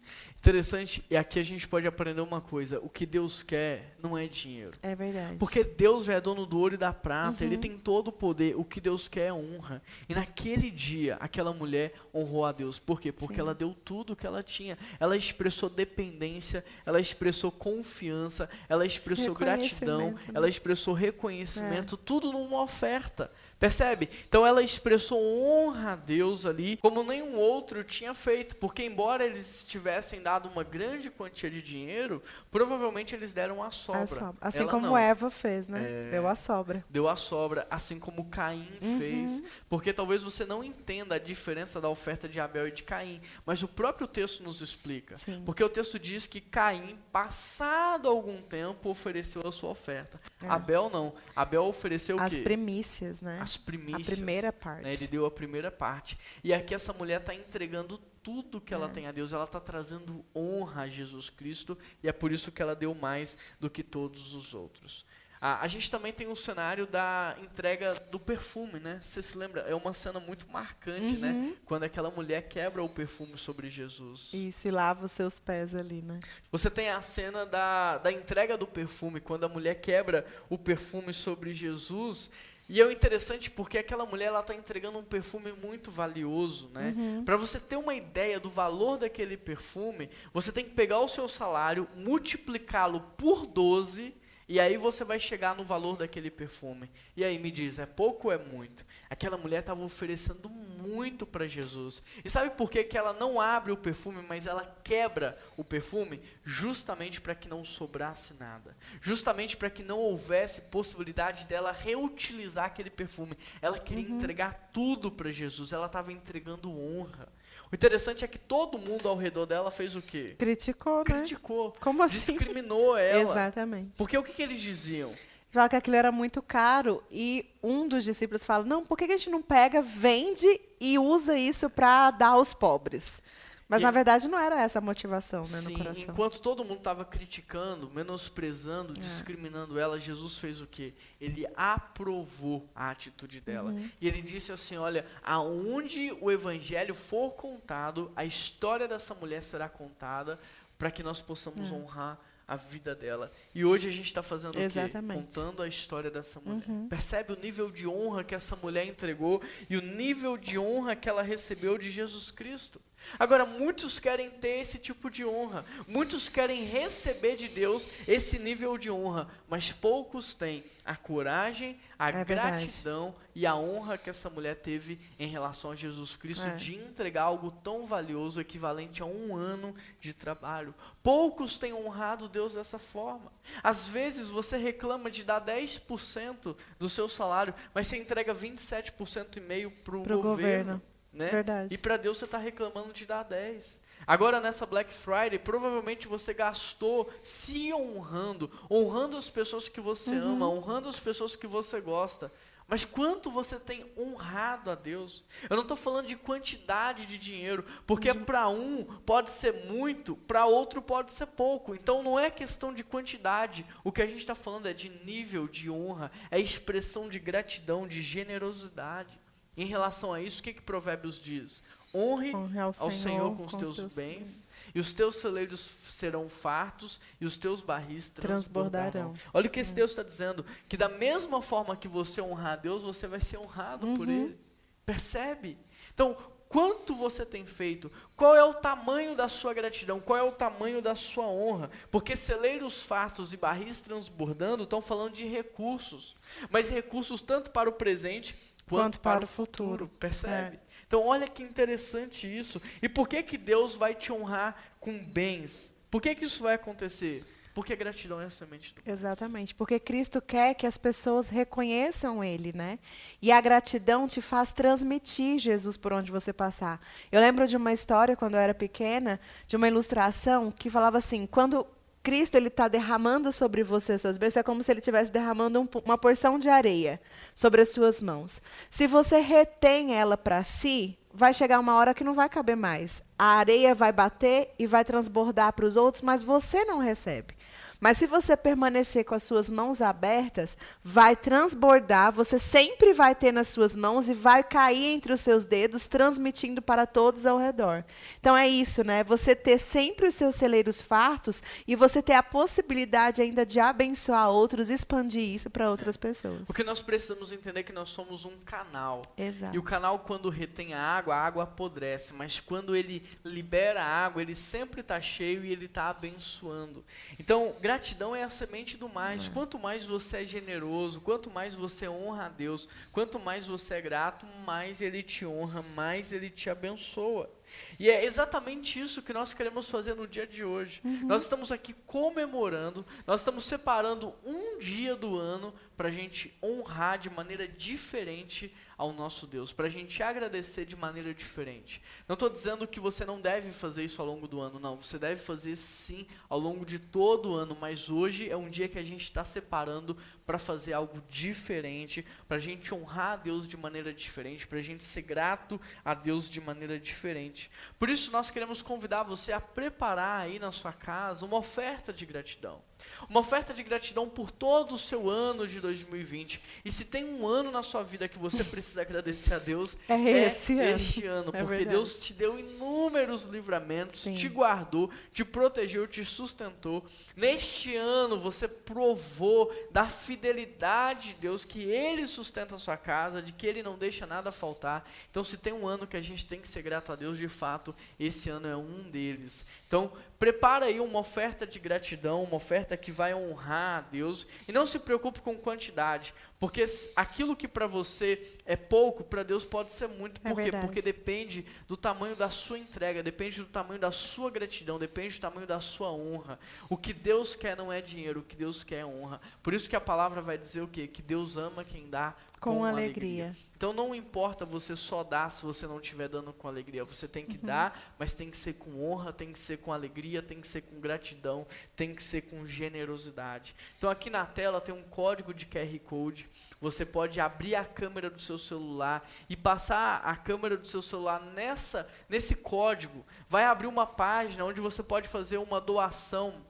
Interessante, 0.49 1.05
e 1.11 1.17
aqui 1.17 1.39
a 1.39 1.43
gente 1.43 1.69
pode 1.69 1.87
aprender 1.87 2.23
uma 2.23 2.41
coisa: 2.41 2.81
o 2.81 2.89
que 2.89 3.05
Deus 3.05 3.43
quer 3.43 3.95
não 4.03 4.17
é 4.17 4.27
dinheiro. 4.27 4.73
É 4.83 4.95
verdade. 4.95 5.37
Porque 5.37 5.63
Deus 5.63 6.05
já 6.05 6.15
é 6.15 6.21
dono 6.23 6.47
do 6.47 6.59
ouro 6.59 6.75
e 6.75 6.79
da 6.79 6.91
prata, 6.91 7.45
uhum. 7.45 7.51
Ele 7.51 7.59
tem 7.59 7.77
todo 7.77 8.09
o 8.09 8.13
poder. 8.13 8.57
O 8.57 8.65
que 8.65 8.81
Deus 8.81 9.09
quer 9.09 9.27
é 9.27 9.33
honra. 9.33 9.83
E 10.09 10.15
naquele 10.15 10.71
dia, 10.71 11.17
aquela 11.21 11.53
mulher 11.53 11.93
honrou 12.15 12.47
a 12.47 12.53
Deus. 12.53 12.79
Por 12.79 12.99
quê? 12.99 13.13
Porque 13.13 13.35
Sim. 13.35 13.41
ela 13.41 13.55
deu 13.55 13.77
tudo 13.85 14.15
o 14.15 14.17
que 14.17 14.27
ela 14.27 14.43
tinha. 14.43 14.79
Ela 14.99 15.19
expressou 15.19 15.69
dependência, 15.69 16.65
ela 16.87 16.99
expressou 16.99 17.53
confiança, 17.53 18.49
ela 18.71 18.87
expressou 18.87 19.35
gratidão, 19.35 20.13
né? 20.13 20.21
ela 20.33 20.49
expressou 20.49 20.95
reconhecimento, 20.95 21.95
é. 21.95 21.99
tudo 22.03 22.33
numa 22.33 22.63
oferta. 22.63 23.31
Percebe? 23.59 24.09
Então 24.29 24.47
ela 24.47 24.63
expressou 24.63 25.21
honra 25.21 25.93
a 25.93 25.97
Deus 25.97 26.47
ali, 26.47 26.77
como 26.77 27.03
nenhum 27.03 27.37
outro 27.37 27.83
tinha 27.83 28.15
feito, 28.15 28.55
porque 28.57 28.85
embora 28.85 29.25
eles 29.25 29.65
tivessem 29.65 30.23
dado 30.23 30.49
uma 30.49 30.63
grande 30.63 31.11
quantia 31.11 31.51
de 31.51 31.61
dinheiro, 31.61 32.23
provavelmente 32.53 33.15
eles 33.15 33.33
deram 33.33 33.63
a 33.63 33.71
sobra. 33.73 34.03
A 34.03 34.07
sobra. 34.07 34.37
Assim 34.41 34.63
ela 34.63 34.71
como 34.71 34.87
não. 34.87 34.99
Eva 34.99 35.29
fez, 35.29 35.69
né? 35.69 35.83
É, 35.83 36.11
deu 36.11 36.29
a 36.29 36.37
sobra. 36.37 36.85
Deu 36.89 37.09
a 37.09 37.17
sobra, 37.17 37.67
assim 37.69 37.99
como 37.99 38.27
Caim 38.27 38.69
uhum. 38.81 38.99
fez. 38.99 39.43
Porque 39.69 39.93
talvez 39.93 40.23
você 40.23 40.47
não 40.47 40.63
entenda 40.63 41.17
a 41.17 41.19
diferença 41.19 41.81
da 41.81 41.89
oferta 41.89 42.29
de 42.29 42.39
Abel 42.39 42.69
e 42.69 42.71
de 42.71 42.85
Caim, 42.85 43.21
mas 43.45 43.63
o 43.63 43.69
próprio 43.69 44.07
texto 44.07 44.43
nos 44.45 44.61
explica. 44.61 45.17
Sim. 45.17 45.43
Porque 45.45 45.65
o 45.65 45.69
texto 45.69 45.99
diz 45.99 46.29
que 46.29 46.41
Caim, 46.41 46.97
passado 47.11 48.09
algum 48.09 48.41
tempo, 48.41 48.89
ofereceu 48.89 49.43
a 49.45 49.51
sua 49.51 49.71
oferta. 49.71 50.21
É. 50.43 50.49
Abel 50.49 50.89
não. 50.89 51.13
Abel 51.35 51.65
ofereceu 51.65 52.21
As 52.21 52.27
o 52.27 52.31
quê? 52.31 52.37
As 52.37 52.45
primícias, 52.45 53.21
né? 53.21 53.41
As 53.49 53.57
primícias. 53.57 54.09
A 54.09 54.17
primeira 54.17 54.53
parte. 54.53 54.83
Né? 54.83 54.93
Ele 54.93 55.07
deu 55.07 55.25
a 55.25 55.31
primeira 55.31 55.71
parte. 55.71 56.19
E 56.45 56.53
aqui 56.53 56.75
essa 56.75 56.93
mulher 56.93 57.21
está 57.21 57.35
entregando 57.35 57.99
tudo 58.23 58.61
que 58.61 58.75
ela 58.75 58.87
é. 58.87 58.91
tem 58.91 59.07
a 59.07 59.13
Deus. 59.13 59.33
Ela 59.33 59.45
está 59.45 59.61
trazendo 59.61 60.25
honra 60.35 60.83
a 60.83 60.89
Jesus 60.89 61.31
Cristo 61.31 61.77
e 62.03 62.09
é 62.09 62.13
por 62.13 62.31
isso 62.31 62.53
que 62.53 62.61
ela 62.61 62.77
deu 62.77 62.95
mais 62.95 63.37
do 63.59 63.71
que 63.71 63.83
todos 63.83 64.35
os 64.35 64.55
outros. 64.55 65.05
A, 65.41 65.63
a 65.63 65.69
gente 65.69 65.91
também 65.91 66.13
tem 66.13 66.27
um 66.27 66.35
cenário 66.35 66.87
da 66.87 67.37
entrega 67.41 67.95
do 68.11 68.19
perfume, 68.19 68.81
né? 68.81 68.99
Você 69.01 69.23
se 69.23 69.39
lembra? 69.39 69.63
É 69.63 69.75
uma 69.75 69.95
cena 69.95 70.19
muito 70.19 70.49
marcante, 70.51 71.17
né? 71.19 71.31
uhum. 71.31 71.51
né? 71.51 71.57
Quando 71.65 71.85
aquela 71.85 72.11
mulher 72.11 72.49
quebra 72.49 72.83
o 72.83 72.89
perfume 72.89 73.37
sobre 73.39 73.71
Jesus. 73.71 74.33
Isso, 74.33 74.67
e 74.67 74.71
lava 74.71 75.05
os 75.05 75.13
seus 75.13 75.39
pés 75.39 75.75
ali, 75.75 76.03
né? 76.03 76.19
Você 76.51 76.69
tem 76.69 76.89
a 76.89 77.01
cena 77.01 77.47
da, 77.47 77.99
da 77.99 78.11
entrega 78.11 78.57
do 78.57 78.67
perfume, 78.67 79.21
quando 79.21 79.45
a 79.45 79.49
mulher 79.49 79.77
quebra 79.77 80.27
o 80.49 80.59
perfume 80.59 81.13
sobre 81.13 81.55
Jesus. 81.55 82.31
E 82.69 82.81
é 82.81 82.85
o 82.85 82.91
interessante 82.91 83.51
porque 83.51 83.79
aquela 83.79 84.05
mulher 84.05 84.27
ela 84.27 84.41
está 84.41 84.55
entregando 84.55 84.99
um 84.99 85.05
perfume 85.05 85.53
muito 85.53 85.91
valioso, 85.91 86.69
né? 86.75 86.93
Uhum. 86.95 87.25
Para 87.25 87.37
você 87.37 87.59
ter 87.59 87.77
uma 87.77 87.95
ideia 87.95 88.39
do 88.39 88.51
valor 88.51 88.99
daquele 88.99 89.39
perfume, 89.39 90.11
você 90.35 90.53
tem 90.53 90.65
que 90.65 90.73
pegar 90.73 91.01
o 91.01 91.09
seu 91.09 91.27
salário, 91.29 91.89
multiplicá-lo 91.97 93.01
por 93.17 93.47
12 93.47 94.15
e 94.49 94.59
aí 94.59 94.79
você 94.79 95.05
vai 95.05 95.21
chegar 95.21 95.55
no 95.55 95.63
valor 95.63 95.97
daquele 95.97 96.31
perfume. 96.31 96.91
E 97.15 97.23
aí 97.23 97.39
me 97.39 97.51
diz, 97.51 97.79
é 97.79 97.85
pouco 97.85 98.29
ou 98.29 98.33
é 98.33 98.39
muito? 98.39 98.83
Aquela 99.11 99.37
mulher 99.37 99.61
estava 99.61 99.83
oferecendo 99.85 100.49
muito 100.49 101.27
para 101.27 101.47
Jesus. 101.47 102.03
E 102.25 102.31
sabe 102.31 102.51
por 102.51 102.71
que, 102.71 102.83
que 102.83 102.97
ela 102.97 103.13
não 103.13 103.39
abre 103.39 103.73
o 103.73 103.77
perfume, 103.77 104.25
mas 104.27 104.47
ela 104.47 104.65
quebra 104.83 105.39
o 105.55 105.63
perfume? 105.63 106.23
Justamente 106.43 107.21
para 107.21 107.35
que 107.35 107.47
não 107.47 107.63
sobrasse 107.63 108.35
nada. 108.41 108.75
Justamente 109.03 109.55
para 109.55 109.69
que 109.69 109.83
não 109.83 109.99
houvesse 109.99 110.63
possibilidade 110.63 111.47
dela 111.47 111.71
reutilizar 111.71 112.65
aquele 112.65 112.91
perfume. 112.91 113.37
Ela 113.61 113.79
queria 113.79 114.09
uhum. 114.09 114.17
entregar 114.17 114.71
tudo 114.73 115.11
para 115.11 115.31
Jesus. 115.31 115.73
Ela 115.73 115.87
estava 115.87 116.11
entregando 116.11 116.71
honra. 116.71 117.29
O 117.71 117.75
interessante 117.75 118.25
é 118.25 118.29
que 118.29 118.39
todo 118.39 118.79
mundo 118.79 119.09
ao 119.09 119.17
redor 119.17 119.45
dela 119.45 119.71
fez 119.71 119.95
o 119.95 120.01
quê? 120.01 120.35
Criticou, 120.39 120.99
né? 120.99 121.05
Criticou. 121.05 121.75
Como 121.81 122.03
assim? 122.03 122.37
Discriminou 122.37 122.97
ela. 122.97 123.21
Exatamente. 123.21 123.99
Porque 123.99 124.17
o 124.17 124.23
que, 124.23 124.33
que 124.33 124.43
eles 124.43 124.61
diziam? 124.61 125.11
Falaram 125.51 125.71
que 125.71 125.77
aquilo 125.77 125.97
era 125.97 126.13
muito 126.13 126.43
caro 126.43 127.03
e 127.11 127.47
um 127.63 127.89
dos 127.89 128.05
discípulos 128.05 128.45
fala: 128.45 128.65
não, 128.65 128.85
por 128.85 128.97
que 128.97 129.05
a 129.05 129.17
gente 129.17 129.31
não 129.31 129.43
pega, 129.43 129.81
vende 129.83 130.61
e 130.81 130.99
usa 130.99 131.39
isso 131.39 131.69
para 131.71 132.11
dar 132.11 132.29
aos 132.29 132.53
pobres? 132.53 133.23
Mas, 133.69 133.83
e, 133.83 133.85
na 133.85 133.91
verdade, 133.91 134.27
não 134.29 134.39
era 134.39 134.61
essa 134.61 134.79
a 134.79 134.83
motivação 134.83 135.41
né, 135.41 135.45
sim, 135.45 135.73
no 135.73 135.79
coração. 135.79 136.05
enquanto 136.05 136.41
todo 136.41 136.65
mundo 136.65 136.79
estava 136.79 137.05
criticando, 137.05 137.91
menosprezando, 137.91 138.95
é. 138.95 139.01
discriminando 139.01 139.79
ela, 139.79 139.99
Jesus 139.99 140.39
fez 140.39 140.63
o 140.63 140.67
quê? 140.67 140.95
Ele 141.21 141.47
aprovou 141.55 142.67
a 142.75 142.91
atitude 142.91 143.41
dela. 143.41 143.71
Uhum. 143.71 143.91
E 144.01 144.09
ele 144.09 144.23
disse 144.23 144.53
assim, 144.53 144.79
olha, 144.79 145.05
aonde 145.23 146.17
o 146.21 146.31
evangelho 146.31 146.95
for 146.95 147.33
contado, 147.33 148.11
a 148.17 148.25
história 148.25 148.89
dessa 148.89 149.15
mulher 149.15 149.43
será 149.43 149.69
contada 149.69 150.39
para 150.79 150.91
que 150.91 151.03
nós 151.03 151.21
possamos 151.21 151.71
é. 151.71 151.75
honrar 151.75 152.19
a 152.49 152.57
vida 152.57 152.95
dela. 152.95 153.31
E 153.55 153.63
hoje 153.63 153.89
a 153.89 153.93
gente 153.93 154.07
está 154.07 154.23
fazendo 154.23 154.59
Exatamente. 154.59 155.19
o 155.19 155.23
quê? 155.23 155.35
Contando 155.35 155.63
a 155.63 155.69
história 155.69 156.11
dessa 156.11 156.41
mulher. 156.41 156.65
Uhum. 156.67 156.89
Percebe 156.89 157.35
o 157.35 157.39
nível 157.39 157.71
de 157.71 157.87
honra 157.87 158.25
que 158.25 158.35
essa 158.35 158.57
mulher 158.57 158.87
entregou 158.87 159.43
e 159.69 159.77
o 159.77 159.83
nível 159.83 160.39
de 160.39 160.59
honra 160.59 160.97
que 160.97 161.11
ela 161.11 161.23
recebeu 161.23 161.77
de 161.77 161.91
Jesus 161.91 162.31
Cristo. 162.31 162.81
Agora, 163.19 163.47
muitos 163.47 164.01
querem 164.01 164.31
ter 164.31 164.61
esse 164.61 164.79
tipo 164.79 165.11
de 165.11 165.25
honra, 165.25 165.65
muitos 165.87 166.29
querem 166.29 166.65
receber 166.65 167.37
de 167.37 167.49
Deus 167.49 167.87
esse 168.07 168.39
nível 168.39 168.77
de 168.77 168.91
honra, 168.91 169.29
mas 169.49 169.73
poucos 169.73 170.35
têm 170.35 170.65
a 170.89 170.97
coragem, 170.97 171.79
a 171.99 172.07
é 172.07 172.25
gratidão 172.25 173.11
verdade. 173.11 173.29
e 173.35 173.47
a 173.47 173.55
honra 173.55 173.99
que 173.99 174.09
essa 174.09 174.31
mulher 174.31 174.57
teve 174.57 174.99
em 175.19 175.27
relação 175.27 175.71
a 175.71 175.75
Jesus 175.75 176.17
Cristo 176.17 176.47
é. 176.47 176.55
de 176.55 176.77
entregar 176.77 177.25
algo 177.25 177.51
tão 177.51 177.85
valioso, 177.85 178.41
equivalente 178.41 179.03
a 179.03 179.05
um 179.05 179.37
ano 179.37 179.75
de 180.01 180.15
trabalho. 180.15 180.75
Poucos 181.03 181.59
têm 181.59 181.75
honrado 181.75 182.27
Deus 182.27 182.55
dessa 182.55 182.79
forma. 182.79 183.31
Às 183.63 183.87
vezes 183.87 184.31
você 184.31 184.57
reclama 184.57 185.11
de 185.11 185.25
dar 185.25 185.45
10% 185.45 186.57
do 186.79 186.89
seu 186.89 187.07
salário, 187.07 187.55
mas 187.75 187.87
você 187.87 187.99
entrega 187.99 188.35
27% 188.35 189.37
e 189.37 189.41
meio 189.41 189.71
para 189.71 189.95
o 189.95 190.01
governo. 190.01 190.23
governo. 190.23 190.83
Né? 191.13 191.27
Verdade. 191.29 191.75
E 191.75 191.79
para 191.79 191.97
Deus 191.97 192.19
você 192.19 192.25
está 192.25 192.39
reclamando 192.39 192.93
de 192.93 193.07
dar 193.07 193.23
10. 193.23 193.81
Agora 194.07 194.41
nessa 194.41 194.65
Black 194.65 194.93
Friday, 194.93 195.39
provavelmente 195.39 196.07
você 196.07 196.33
gastou 196.33 197.11
se 197.23 197.73
honrando, 197.75 198.51
honrando 198.71 199.17
as 199.17 199.29
pessoas 199.29 199.69
que 199.69 199.81
você 199.81 200.13
uhum. 200.13 200.35
ama, 200.35 200.49
honrando 200.49 200.89
as 200.89 201.01
pessoas 201.01 201.35
que 201.35 201.47
você 201.47 201.81
gosta. 201.81 202.33
Mas 202.69 202.85
quanto 202.85 203.31
você 203.31 203.59
tem 203.59 203.91
honrado 203.97 204.71
a 204.71 204.75
Deus? 204.75 205.25
Eu 205.49 205.57
não 205.57 205.63
estou 205.63 205.77
falando 205.77 206.07
de 206.07 206.15
quantidade 206.17 207.07
de 207.07 207.17
dinheiro, 207.17 207.65
porque 207.87 208.11
uhum. 208.11 208.25
para 208.25 208.47
um 208.49 208.85
pode 209.07 209.31
ser 209.31 209.65
muito, 209.65 210.15
para 210.15 210.45
outro 210.45 210.83
pode 210.83 211.11
ser 211.13 211.27
pouco. 211.27 211.75
Então 211.75 212.03
não 212.03 212.21
é 212.21 212.31
questão 212.31 212.75
de 212.75 212.85
quantidade. 212.85 213.65
O 213.83 213.91
que 213.91 214.03
a 214.03 214.07
gente 214.07 214.19
está 214.19 214.35
falando 214.35 214.69
é 214.69 214.75
de 214.75 214.91
nível 214.91 215.49
de 215.49 215.71
honra, 215.71 216.13
é 216.31 216.39
expressão 216.39 217.09
de 217.09 217.19
gratidão, 217.19 217.89
de 217.89 218.03
generosidade. 218.03 219.19
Em 219.59 219.67
relação 219.67 220.15
a 220.15 220.23
isso, 220.23 220.39
o 220.39 220.43
que, 220.45 220.53
que 220.53 220.63
Provérbios 220.63 221.21
diz? 221.21 221.65
Honre, 221.93 222.33
ao, 222.33 222.73
Senhor, 222.73 222.93
Senhor 222.93 223.37
com, 223.37 223.45
os 223.45 223.55
teus, 223.55 223.77
teus 223.77 223.95
bens, 223.95 224.19
bens, 224.19 224.69
e 224.73 224.79
os 224.79 224.93
teus 224.93 225.17
celeiros 225.17 225.69
serão 225.91 226.29
fartos, 226.29 227.01
e 227.21 227.25
os 227.25 227.37
teus 227.37 227.61
barris 227.61 228.09
transbordarão. 228.09 228.91
transbordarão. 228.91 229.31
Olha 229.35 229.49
o 229.49 229.51
que 229.51 229.59
esse 229.59 229.75
Deus 229.75 229.91
está 229.91 230.05
dizendo: 230.05 230.47
que 230.69 230.77
da 230.77 230.89
mesma 230.89 231.43
forma 231.43 231.77
que 231.77 231.89
você 231.89 232.21
honrar 232.21 232.53
a 232.53 232.57
Deus, 232.57 232.83
você 232.83 233.09
vai 233.09 233.21
ser 233.21 233.39
honrado 233.39 233.85
uhum. 233.85 233.97
por 233.97 234.09
Ele. 234.09 234.39
Percebe? 234.87 235.59
Então, 235.93 236.17
quanto 236.49 236.95
você 236.95 237.27
tem 237.27 237.45
feito? 237.45 237.91
Qual 238.15 238.37
é 238.37 238.45
o 238.45 238.55
tamanho 238.55 239.17
da 239.17 239.27
sua 239.27 239.53
gratidão? 239.53 239.99
Qual 239.99 240.17
é 240.17 240.23
o 240.23 240.31
tamanho 240.31 240.81
da 240.81 240.95
sua 240.95 241.27
honra? 241.27 241.69
Porque 241.91 242.15
celeiros 242.15 242.81
fartos 242.81 243.33
e 243.33 243.37
barris 243.37 243.81
transbordando 243.81 244.63
estão 244.63 244.81
falando 244.81 245.15
de 245.15 245.27
recursos, 245.27 246.15
mas 246.49 246.71
recursos 246.71 247.21
tanto 247.21 247.51
para 247.51 247.69
o 247.69 247.73
presente 247.73 248.37
quanto, 248.69 249.01
para, 249.01 249.25
o 249.25 249.27
futuro. 249.27 249.71
futuro 249.71 249.91
percebe? 249.99 250.57
É. 250.57 250.61
Então, 250.87 251.05
olha 251.05 251.29
que 251.29 251.43
interessante 251.43 252.27
isso. 252.27 252.61
E 252.81 252.89
por 252.89 253.09
que, 253.09 253.23
que 253.23 253.37
Deus 253.37 253.75
vai 253.75 253.95
te 253.95 254.13
honrar 254.13 254.57
com 254.81 254.99
bens? 254.99 255.73
Por 255.91 256.01
que, 256.01 256.15
que 256.15 256.25
isso 256.25 256.43
vai 256.43 256.55
acontecer? 256.55 257.25
Porque 257.59 257.73
a 257.73 257.77
gratidão 257.77 258.21
é 258.21 258.25
a 258.25 258.31
semente 258.31 258.73
do 258.73 258.89
Exatamente, 258.89 259.53
porque 259.53 259.81
Cristo 259.81 260.23
quer 260.23 260.55
que 260.55 260.65
as 260.65 260.79
pessoas 260.79 261.29
reconheçam 261.29 262.23
Ele, 262.23 262.53
né? 262.53 262.79
E 263.21 263.33
a 263.33 263.41
gratidão 263.41 264.07
te 264.07 264.23
faz 264.23 264.53
transmitir 264.53 265.39
Jesus 265.39 265.77
por 265.77 265.93
onde 265.93 266.13
você 266.13 266.33
passar. 266.33 266.81
Eu 267.11 267.21
lembro 267.21 267.49
de 267.49 267.57
uma 267.57 267.73
história, 267.73 268.17
quando 268.17 268.35
eu 268.35 268.41
era 268.41 268.55
pequena, 268.55 269.19
de 269.47 269.57
uma 269.57 269.67
ilustração 269.67 270.53
que 270.53 270.71
falava 270.71 270.99
assim, 270.99 271.27
quando 271.27 271.67
Cristo 272.03 272.37
ele 272.37 272.49
está 272.49 272.69
derramando 272.69 273.33
sobre 273.33 273.63
você 273.63 273.95
as 273.95 274.03
suas 274.03 274.19
bênçãos, 274.19 274.39
é 274.39 274.43
como 274.43 274.63
se 274.63 274.71
ele 274.73 274.81
estivesse 274.81 275.13
derramando 275.13 275.61
um, 275.61 275.69
uma 275.85 275.99
porção 275.99 276.39
de 276.39 276.49
areia 276.49 277.01
sobre 277.35 277.63
as 277.63 277.71
suas 277.71 278.01
mãos. 278.01 278.41
Se 278.71 278.87
você 278.87 279.21
retém 279.21 279.95
ela 279.95 280.17
para 280.17 280.43
si, 280.43 280.99
vai 281.13 281.35
chegar 281.35 281.59
uma 281.59 281.75
hora 281.75 281.95
que 281.95 282.05
não 282.05 282.15
vai 282.15 282.29
caber 282.29 282.57
mais. 282.57 283.03
A 283.19 283.37
areia 283.39 283.75
vai 283.75 283.93
bater 283.93 284.55
e 284.59 284.67
vai 284.67 284.85
transbordar 284.85 285.53
para 285.53 285.67
os 285.67 285.77
outros, 285.77 286.03
mas 286.03 286.23
você 286.23 286.65
não 286.65 286.79
recebe. 286.79 287.35
Mas 287.81 287.99
se 287.99 288.07
você 288.07 288.37
permanecer 288.37 289.05
com 289.05 289.15
as 289.15 289.23
suas 289.23 289.51
mãos 289.51 289.81
abertas, 289.81 290.57
vai 290.83 291.15
transbordar, 291.15 292.13
você 292.13 292.39
sempre 292.39 292.93
vai 292.93 293.15
ter 293.15 293.33
nas 293.33 293.49
suas 293.49 293.77
mãos 293.77 294.09
e 294.09 294.15
vai 294.15 294.43
cair 294.43 294.87
entre 294.87 295.13
os 295.13 295.21
seus 295.21 295.45
dedos, 295.45 295.87
transmitindo 295.87 296.61
para 296.61 296.87
todos 296.87 297.25
ao 297.25 297.39
redor. 297.39 297.85
Então 298.21 298.37
é 298.37 298.49
isso, 298.49 298.83
né? 298.83 299.05
Você 299.05 299.35
ter 299.35 299.59
sempre 299.59 300.09
os 300.09 300.15
seus 300.15 300.35
celeiros 300.35 300.83
fartos 300.83 301.43
e 301.67 301.77
você 301.77 302.03
ter 302.03 302.15
a 302.15 302.23
possibilidade 302.23 303.23
ainda 303.23 303.47
de 303.47 303.61
abençoar 303.61 304.29
outros, 304.29 304.71
expandir 304.71 305.23
isso 305.23 305.49
para 305.49 305.71
outras 305.71 305.97
pessoas. 305.97 306.49
O 306.49 306.55
que 306.55 306.65
nós 306.65 306.83
precisamos 306.83 307.31
entender 307.31 307.61
é 307.61 307.63
que 307.63 307.73
nós 307.73 307.91
somos 307.91 308.25
um 308.25 308.37
canal. 308.45 309.03
Exato. 309.17 309.55
E 309.55 309.59
o 309.59 309.63
canal, 309.63 310.01
quando 310.01 310.29
retém 310.29 310.75
a 310.75 310.83
água, 310.83 311.15
a 311.15 311.25
água 311.25 311.45
apodrece. 311.45 312.13
Mas 312.13 312.41
quando 312.41 312.75
ele 312.75 313.07
libera 313.25 313.83
a 313.83 314.05
água, 314.07 314.21
ele 314.21 314.35
sempre 314.35 314.81
está 314.81 315.01
cheio 315.01 315.45
e 315.45 315.53
ele 315.53 315.67
está 315.67 315.89
abençoando. 315.89 316.85
Então, 317.19 317.55
gratidão 317.69 318.17
é 318.17 318.23
a 318.23 318.31
semente 318.31 318.79
do 318.79 318.89
mais. 318.89 319.29
É. 319.29 319.31
Quanto 319.31 319.59
mais 319.59 319.85
você 319.85 320.23
é 320.23 320.25
generoso, 320.25 321.03
quanto 321.03 321.31
mais 321.31 321.55
você 321.55 321.87
honra 321.87 322.25
a 322.25 322.29
Deus, 322.31 322.67
quanto 322.91 323.19
mais 323.19 323.47
você 323.47 323.75
é 323.75 323.81
grato, 323.83 324.25
mais 324.47 324.81
Ele 324.81 325.03
te 325.03 325.27
honra, 325.27 325.63
mais 325.77 326.11
Ele 326.11 326.31
te 326.31 326.49
abençoa. 326.49 327.31
E 327.79 327.91
é 327.91 328.07
exatamente 328.07 328.81
isso 328.81 329.03
que 329.03 329.13
nós 329.13 329.35
queremos 329.35 329.69
fazer 329.69 329.95
no 329.95 330.09
dia 330.09 330.27
de 330.27 330.43
hoje. 330.45 330.81
Uhum. 330.83 331.09
Nós 331.09 331.25
estamos 331.25 331.53
aqui 331.53 331.75
comemorando, 331.87 332.87
nós 333.07 333.21
estamos 333.21 333.45
separando 333.45 334.15
um 334.25 334.59
dia 334.59 334.97
do 334.97 335.19
ano 335.19 335.53
para 335.77 335.89
a 335.89 335.93
gente 335.93 336.35
honrar 336.43 336.99
de 336.99 337.11
maneira 337.11 337.47
diferente 337.47 338.51
ao 338.79 338.93
nosso 338.93 339.27
Deus, 339.27 339.53
para 339.53 339.67
a 339.67 339.71
gente 339.71 340.01
agradecer 340.05 340.65
de 340.65 340.77
maneira 340.77 341.13
diferente. 341.13 341.83
Não 342.07 342.15
estou 342.15 342.31
dizendo 342.31 342.67
que 342.67 342.79
você 342.79 343.05
não 343.05 343.21
deve 343.21 343.51
fazer 343.51 343.85
isso 343.85 344.01
ao 344.01 344.07
longo 344.07 344.29
do 344.29 344.41
ano, 344.41 344.61
não. 344.61 344.77
Você 344.77 345.01
deve 345.01 345.21
fazer 345.21 345.57
sim 345.57 346.07
ao 346.29 346.39
longo 346.39 346.65
de 346.65 346.79
todo 346.79 347.31
o 347.31 347.35
ano, 347.35 347.57
mas 347.61 347.91
hoje 347.91 348.31
é 348.31 348.37
um 348.37 348.49
dia 348.49 348.69
que 348.69 348.79
a 348.79 348.85
gente 348.85 349.03
está 349.03 349.25
separando 349.25 349.97
para 350.29 350.39
fazer 350.39 350.75
algo 350.75 351.03
diferente, 351.09 352.05
para 352.29 352.37
a 352.37 352.41
gente 352.41 352.75
honrar 352.75 353.13
a 353.13 353.17
Deus 353.17 353.49
de 353.49 353.57
maneira 353.57 353.95
diferente, 353.95 354.47
para 354.47 354.59
a 354.59 354.63
gente 354.63 354.85
ser 354.85 355.01
grato 355.01 355.59
a 355.83 355.95
Deus 355.95 356.29
de 356.29 356.39
maneira 356.39 356.79
diferente. 356.79 357.51
Por 357.79 357.89
isso, 357.89 358.13
nós 358.13 358.31
queremos 358.31 358.61
convidar 358.61 359.05
você 359.05 359.33
a 359.33 359.41
preparar 359.41 360.21
aí 360.21 360.39
na 360.39 360.53
sua 360.53 360.71
casa 360.71 361.25
uma 361.25 361.39
oferta 361.39 361.95
de 361.95 362.05
gratidão. 362.05 362.61
Uma 363.09 363.21
oferta 363.21 363.55
de 363.55 363.63
gratidão 363.63 364.09
por 364.09 364.31
todo 364.31 364.75
o 364.75 364.79
seu 364.79 365.09
ano 365.09 365.49
de 365.49 365.61
2020. 365.61 366.41
E 366.65 366.71
se 366.71 366.85
tem 366.85 367.05
um 367.05 367.27
ano 367.27 367.51
na 367.51 367.63
sua 367.63 367.83
vida 367.83 368.07
que 368.07 368.19
você 368.19 368.45
precisa 368.45 368.83
agradecer 368.83 369.35
a 369.35 369.39
Deus, 369.39 369.77
é, 369.89 369.95
é 369.95 370.27
esse 370.27 370.53
ano. 370.61 370.77
este 370.77 371.07
ano. 371.07 371.33
É 371.39 371.41
porque 371.41 371.57
verdade. 371.57 371.71
Deus 371.71 371.99
te 371.99 372.13
deu 372.13 372.39
inúmeros 372.39 373.25
livramentos, 373.25 374.01
Sim. 374.01 374.15
te 374.15 374.29
guardou, 374.29 374.91
te 375.13 375.25
protegeu, 375.25 375.87
te 375.87 376.05
sustentou. 376.05 376.85
Neste 377.17 377.77
ano 377.77 378.19
você 378.19 378.47
provou 378.47 379.53
da 379.71 379.89
fidelidade 379.89 380.18
de 380.19 381.15
Deus, 381.15 381.45
que 381.45 381.63
Ele 381.63 382.07
sustenta 382.07 382.55
a 382.55 382.59
sua 382.59 382.77
casa, 382.77 383.23
de 383.23 383.33
que 383.33 383.47
Ele 383.47 383.63
não 383.63 383.79
deixa 383.79 384.07
nada 384.07 384.33
faltar. 384.33 384.89
Então, 385.11 385.23
se 385.23 385.37
tem 385.37 385.53
um 385.53 385.67
ano 385.67 385.87
que 385.87 385.97
a 385.97 386.01
gente 386.01 386.27
tem 386.27 386.41
que 386.41 386.49
ser 386.49 386.63
grato 386.63 386.93
a 386.93 386.97
Deus, 386.97 387.17
de 387.17 387.29
fato, 387.29 387.75
esse 387.99 388.29
ano 388.29 388.49
é 388.49 388.57
um 388.57 388.91
deles. 388.91 389.47
Então, 389.67 389.93
prepara 390.19 390.67
aí 390.67 390.81
uma 390.81 390.99
oferta 390.99 391.47
de 391.47 391.59
gratidão, 391.59 392.23
uma 392.23 392.37
oferta 392.37 392.77
que 392.77 392.91
vai 392.91 393.15
honrar 393.15 393.79
a 393.79 393.81
Deus. 393.81 394.27
E 394.47 394.53
não 394.53 394.67
se 394.67 394.79
preocupe 394.79 395.21
com 395.21 395.37
quantidade, 395.37 396.15
porque 396.41 396.65
aquilo 396.95 397.35
que 397.35 397.49
para 397.49 397.67
você 397.67 398.39
é 398.45 398.55
pouco, 398.55 399.03
para 399.03 399.25
Deus 399.25 399.45
pode 399.45 399.73
ser 399.73 399.89
muito. 399.89 400.21
É 400.23 400.33
Por 400.33 400.41
quê? 400.41 400.53
Porque 400.53 400.81
depende 400.81 401.45
do 401.67 401.77
tamanho 401.77 402.15
da 402.15 402.31
sua 402.31 402.59
entrega, 402.59 403.03
depende 403.03 403.41
do 403.41 403.47
tamanho 403.47 403.81
da 403.81 403.91
sua 403.91 404.31
gratidão, 404.31 404.79
depende 404.79 405.19
do 405.19 405.21
tamanho 405.21 405.47
da 405.47 405.61
sua 405.61 405.93
honra. 405.93 406.39
O 406.69 406.77
que 406.77 406.93
Deus 406.93 407.35
quer 407.35 407.57
não 407.57 407.73
é 407.73 407.81
dinheiro, 407.81 408.21
o 408.21 408.23
que 408.23 408.37
Deus 408.37 408.63
quer 408.63 408.81
é 408.81 408.87
honra. 408.87 409.21
Por 409.43 409.53
isso 409.53 409.69
que 409.69 409.75
a 409.75 409.81
palavra 409.81 410.23
vai 410.23 410.39
dizer 410.39 410.63
o 410.63 410.69
quê? 410.69 410.87
Que 410.87 411.03
Deus 411.03 411.37
ama 411.37 411.65
quem 411.65 411.91
dá 411.91 412.15
com, 412.41 412.57
com 412.57 412.65
alegria. 412.65 413.27
alegria. 413.27 413.49
Então 413.57 413.73
não 413.73 413.93
importa 413.93 414.47
você 414.47 414.77
só 414.77 415.03
dar 415.03 415.29
se 415.31 415.45
você 415.45 415.67
não 415.67 415.81
estiver 415.81 416.09
dando 416.09 416.33
com 416.33 416.47
alegria. 416.47 416.85
Você 416.85 417.09
tem 417.09 417.27
que 417.27 417.37
uhum. 417.39 417.47
dar, 417.47 417.95
mas 417.99 418.15
tem 418.15 418.31
que 418.31 418.37
ser 418.37 418.55
com 418.55 418.81
honra, 418.81 419.13
tem 419.13 419.33
que 419.33 419.39
ser 419.39 419.59
com 419.59 419.73
alegria, 419.73 420.23
tem 420.23 420.41
que 420.41 420.47
ser 420.47 420.61
com 420.63 420.81
gratidão, 420.81 421.47
tem 421.75 421.93
que 421.93 422.03
ser 422.03 422.23
com 422.23 422.47
generosidade. 422.47 423.57
Então 423.77 423.91
aqui 423.91 424.11
na 424.11 424.25
tela 424.25 424.61
tem 424.61 424.73
um 424.73 424.83
código 424.83 425.35
de 425.35 425.45
QR 425.45 425.77
Code. 425.81 426.29
Você 426.61 426.87
pode 426.87 427.21
abrir 427.21 427.57
a 427.57 427.65
câmera 427.65 428.09
do 428.09 428.21
seu 428.21 428.39
celular 428.39 429.09
e 429.29 429.37
passar 429.37 430.03
a 430.05 430.15
câmera 430.15 430.57
do 430.57 430.67
seu 430.67 430.81
celular 430.81 431.21
nessa 431.21 431.89
nesse 432.09 432.37
código. 432.37 433.05
Vai 433.29 433.45
abrir 433.45 433.67
uma 433.67 433.87
página 433.87 434.45
onde 434.45 434.61
você 434.61 434.83
pode 434.85 435.09
fazer 435.09 435.39
uma 435.39 435.61
doação 435.61 436.47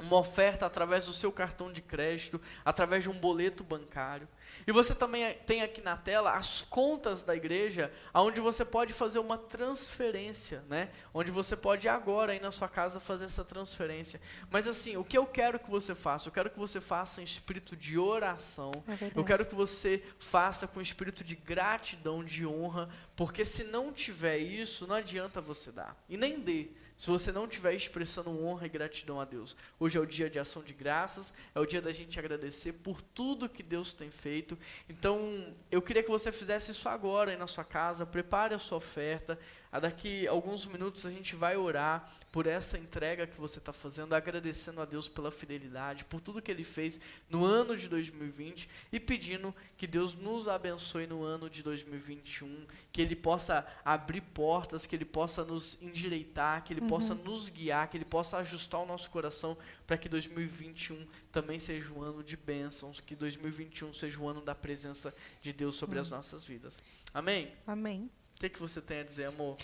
uma 0.00 0.16
oferta 0.16 0.66
através 0.66 1.06
do 1.06 1.12
seu 1.12 1.30
cartão 1.30 1.70
de 1.70 1.82
crédito, 1.82 2.40
através 2.64 3.02
de 3.02 3.10
um 3.10 3.18
boleto 3.18 3.62
bancário. 3.62 4.26
E 4.66 4.72
você 4.72 4.94
também 4.94 5.34
tem 5.46 5.62
aqui 5.62 5.80
na 5.80 5.96
tela 5.96 6.32
as 6.32 6.62
contas 6.62 7.22
da 7.22 7.34
igreja, 7.34 7.92
onde 8.14 8.40
você 8.40 8.64
pode 8.64 8.92
fazer 8.92 9.18
uma 9.18 9.38
transferência, 9.38 10.62
né? 10.68 10.90
Onde 11.12 11.30
você 11.30 11.56
pode 11.56 11.88
agora 11.88 12.32
aí 12.32 12.40
na 12.40 12.52
sua 12.52 12.68
casa 12.68 13.00
fazer 13.00 13.24
essa 13.24 13.44
transferência. 13.44 14.20
Mas 14.50 14.66
assim, 14.66 14.96
o 14.96 15.04
que 15.04 15.16
eu 15.16 15.26
quero 15.26 15.58
que 15.58 15.70
você 15.70 15.94
faça? 15.94 16.28
Eu 16.28 16.32
quero 16.32 16.50
que 16.50 16.58
você 16.58 16.80
faça 16.80 17.20
em 17.20 17.24
espírito 17.24 17.76
de 17.76 17.98
oração. 17.98 18.70
É 18.88 19.10
eu 19.14 19.24
quero 19.24 19.44
que 19.44 19.54
você 19.54 20.02
faça 20.18 20.66
com 20.66 20.80
espírito 20.80 21.24
de 21.24 21.34
gratidão, 21.34 22.22
de 22.22 22.46
honra, 22.46 22.88
porque 23.16 23.44
se 23.44 23.64
não 23.64 23.92
tiver 23.92 24.38
isso, 24.38 24.86
não 24.86 24.96
adianta 24.96 25.40
você 25.40 25.70
dar. 25.72 25.96
E 26.08 26.16
nem 26.16 26.40
dê 26.40 26.68
se 27.00 27.08
você 27.08 27.32
não 27.32 27.46
estiver 27.46 27.72
expressando 27.72 28.28
honra 28.44 28.66
e 28.66 28.68
gratidão 28.68 29.18
a 29.18 29.24
Deus. 29.24 29.56
Hoje 29.78 29.96
é 29.96 30.00
o 30.02 30.04
dia 30.04 30.28
de 30.28 30.38
ação 30.38 30.62
de 30.62 30.74
graças, 30.74 31.32
é 31.54 31.58
o 31.58 31.64
dia 31.64 31.80
da 31.80 31.92
gente 31.92 32.18
agradecer 32.18 32.74
por 32.74 33.00
tudo 33.00 33.48
que 33.48 33.62
Deus 33.62 33.94
tem 33.94 34.10
feito. 34.10 34.58
Então, 34.86 35.46
eu 35.70 35.80
queria 35.80 36.02
que 36.02 36.10
você 36.10 36.30
fizesse 36.30 36.72
isso 36.72 36.90
agora 36.90 37.30
aí 37.30 37.38
na 37.38 37.46
sua 37.46 37.64
casa, 37.64 38.04
prepare 38.04 38.52
a 38.52 38.58
sua 38.58 38.76
oferta. 38.76 39.38
Daqui 39.80 40.28
alguns 40.28 40.66
minutos 40.66 41.06
a 41.06 41.10
gente 41.10 41.34
vai 41.34 41.56
orar 41.56 42.12
por 42.32 42.46
essa 42.46 42.78
entrega 42.78 43.26
que 43.26 43.40
você 43.40 43.58
está 43.58 43.72
fazendo, 43.72 44.14
agradecendo 44.14 44.80
a 44.80 44.84
Deus 44.84 45.08
pela 45.08 45.30
fidelidade, 45.32 46.04
por 46.04 46.20
tudo 46.20 46.40
que 46.40 46.50
Ele 46.50 46.62
fez 46.62 47.00
no 47.28 47.44
ano 47.44 47.76
de 47.76 47.88
2020 47.88 48.68
e 48.92 49.00
pedindo 49.00 49.54
que 49.76 49.86
Deus 49.86 50.14
nos 50.14 50.46
abençoe 50.46 51.06
no 51.06 51.24
ano 51.24 51.50
de 51.50 51.62
2021, 51.62 52.66
que 52.92 53.02
Ele 53.02 53.16
possa 53.16 53.66
abrir 53.84 54.20
portas, 54.20 54.86
que 54.86 54.94
Ele 54.94 55.04
possa 55.04 55.44
nos 55.44 55.76
endireitar, 55.82 56.62
que 56.62 56.72
Ele 56.72 56.82
uhum. 56.82 56.88
possa 56.88 57.14
nos 57.14 57.48
guiar, 57.48 57.88
que 57.88 57.96
Ele 57.96 58.04
possa 58.04 58.38
ajustar 58.38 58.80
o 58.80 58.86
nosso 58.86 59.10
coração 59.10 59.56
para 59.86 59.98
que 59.98 60.08
2021 60.08 61.04
também 61.32 61.58
seja 61.58 61.92
um 61.92 62.00
ano 62.00 62.22
de 62.22 62.36
bênçãos, 62.36 63.00
que 63.00 63.16
2021 63.16 63.92
seja 63.92 64.20
o 64.20 64.24
um 64.24 64.28
ano 64.28 64.40
da 64.40 64.54
presença 64.54 65.12
de 65.42 65.52
Deus 65.52 65.74
sobre 65.74 65.96
uhum. 65.96 66.02
as 66.02 66.10
nossas 66.10 66.44
vidas. 66.44 66.78
Amém? 67.12 67.52
Amém. 67.66 68.08
O 68.40 68.42
que, 68.42 68.48
que 68.48 68.58
você 68.58 68.80
tem 68.80 69.00
a 69.00 69.02
dizer, 69.02 69.26
amor? 69.26 69.58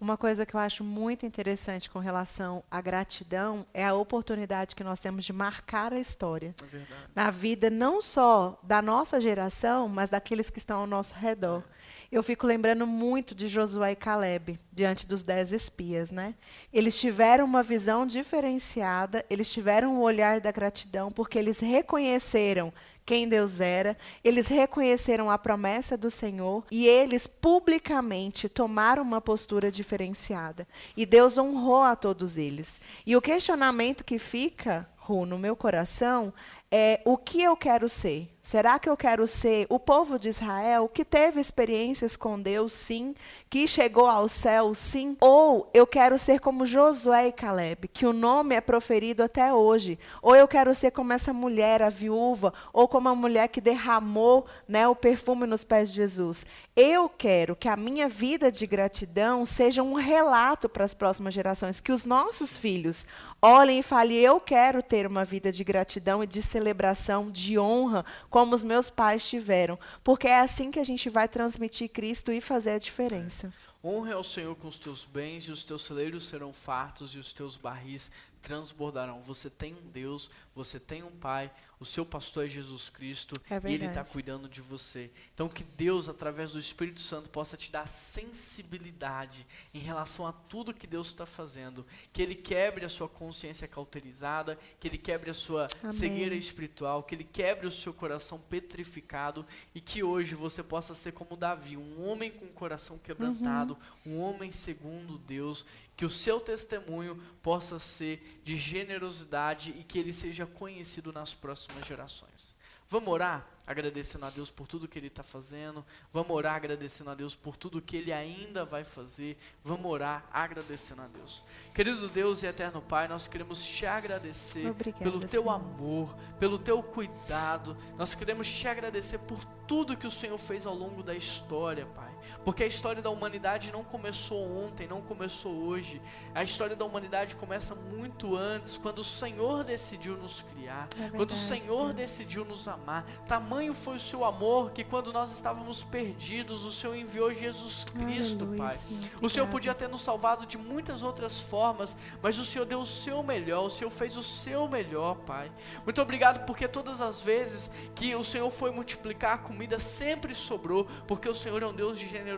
Uma 0.00 0.16
coisa 0.16 0.46
que 0.46 0.56
eu 0.56 0.60
acho 0.60 0.82
muito 0.82 1.26
interessante 1.26 1.90
com 1.90 1.98
relação 1.98 2.64
à 2.70 2.80
gratidão 2.80 3.66
é 3.74 3.84
a 3.84 3.92
oportunidade 3.92 4.74
que 4.74 4.82
nós 4.82 5.00
temos 5.00 5.26
de 5.26 5.34
marcar 5.34 5.92
a 5.92 6.00
história. 6.00 6.54
É 6.62 6.80
na 7.14 7.30
vida 7.30 7.68
não 7.68 8.00
só 8.00 8.58
da 8.62 8.80
nossa 8.80 9.20
geração, 9.20 9.86
mas 9.86 10.08
daqueles 10.08 10.48
que 10.48 10.56
estão 10.56 10.80
ao 10.80 10.86
nosso 10.86 11.14
redor. 11.14 11.62
É. 11.62 11.81
Eu 12.12 12.22
fico 12.22 12.46
lembrando 12.46 12.86
muito 12.86 13.34
de 13.34 13.48
Josué 13.48 13.92
e 13.92 13.96
Caleb, 13.96 14.60
diante 14.70 15.06
dos 15.06 15.22
dez 15.22 15.50
espias. 15.50 16.10
Né? 16.10 16.34
Eles 16.70 17.00
tiveram 17.00 17.46
uma 17.46 17.62
visão 17.62 18.06
diferenciada, 18.06 19.24
eles 19.30 19.50
tiveram 19.50 19.94
um 19.94 20.00
olhar 20.02 20.38
da 20.38 20.52
gratidão, 20.52 21.10
porque 21.10 21.38
eles 21.38 21.58
reconheceram 21.58 22.70
quem 23.06 23.26
Deus 23.26 23.60
era, 23.60 23.96
eles 24.22 24.48
reconheceram 24.48 25.30
a 25.30 25.38
promessa 25.38 25.96
do 25.96 26.10
Senhor 26.10 26.62
e 26.70 26.86
eles 26.86 27.26
publicamente 27.26 28.46
tomaram 28.46 29.02
uma 29.02 29.22
postura 29.22 29.72
diferenciada. 29.72 30.68
E 30.94 31.06
Deus 31.06 31.38
honrou 31.38 31.82
a 31.82 31.96
todos 31.96 32.36
eles. 32.36 32.78
E 33.06 33.16
o 33.16 33.22
questionamento 33.22 34.04
que 34.04 34.18
fica, 34.18 34.86
Ru, 34.98 35.24
no 35.24 35.38
meu 35.38 35.56
coração 35.56 36.30
é 36.70 37.00
o 37.06 37.16
que 37.16 37.42
eu 37.42 37.56
quero 37.56 37.88
ser. 37.88 38.31
Será 38.44 38.76
que 38.76 38.90
eu 38.90 38.96
quero 38.96 39.24
ser 39.28 39.66
o 39.70 39.78
povo 39.78 40.18
de 40.18 40.28
Israel 40.28 40.90
que 40.92 41.04
teve 41.04 41.40
experiências 41.40 42.16
com 42.16 42.40
Deus, 42.40 42.72
sim, 42.72 43.14
que 43.48 43.68
chegou 43.68 44.06
ao 44.06 44.28
céu, 44.28 44.74
sim? 44.74 45.16
Ou 45.20 45.70
eu 45.72 45.86
quero 45.86 46.18
ser 46.18 46.40
como 46.40 46.66
Josué 46.66 47.28
e 47.28 47.32
Caleb, 47.32 47.86
que 47.86 48.04
o 48.04 48.12
nome 48.12 48.56
é 48.56 48.60
proferido 48.60 49.22
até 49.22 49.54
hoje? 49.54 49.96
Ou 50.20 50.34
eu 50.34 50.48
quero 50.48 50.74
ser 50.74 50.90
como 50.90 51.12
essa 51.12 51.32
mulher, 51.32 51.82
a 51.82 51.88
viúva, 51.88 52.52
ou 52.72 52.88
como 52.88 53.08
a 53.08 53.14
mulher 53.14 53.46
que 53.46 53.60
derramou 53.60 54.44
né, 54.66 54.88
o 54.88 54.96
perfume 54.96 55.46
nos 55.46 55.62
pés 55.62 55.90
de 55.90 55.96
Jesus? 55.98 56.44
Eu 56.74 57.08
quero 57.08 57.54
que 57.54 57.68
a 57.68 57.76
minha 57.76 58.08
vida 58.08 58.50
de 58.50 58.66
gratidão 58.66 59.46
seja 59.46 59.84
um 59.84 59.94
relato 59.94 60.68
para 60.68 60.84
as 60.84 60.94
próximas 60.94 61.32
gerações, 61.32 61.80
que 61.80 61.92
os 61.92 62.04
nossos 62.04 62.58
filhos 62.58 63.06
olhem 63.40 63.78
e 63.78 63.82
falem: 63.84 64.16
eu 64.16 64.40
quero 64.40 64.82
ter 64.82 65.06
uma 65.06 65.24
vida 65.24 65.52
de 65.52 65.62
gratidão 65.62 66.24
e 66.24 66.26
de 66.26 66.42
celebração, 66.42 67.30
de 67.30 67.56
honra 67.56 68.04
como 68.32 68.54
os 68.54 68.64
meus 68.64 68.88
pais 68.88 69.28
tiveram. 69.28 69.78
Porque 70.02 70.26
é 70.26 70.40
assim 70.40 70.70
que 70.70 70.80
a 70.80 70.84
gente 70.84 71.10
vai 71.10 71.28
transmitir 71.28 71.90
Cristo 71.90 72.32
e 72.32 72.40
fazer 72.40 72.70
a 72.70 72.78
diferença. 72.78 73.52
Honre 73.84 74.12
ao 74.12 74.24
Senhor 74.24 74.56
com 74.56 74.68
os 74.68 74.78
teus 74.78 75.04
bens, 75.04 75.44
e 75.44 75.50
os 75.50 75.62
teus 75.62 75.82
celeiros 75.82 76.24
serão 76.24 76.52
fartos, 76.52 77.14
e 77.14 77.18
os 77.18 77.32
teus 77.32 77.56
barris 77.56 78.10
transbordarão. 78.40 79.20
Você 79.22 79.50
tem 79.50 79.74
um 79.74 79.90
Deus, 79.90 80.30
você 80.54 80.80
tem 80.80 81.02
um 81.02 81.10
Pai, 81.10 81.52
o 81.82 81.84
seu 81.84 82.06
pastor 82.06 82.46
é 82.46 82.48
Jesus 82.48 82.88
Cristo 82.88 83.34
é 83.50 83.60
e 83.68 83.74
Ele 83.74 83.86
está 83.86 84.04
cuidando 84.04 84.48
de 84.48 84.60
você. 84.60 85.10
Então, 85.34 85.48
que 85.48 85.64
Deus, 85.64 86.08
através 86.08 86.52
do 86.52 86.58
Espírito 86.58 87.00
Santo, 87.00 87.28
possa 87.28 87.56
te 87.56 87.72
dar 87.72 87.88
sensibilidade 87.88 89.44
em 89.74 89.80
relação 89.80 90.24
a 90.26 90.32
tudo 90.32 90.72
que 90.72 90.86
Deus 90.86 91.08
está 91.08 91.26
fazendo. 91.26 91.84
Que 92.12 92.22
Ele 92.22 92.36
quebre 92.36 92.84
a 92.84 92.88
sua 92.88 93.08
consciência 93.08 93.66
cauterizada, 93.66 94.56
que 94.78 94.86
Ele 94.86 94.96
quebre 94.96 95.28
a 95.30 95.34
sua 95.34 95.66
Amém. 95.82 95.90
cegueira 95.90 96.36
espiritual, 96.36 97.02
que 97.02 97.16
Ele 97.16 97.24
quebre 97.24 97.66
o 97.66 97.70
seu 97.70 97.92
coração 97.92 98.38
petrificado 98.38 99.44
e 99.74 99.80
que 99.80 100.04
hoje 100.04 100.36
você 100.36 100.62
possa 100.62 100.94
ser 100.94 101.10
como 101.12 101.36
Davi, 101.36 101.76
um 101.76 102.08
homem 102.08 102.30
com 102.30 102.44
o 102.44 102.52
coração 102.52 102.96
quebrantado, 102.96 103.76
uhum. 104.06 104.12
um 104.12 104.20
homem 104.20 104.52
segundo 104.52 105.18
Deus, 105.18 105.66
que 105.96 106.04
o 106.04 106.10
seu 106.10 106.40
testemunho 106.40 107.22
possa 107.42 107.78
ser 107.78 108.40
de 108.44 108.56
generosidade 108.56 109.74
e 109.78 109.84
que 109.84 109.98
ele 109.98 110.12
seja 110.12 110.46
conhecido 110.46 111.12
nas 111.12 111.34
próximas 111.34 111.86
gerações. 111.86 112.54
Vamos 112.92 113.08
orar 113.08 113.48
agradecendo 113.66 114.26
a 114.26 114.28
Deus 114.28 114.50
por 114.50 114.66
tudo 114.66 114.86
que 114.86 114.98
Ele 114.98 115.06
está 115.06 115.22
fazendo. 115.22 115.82
Vamos 116.12 116.30
orar 116.36 116.56
agradecendo 116.56 117.08
a 117.08 117.14
Deus 117.14 117.34
por 117.34 117.56
tudo 117.56 117.80
que 117.80 117.96
Ele 117.96 118.12
ainda 118.12 118.66
vai 118.66 118.84
fazer. 118.84 119.38
Vamos 119.64 119.90
orar 119.90 120.26
agradecendo 120.30 121.00
a 121.00 121.06
Deus. 121.06 121.42
Querido 121.74 122.06
Deus 122.10 122.42
e 122.42 122.46
eterno 122.46 122.82
Pai, 122.82 123.08
nós 123.08 123.26
queremos 123.26 123.64
te 123.64 123.86
agradecer 123.86 124.68
Obrigada, 124.68 125.02
pelo 125.02 125.20
Teu 125.20 125.44
Senhor. 125.44 125.54
amor, 125.54 126.14
pelo 126.38 126.58
Teu 126.58 126.82
cuidado. 126.82 127.74
Nós 127.96 128.14
queremos 128.14 128.46
te 128.46 128.68
agradecer 128.68 129.20
por 129.20 129.42
tudo 129.66 129.96
que 129.96 130.06
o 130.06 130.10
Senhor 130.10 130.36
fez 130.36 130.66
ao 130.66 130.74
longo 130.74 131.02
da 131.02 131.14
história, 131.14 131.86
Pai. 131.86 132.11
Porque 132.44 132.64
a 132.64 132.66
história 132.66 133.00
da 133.00 133.10
humanidade 133.10 133.70
não 133.70 133.84
começou 133.84 134.64
ontem, 134.64 134.86
não 134.86 135.00
começou 135.00 135.52
hoje. 135.52 136.02
A 136.34 136.42
história 136.42 136.74
da 136.74 136.84
humanidade 136.84 137.36
começa 137.36 137.74
muito 137.74 138.36
antes, 138.36 138.76
quando 138.76 138.98
o 138.98 139.04
Senhor 139.04 139.62
decidiu 139.62 140.16
nos 140.16 140.42
criar, 140.42 140.88
é 140.94 141.02
verdade, 141.02 141.16
quando 141.16 141.30
o 141.30 141.34
Senhor 141.34 141.82
Deus. 141.84 141.94
decidiu 141.94 142.44
nos 142.44 142.66
amar. 142.66 143.04
Tamanho 143.26 143.72
foi 143.72 143.96
o 143.96 144.00
seu 144.00 144.24
amor 144.24 144.72
que 144.72 144.82
quando 144.82 145.12
nós 145.12 145.30
estávamos 145.32 145.84
perdidos, 145.84 146.64
o 146.64 146.72
Senhor 146.72 146.96
enviou 146.96 147.32
Jesus 147.32 147.84
Cristo, 147.84 148.44
Aleluia, 148.44 148.62
Pai. 148.64 148.76
Senhor, 148.76 149.00
o 149.20 149.28
Senhor 149.28 149.46
podia 149.48 149.74
ter 149.74 149.88
nos 149.88 150.00
salvado 150.00 150.44
de 150.44 150.58
muitas 150.58 151.02
outras 151.02 151.40
formas, 151.40 151.96
mas 152.20 152.38
o 152.38 152.44
Senhor 152.44 152.64
deu 152.64 152.80
o 152.80 152.86
seu 152.86 153.22
melhor, 153.22 153.66
o 153.66 153.70
Senhor 153.70 153.90
fez 153.90 154.16
o 154.16 154.22
seu 154.22 154.66
melhor, 154.66 155.16
Pai. 155.18 155.50
Muito 155.84 156.02
obrigado 156.02 156.44
porque 156.44 156.66
todas 156.66 157.00
as 157.00 157.22
vezes 157.22 157.70
que 157.94 158.14
o 158.14 158.24
Senhor 158.24 158.50
foi 158.50 158.70
multiplicar 158.70 159.34
a 159.34 159.38
comida 159.38 159.78
sempre 159.78 160.34
sobrou, 160.34 160.86
porque 161.06 161.28
o 161.28 161.34
Senhor 161.34 161.62
é 161.62 161.66
um 161.66 161.72
Deus 161.72 161.98
de 161.98 162.08
generosidade. 162.08 162.31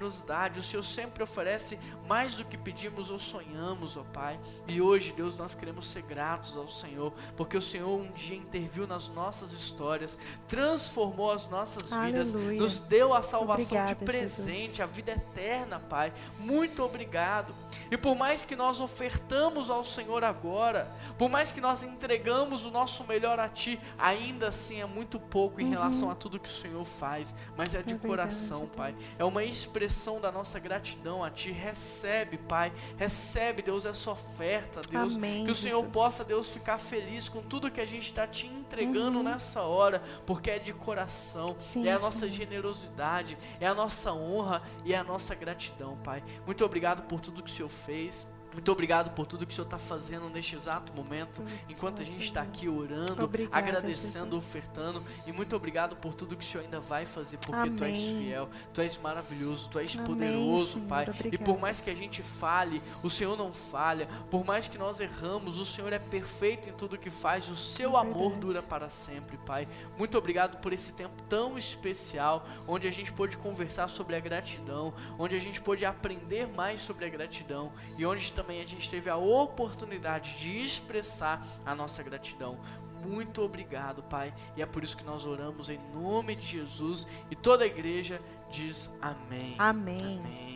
O 0.59 0.62
Senhor 0.62 0.82
sempre 0.82 1.22
oferece 1.22 1.78
mais 2.07 2.34
do 2.34 2.45
que 2.45 2.57
pedimos 2.57 3.11
ou 3.11 3.18
sonhamos, 3.18 3.97
ó 3.97 4.05
Pai. 4.12 4.38
E 4.66 4.80
hoje, 4.80 5.12
Deus, 5.12 5.36
nós 5.36 5.55
queremos 5.55 5.86
ser 5.86 6.03
gratos 6.03 6.57
ao 6.57 6.68
Senhor, 6.68 7.12
porque 7.36 7.57
o 7.57 7.62
Senhor 7.62 7.88
um 7.88 8.11
dia 8.12 8.36
interviu 8.36 8.86
nas 8.86 9.09
nossas 9.09 9.53
histórias, 9.53 10.18
transformou 10.49 11.30
as 11.30 11.49
nossas 11.49 11.90
vidas, 11.90 12.32
nos 12.32 12.80
deu 12.80 13.14
a 13.14 13.22
salvação 13.22 13.78
Obrigada, 13.78 13.95
de 13.95 14.05
presente, 14.05 14.59
Jesus. 14.59 14.80
a 14.80 14.86
vida 14.86 15.12
eterna, 15.12 15.80
Pai. 15.80 16.12
Muito 16.38 16.82
obrigado. 16.82 17.55
E 17.90 17.97
por 17.97 18.14
mais 18.14 18.45
que 18.45 18.57
nós 18.57 18.80
ofertamos 18.80 19.70
ao 19.70 19.84
Senhor 19.84 20.24
agora, 20.24 20.90
por 21.18 21.28
mais 21.28 21.53
que 21.53 21.61
nós 21.61 21.82
entregamos 21.82 22.66
o 22.66 22.70
nosso 22.70 23.05
melhor 23.05 23.38
a 23.38 23.49
Ti, 23.49 23.80
ainda 23.99 24.49
assim 24.49 24.80
é 24.80 24.86
muito 24.86 25.18
pouco 25.18 25.61
em 25.61 25.64
uhum. 25.64 25.70
relação 25.70 26.11
a 26.11 26.14
tudo 26.14 26.38
que 26.38 26.49
o 26.49 26.53
Senhor 26.53 26.84
faz, 26.84 27.34
mas 27.57 27.74
é 27.74 27.82
de 27.82 27.95
é 27.95 27.99
coração, 27.99 28.66
Pai. 28.66 28.95
É 29.18 29.24
uma 29.24 29.45
expressão 29.45 29.84
da 30.20 30.30
nossa 30.30 30.59
gratidão 30.59 31.22
a 31.22 31.30
Ti. 31.30 31.51
Recebe, 31.51 32.39
Pai. 32.39 32.72
Recebe, 32.97 33.62
Deus, 33.62 33.85
essa 33.85 34.11
oferta, 34.11 34.80
Deus. 34.89 35.16
Amém, 35.16 35.45
que 35.45 35.51
o 35.51 35.55
Senhor 35.55 35.78
Jesus. 35.78 35.93
possa, 35.93 36.24
Deus, 36.24 36.49
ficar 36.49 36.78
feliz 36.78 37.28
com 37.28 37.43
tudo 37.43 37.70
que 37.70 37.80
a 37.80 37.87
gente 37.87 38.07
está 38.07 38.26
Te 38.26 38.47
entregando 38.47 39.18
uhum. 39.18 39.24
nessa 39.24 39.62
hora, 39.62 40.03
porque 40.26 40.51
é 40.51 40.59
de 40.59 40.72
coração. 40.72 41.57
Sim, 41.59 41.89
é 41.89 41.93
a 41.93 41.99
nossa 41.99 42.28
generosidade, 42.28 43.39
é 43.61 43.66
a 43.66 43.74
nossa 43.74 44.12
honra 44.12 44.62
e 44.85 44.93
é 44.93 44.99
a 44.99 45.05
nossa 45.05 45.35
gratidão, 45.35 45.97
Pai. 46.03 46.22
Muito 46.45 46.64
obrigado 46.64 47.03
por 47.03 47.20
tudo 47.20 47.43
que 47.43 47.51
o 47.51 47.55
Senhor 47.55 47.68
fez. 47.68 48.26
Muito 48.55 48.70
obrigado 48.70 49.11
por 49.11 49.26
tudo 49.26 49.44
que 49.44 49.52
o 49.52 49.55
Senhor 49.55 49.66
está 49.66 49.78
fazendo 49.78 50.30
neste 50.30 50.55
exato 50.55 50.92
momento, 50.94 51.42
enquanto 51.68 52.00
a 52.00 52.05
gente 52.05 52.24
está 52.24 52.40
aqui 52.40 52.68
orando, 52.68 53.24
Obrigada, 53.24 53.57
agradecendo, 53.57 54.36
Jesus. 54.36 54.48
ofertando. 54.48 55.02
E 55.26 55.32
muito 55.32 55.57
obrigado 55.57 55.96
por 55.96 56.14
tudo 56.14 56.36
que 56.36 56.44
o 56.44 56.46
Senhor 56.46 56.62
ainda 56.64 56.78
vai 56.78 57.05
fazer, 57.05 57.36
porque 57.38 57.52
Amém. 57.52 57.74
Tu 57.74 57.84
és 57.84 58.07
fiel, 58.16 58.48
Tu 58.72 58.80
és 58.80 58.96
maravilhoso, 58.98 59.68
Tu 59.68 59.80
és 59.80 59.96
Amém, 59.96 60.07
poderoso, 60.07 60.74
Senhor, 60.74 60.86
Pai. 60.86 61.05
Obrigada. 61.09 61.34
E 61.34 61.38
por 61.38 61.59
mais 61.59 61.80
que 61.80 61.90
a 61.90 61.94
gente 61.94 62.22
fale, 62.22 62.80
o 63.02 63.11
Senhor 63.11 63.36
não 63.36 63.52
falha. 63.52 64.09
Por 64.30 64.44
mais 64.44 64.68
que 64.68 64.78
nós 64.78 65.00
erramos, 65.00 65.59
o 65.59 65.66
Senhor 65.66 65.92
é 65.92 65.98
perfeito 65.98 66.68
em 66.68 66.72
tudo 66.72 66.96
que 66.96 67.11
faz. 67.11 67.48
O 67.48 67.57
Seu 67.57 67.96
é 67.96 68.00
amor 68.00 68.36
dura 68.36 68.62
para 68.62 68.88
sempre, 68.88 69.36
Pai. 69.38 69.66
Muito 69.98 70.16
obrigado 70.16 70.59
por 70.61 70.72
esse 70.72 70.92
tempo 70.92 71.20
tão 71.28 71.59
especial, 71.59 72.46
onde 72.68 72.86
a 72.86 72.92
gente 72.92 73.12
pôde 73.12 73.36
conversar 73.36 73.88
sobre 73.88 74.14
a 74.14 74.20
gratidão, 74.20 74.94
onde 75.18 75.34
a 75.34 75.40
gente 75.40 75.61
pôde 75.61 75.84
aprender 75.84 76.46
mais 76.46 76.80
sobre 76.80 77.05
a 77.05 77.09
gratidão 77.09 77.72
e 77.98 78.07
onde 78.07 78.22
estamos 78.22 78.43
também 78.45 78.61
a 78.61 78.66
gente 78.66 78.90
teve 78.90 79.09
a 79.09 79.16
oportunidade 79.16 80.36
de 80.38 80.62
expressar 80.62 81.45
a 81.64 81.74
nossa 81.74 82.03
gratidão. 82.03 82.59
Muito 83.03 83.40
obrigado, 83.42 84.03
Pai. 84.03 84.34
E 84.55 84.62
é 84.62 84.66
por 84.66 84.84
isso 84.84 84.97
que 84.97 85.05
nós 85.05 85.24
oramos 85.24 85.70
em 85.70 85.80
nome 85.95 86.36
de 86.36 86.47
Jesus. 86.47 87.07
E 87.30 87.36
toda 87.36 87.64
a 87.64 87.66
igreja 87.66 88.20
diz 88.51 88.90
amém. 89.01 89.55
Amém. 89.59 90.20
amém. 90.20 90.53